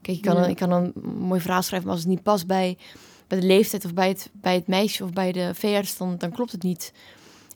Kijk, 0.02 0.16
je 0.16 0.22
kan, 0.22 0.36
Ja. 0.36 0.44
een, 0.44 0.50
ik 0.50 0.56
kan 0.56 0.70
een 0.70 0.92
mooi 1.18 1.40
verhaal 1.40 1.62
schrijven, 1.62 1.88
maar 1.88 1.96
als 1.96 2.04
het 2.06 2.14
niet 2.14 2.22
past 2.22 2.46
bij, 2.46 2.78
bij 3.26 3.40
de 3.40 3.46
leeftijd 3.46 3.84
of 3.84 3.94
bij 3.94 4.08
het, 4.08 4.30
bij 4.32 4.54
het 4.54 4.66
meisje 4.66 5.04
of 5.04 5.12
bij 5.12 5.32
de 5.32 5.50
veearts, 5.54 5.96
dan, 5.96 6.18
dan 6.18 6.30
klopt 6.32 6.52
het 6.52 6.62
niet. 6.62 6.92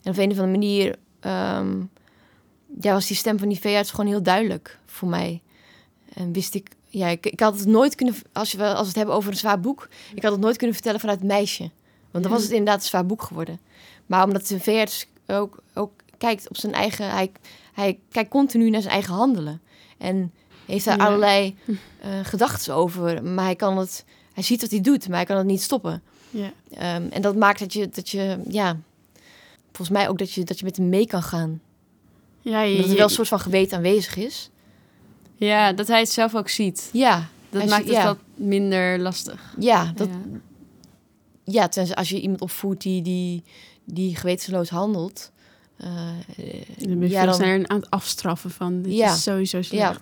En 0.03 0.11
op 0.11 0.17
een 0.17 0.31
of 0.31 0.37
andere 0.39 0.47
manier 0.57 0.95
ehm, 1.19 1.79
ja, 2.81 2.93
was 2.93 3.07
die 3.07 3.17
stem 3.17 3.39
van 3.39 3.47
die 3.49 3.59
veearts 3.59 3.89
gewoon 3.91 4.07
heel 4.07 4.23
duidelijk 4.23 4.79
voor 4.85 5.09
mij. 5.09 5.41
En 6.13 6.33
wist 6.33 6.55
ik, 6.55 6.69
ja, 6.93 7.07
ik, 7.07 7.25
ik 7.25 7.39
had 7.39 7.59
het 7.59 7.67
nooit 7.67 7.95
kunnen, 7.95 8.15
als, 8.33 8.51
je, 8.51 8.63
als 8.65 8.79
we 8.81 8.87
het 8.87 8.95
hebben 8.95 9.15
over 9.15 9.31
een 9.31 9.37
zwaar 9.37 9.59
boek, 9.59 9.87
ik 10.15 10.23
had 10.23 10.31
het 10.31 10.41
nooit 10.41 10.57
kunnen 10.57 10.75
vertellen 10.75 10.99
vanuit 10.99 11.23
meisje. 11.23 11.69
Want 12.11 12.23
dan 12.23 12.33
was 12.33 12.41
het 12.43 12.51
inderdaad 12.51 12.81
een 12.81 12.87
zwaar 12.87 13.05
boek 13.05 13.21
geworden. 13.21 13.59
Maar 14.05 14.23
omdat 14.23 14.47
de 14.47 14.59
veearts 14.59 15.05
ook, 15.27 15.57
ook 15.73 15.91
kijkt 16.17 16.49
op 16.49 16.57
zijn 16.57 16.73
eigen, 16.73 17.09
hij, 17.09 17.31
hij 17.73 17.99
kijkt 18.09 18.29
continu 18.29 18.69
naar 18.69 18.81
zijn 18.81 18.93
eigen 18.93 19.13
handelen. 19.13 19.61
En 19.97 20.31
heeft 20.65 20.85
daar 20.85 20.97
Ja. 20.97 21.05
allerlei 21.05 21.55
eh 21.99 22.19
gedachten 22.23 22.73
over. 22.75 23.23
Maar 23.23 23.45
hij 23.45 23.55
kan 23.55 23.77
het, 23.77 24.05
hij 24.33 24.43
ziet 24.43 24.61
wat 24.61 24.71
hij 24.71 24.81
doet, 24.81 25.07
maar 25.07 25.17
hij 25.17 25.25
kan 25.25 25.37
het 25.37 25.45
niet 25.45 25.61
stoppen. 25.61 26.01
Ja. 26.29 26.51
Ehm, 26.73 27.07
en 27.09 27.21
dat 27.21 27.35
maakt 27.35 27.59
dat 27.59 27.73
je, 27.73 27.89
dat 27.89 28.09
je, 28.09 28.39
ja, 28.49 28.77
volgens 29.65 29.89
mij 29.97 30.09
ook 30.09 30.17
dat 30.17 30.31
je, 30.31 30.43
dat 30.43 30.59
je 30.59 30.65
met 30.65 30.77
hem 30.77 30.89
mee 30.89 31.07
kan 31.07 31.23
gaan. 31.23 31.61
Ja, 32.41 32.61
je, 32.61 32.77
Dat 32.77 32.89
er 32.89 32.95
wel 32.95 33.03
een 33.03 33.09
soort 33.09 33.27
van 33.27 33.39
geweten 33.39 33.77
aanwezig 33.77 34.15
is. 34.15 34.49
Ja, 35.43 35.73
dat 35.73 35.87
hij 35.87 35.99
het 35.99 36.09
zelf 36.09 36.35
ook 36.35 36.49
ziet. 36.49 36.89
Ja, 36.93 37.27
Dat 37.49 37.65
maakt 37.69 37.83
het 37.83 37.93
ja. 37.93 38.05
wat 38.05 38.17
minder 38.35 38.99
lastig. 38.99 39.53
ja, 39.59 39.91
dat, 39.95 40.07
Ja. 40.07 40.39
ja. 41.43 41.67
tenzij 41.67 41.95
als 41.95 42.09
je 42.09 42.21
iemand 42.21 42.41
opvoedt 42.41 42.81
die, 42.81 43.01
die, 43.01 43.43
die 43.83 44.15
gewetensloos 44.15 44.69
handelt. 44.69 45.31
eh, 45.77 45.87
Dan 46.77 46.99
ben 46.99 47.01
je 47.01 47.09
ja, 47.09 47.25
dan- 47.25 47.33
sneller 47.33 47.67
aan 47.67 47.79
het 47.79 47.89
afstraffen 47.89 48.51
van 48.51 48.81
dit 48.81 48.93
Ja. 48.93 49.13
is 49.13 49.23
sowieso 49.23 49.61
slecht. 49.61 50.01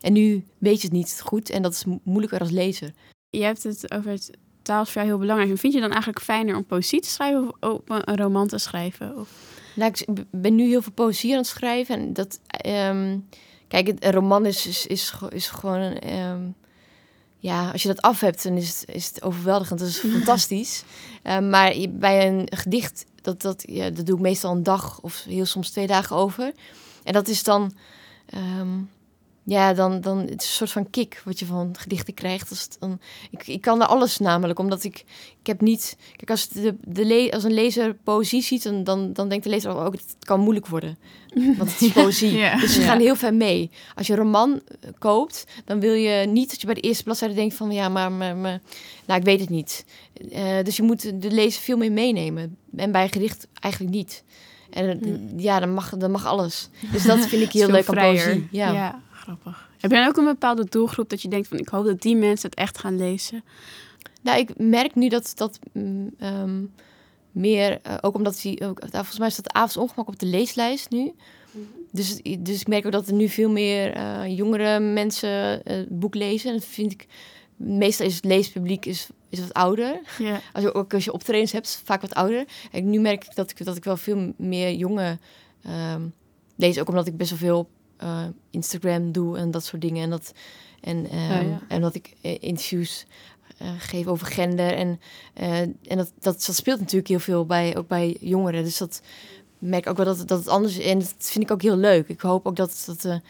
en 0.00 0.12
nu 0.12 0.44
weet 0.58 0.80
je 0.80 0.86
het 0.86 0.96
niet 0.96 1.20
goed 1.24 1.50
en 1.50 1.62
dat 1.62 1.72
is 1.72 1.84
mo- 1.84 2.00
moeilijker 2.02 2.40
als 2.40 2.50
lezer. 2.50 2.92
Je 3.30 3.42
hebt 3.42 3.62
het 3.62 3.92
over 3.92 4.10
het 4.10 4.30
taal 4.62 4.82
is 4.82 4.86
voor 4.90 4.96
jou 4.96 5.06
heel 5.06 5.18
belangrijk. 5.20 5.50
En 5.50 5.58
vind 5.58 5.72
je 5.72 5.80
dan 5.80 5.90
eigenlijk 5.90 6.20
fijner 6.22 6.56
om 6.56 6.64
poëzie 6.64 7.00
te 7.00 7.08
schrijven 7.08 7.42
of 7.42 7.70
op 7.70 7.90
een, 7.90 8.16
roman 8.16 8.48
te 8.48 8.58
schrijven? 8.58 9.18
Of... 9.18 9.28
Nou, 9.76 9.92
ik 10.06 10.24
ben 10.30 10.54
nu 10.54 10.68
heel 10.68 10.82
veel 10.82 10.92
poëzie 10.92 11.30
aan 11.32 11.38
het 11.38 11.46
schrijven. 11.46 11.94
En 11.98 12.12
dat, 12.12 12.40
ehm, 12.46 13.18
kijk, 13.70 13.88
een 13.98 14.12
roman 14.12 14.46
is, 14.46 14.66
is, 14.66 14.86
is, 14.86 15.10
ge- 15.10 15.30
is 15.30 15.48
gewoon 15.48 15.80
ehm, 15.92 16.40
ja, 17.38 17.70
als 17.70 17.82
je 17.82 17.88
dat 17.88 18.02
af 18.02 18.20
hebt, 18.20 18.42
dan 18.42 18.56
is 18.56 18.68
het, 18.68 18.94
is 18.96 19.06
het 19.06 19.22
overweldigend. 19.22 19.80
Dat 19.80 19.88
is 19.88 19.98
fantastisch. 20.16 20.84
Ehm, 21.22 21.48
maar 21.50 21.74
bij 21.90 22.28
een 22.28 22.46
gedicht, 22.54 23.04
dat, 23.22 23.42
dat, 23.42 23.64
ja, 23.66 23.90
dat 23.90 24.06
doe 24.06 24.16
ik 24.16 24.22
meestal 24.22 24.52
een 24.52 24.62
dag 24.62 25.00
of 25.00 25.24
heel 25.24 25.44
soms 25.46 25.70
twee 25.70 25.86
dagen 25.86 26.16
over. 26.16 26.52
En 27.04 27.12
dat 27.12 27.28
is 27.28 27.42
dan, 27.42 27.72
ehm, 28.26 28.68
ja, 29.50 29.72
dan, 29.74 30.00
dan 30.00 30.18
het 30.18 30.42
is 30.42 30.48
een 30.48 30.54
soort 30.56 30.70
van 30.70 30.90
kick 30.90 31.22
wat 31.24 31.38
je 31.38 31.46
van 31.46 31.74
gedichten 31.78 32.14
krijgt. 32.14 32.50
Als 32.50 32.62
het 32.62 32.76
dan, 32.80 33.00
ik, 33.30 33.46
ik 33.46 33.60
kan 33.60 33.80
er 33.80 33.86
alles 33.86 34.18
namelijk, 34.18 34.58
omdat 34.58 34.84
ik, 34.84 34.96
ik 35.40 35.46
heb 35.46 35.60
niet... 35.60 35.96
Kijk, 36.16 36.30
als, 36.30 36.48
de, 36.48 36.74
de 36.84 37.04
le- 37.04 37.30
als 37.30 37.44
een 37.44 37.52
lezer 37.54 37.94
poëzie 37.94 38.42
ziet, 38.42 38.62
dan, 38.62 38.84
dan, 38.84 39.12
dan 39.12 39.28
denkt 39.28 39.44
de 39.44 39.50
lezer 39.50 39.76
ook, 39.76 39.92
het 39.92 40.16
kan 40.18 40.40
moeilijk 40.40 40.66
worden. 40.66 40.98
Want 41.58 41.72
het 41.72 41.80
is 41.80 41.92
poëzie. 41.92 42.32
Ja. 42.36 42.56
Dus 42.60 42.74
ze 42.74 42.80
Ja. 42.80 42.86
gaan 42.86 43.00
heel 43.00 43.16
ver 43.16 43.34
mee. 43.34 43.70
Als 43.94 44.06
je 44.06 44.12
een 44.12 44.18
roman 44.18 44.60
eh, 44.80 44.90
koopt, 44.98 45.44
dan 45.64 45.80
wil 45.80 45.92
je 45.92 46.26
niet 46.26 46.50
dat 46.50 46.60
je 46.60 46.66
bij 46.66 46.74
de 46.74 46.80
eerste 46.80 47.02
bladzijde 47.04 47.34
denkt 47.34 47.54
van... 47.54 47.70
ja, 47.72 47.88
maar, 47.88 48.12
maar, 48.12 48.36
maar 48.36 48.60
nou, 49.06 49.18
ik 49.20 49.26
weet 49.26 49.40
het 49.40 49.48
niet. 49.50 49.84
Eh, 50.32 50.62
dus 50.62 50.76
je 50.76 50.82
moet 50.82 51.22
de 51.22 51.30
lezer 51.30 51.62
veel 51.62 51.76
meer 51.76 51.92
meenemen. 51.92 52.56
En 52.76 52.92
bij 52.92 53.02
een 53.02 53.12
gedicht 53.12 53.46
eigenlijk 53.60 53.94
niet. 53.94 54.24
En 54.70 55.00
ja, 55.36 55.60
dan 55.60 55.72
mag, 55.74 55.90
dan 55.96 56.10
mag 56.10 56.26
alles. 56.26 56.68
Dus 56.92 57.02
dat 57.02 57.18
vind 57.18 57.42
ik 57.42 57.52
heel 57.52 57.68
leuk 57.70 57.88
aan 57.88 57.94
poëzie. 57.94 58.48
Ja. 58.50 58.72
ja, 58.72 59.02
grappig. 59.20 59.70
Heb 59.78 59.90
dan 59.90 60.06
ook 60.06 60.16
een 60.16 60.24
bepaalde 60.24 60.64
doelgroep 60.64 61.08
dat 61.08 61.22
je 61.22 61.28
denkt 61.28 61.48
van 61.48 61.58
ik 61.58 61.68
hoop 61.68 61.84
dat 61.84 62.02
die 62.02 62.16
mensen 62.16 62.50
het 62.50 62.58
echt 62.58 62.78
gaan 62.78 62.96
lezen? 62.96 63.44
Nou, 64.22 64.38
ik 64.38 64.58
merk 64.58 64.94
nu 64.94 65.08
dat 65.08 65.32
dat 65.34 65.58
mm, 65.72 66.10
ehm, 66.18 66.64
meer, 67.32 67.80
eh, 67.82 67.94
ook 68.00 68.14
omdat 68.14 68.42
hij 68.42 68.60
ook, 68.64 68.80
nou, 68.80 68.90
volgens 68.90 69.18
mij 69.18 69.30
staat 69.30 69.52
Avonds 69.52 69.76
Ongemak 69.76 70.08
op 70.08 70.18
de 70.18 70.26
leeslijst 70.26 70.90
nu. 70.90 71.12
Dus, 71.92 72.20
dus 72.38 72.60
ik 72.60 72.68
merk 72.68 72.86
ook 72.86 72.92
dat 72.92 73.08
er 73.08 73.14
nu 73.14 73.28
veel 73.28 73.50
meer 73.50 73.92
eh, 73.92 74.36
jongere 74.36 74.80
mensen 74.80 75.64
eh, 75.64 75.76
het 75.76 75.98
boek 75.98 76.14
lezen. 76.14 76.50
En 76.50 76.56
dat 76.56 76.64
vind 76.64 76.92
ik, 76.92 77.06
meestal 77.56 78.06
is 78.06 78.14
het 78.14 78.24
leespubliek 78.24 78.86
is, 78.86 79.08
is 79.28 79.40
wat 79.40 79.52
ouder. 79.52 80.00
Ja. 80.18 80.40
Als 80.52 80.64
je, 80.64 80.74
ook 80.74 80.94
als 80.94 81.04
je 81.04 81.12
optredens 81.12 81.52
hebt, 81.52 81.82
vaak 81.84 82.00
wat 82.00 82.14
ouder. 82.14 82.44
En 82.72 82.90
nu 82.90 83.00
merk 83.00 83.24
ik 83.24 83.34
dat 83.34 83.50
ik, 83.50 83.64
dat 83.64 83.76
ik 83.76 83.84
wel 83.84 83.96
veel 83.96 84.32
meer 84.36 84.72
jonge 84.72 85.18
ehm, 85.62 86.02
lees. 86.56 86.78
Ook 86.78 86.88
omdat 86.88 87.06
ik 87.06 87.16
best 87.16 87.30
wel 87.30 87.38
veel 87.38 87.68
eh, 88.00 88.24
Instagram 88.50 89.12
doe 89.12 89.38
en 89.38 89.50
dat 89.50 89.64
soort 89.64 89.82
dingen. 89.82 90.02
En 90.02 90.10
dat, 90.10 90.32
en, 90.80 91.06
ehm, 91.10 91.32
Ja, 91.32 91.40
ja. 91.40 91.60
en 91.68 91.80
dat 91.80 91.94
ik 91.94 92.12
eh, 92.20 92.36
interviews 92.40 93.06
eh, 93.58 93.68
geef 93.78 94.06
over 94.06 94.26
gender. 94.26 94.72
En, 94.74 95.00
eh, 95.34 95.58
en 95.60 95.76
dat, 95.86 96.12
dat, 96.20 96.44
dat 96.46 96.54
speelt 96.56 96.78
natuurlijk 96.80 97.08
heel 97.08 97.18
veel 97.18 97.46
bij, 97.46 97.76
ook 97.76 97.88
bij 97.88 98.16
jongeren. 98.20 98.64
Dus 98.64 98.78
dat 98.78 99.02
merk 99.58 99.84
ik 99.84 99.90
ook 99.90 99.96
wel 99.96 100.06
dat, 100.06 100.18
het- 100.18 100.28
dat 100.28 100.38
het 100.38 100.48
anders 100.48 100.78
is. 100.78 100.84
En 100.84 100.98
dat 100.98 101.14
vind 101.18 101.44
ik 101.44 101.50
ook 101.50 101.62
heel 101.62 101.76
leuk. 101.76 102.08
Ik 102.08 102.20
hoop 102.20 102.46
ook 102.46 102.56
dat, 102.56 102.82
dat 102.86 103.00
de 103.00 103.20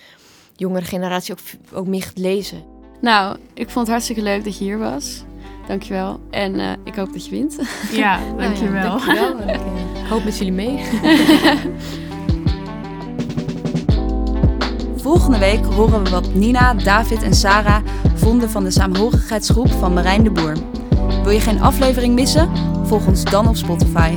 jongere 0.57 0.85
generatie 0.85 1.35
ook, 1.35 1.41
ook 1.79 1.87
meer 1.87 2.03
gaat 2.03 2.19
lezen. 2.19 2.65
Nou, 3.01 3.37
ik 3.55 3.65
vond 3.71 3.79
het 3.87 3.89
hartstikke 3.89 4.23
leuk 4.23 4.45
dat 4.45 4.59
je 4.59 4.65
hier 4.65 4.79
was. 4.79 5.23
Dankjewel. 5.67 6.21
En 6.31 6.61
eh, 6.61 6.73
ik 6.85 6.95
hoop 6.95 7.13
dat 7.13 7.25
je 7.25 7.31
wint. 7.31 7.57
Ja, 7.93 8.19
Nou 8.25 8.43
ja, 8.43 8.47
dankjewel. 8.49 8.83
dankjewel. 8.83 9.39
Ik 10.03 10.07
hoop 10.17 10.25
met 10.25 10.39
jullie 10.39 10.53
mee. 10.53 10.77
Volgende 15.03 15.39
week 15.39 15.65
horen 15.65 16.05
we 16.05 16.11
wat 16.11 16.35
Nina, 16.35 16.75
David 16.75 17.23
en 17.23 17.35
Sarah 17.35 17.85
vonden 18.15 18.51
van 18.51 18.65
de 18.65 18.71
saamhorigheidsgroep 18.71 19.71
van 19.71 19.93
Marijn 19.93 20.25
de 20.25 20.31
Boer. 20.31 20.57
Wil 21.23 21.33
je 21.33 21.41
geen 21.41 21.63
aflevering 21.63 22.15
missen? 22.15 22.51
Volg 22.85 23.07
ons 23.07 23.25
dan 23.25 23.49
op 23.49 23.57
Spotify. 23.57 24.17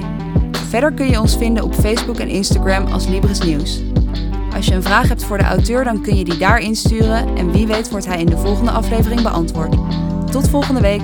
Verder 0.52 0.94
kun 0.94 1.10
je 1.10 1.20
ons 1.20 1.38
vinden 1.38 1.64
op 1.64 1.74
Facebook 1.74 2.18
en 2.18 2.28
Instagram 2.28 2.86
als 2.86 3.08
Libris 3.08 3.42
Nieuws. 3.42 3.82
Als 4.56 4.66
je 4.66 4.74
een 4.74 4.84
vraag 4.84 5.08
hebt 5.08 5.24
voor 5.24 5.38
de 5.38 5.44
auteur, 5.44 5.84
dan 5.84 6.02
kun 6.02 6.16
je 6.16 6.24
die 6.24 6.38
daar 6.38 6.60
insturen 6.60 7.36
en 7.36 7.52
wie 7.52 7.68
weet 7.68 7.90
wordt 7.90 8.06
hij 8.06 8.20
in 8.20 8.26
de 8.26 8.38
volgende 8.38 8.72
aflevering 8.72 9.22
beantwoord. 9.22 9.76
Tot 10.32 10.50
volgende 10.50 10.82
week! 10.82 11.02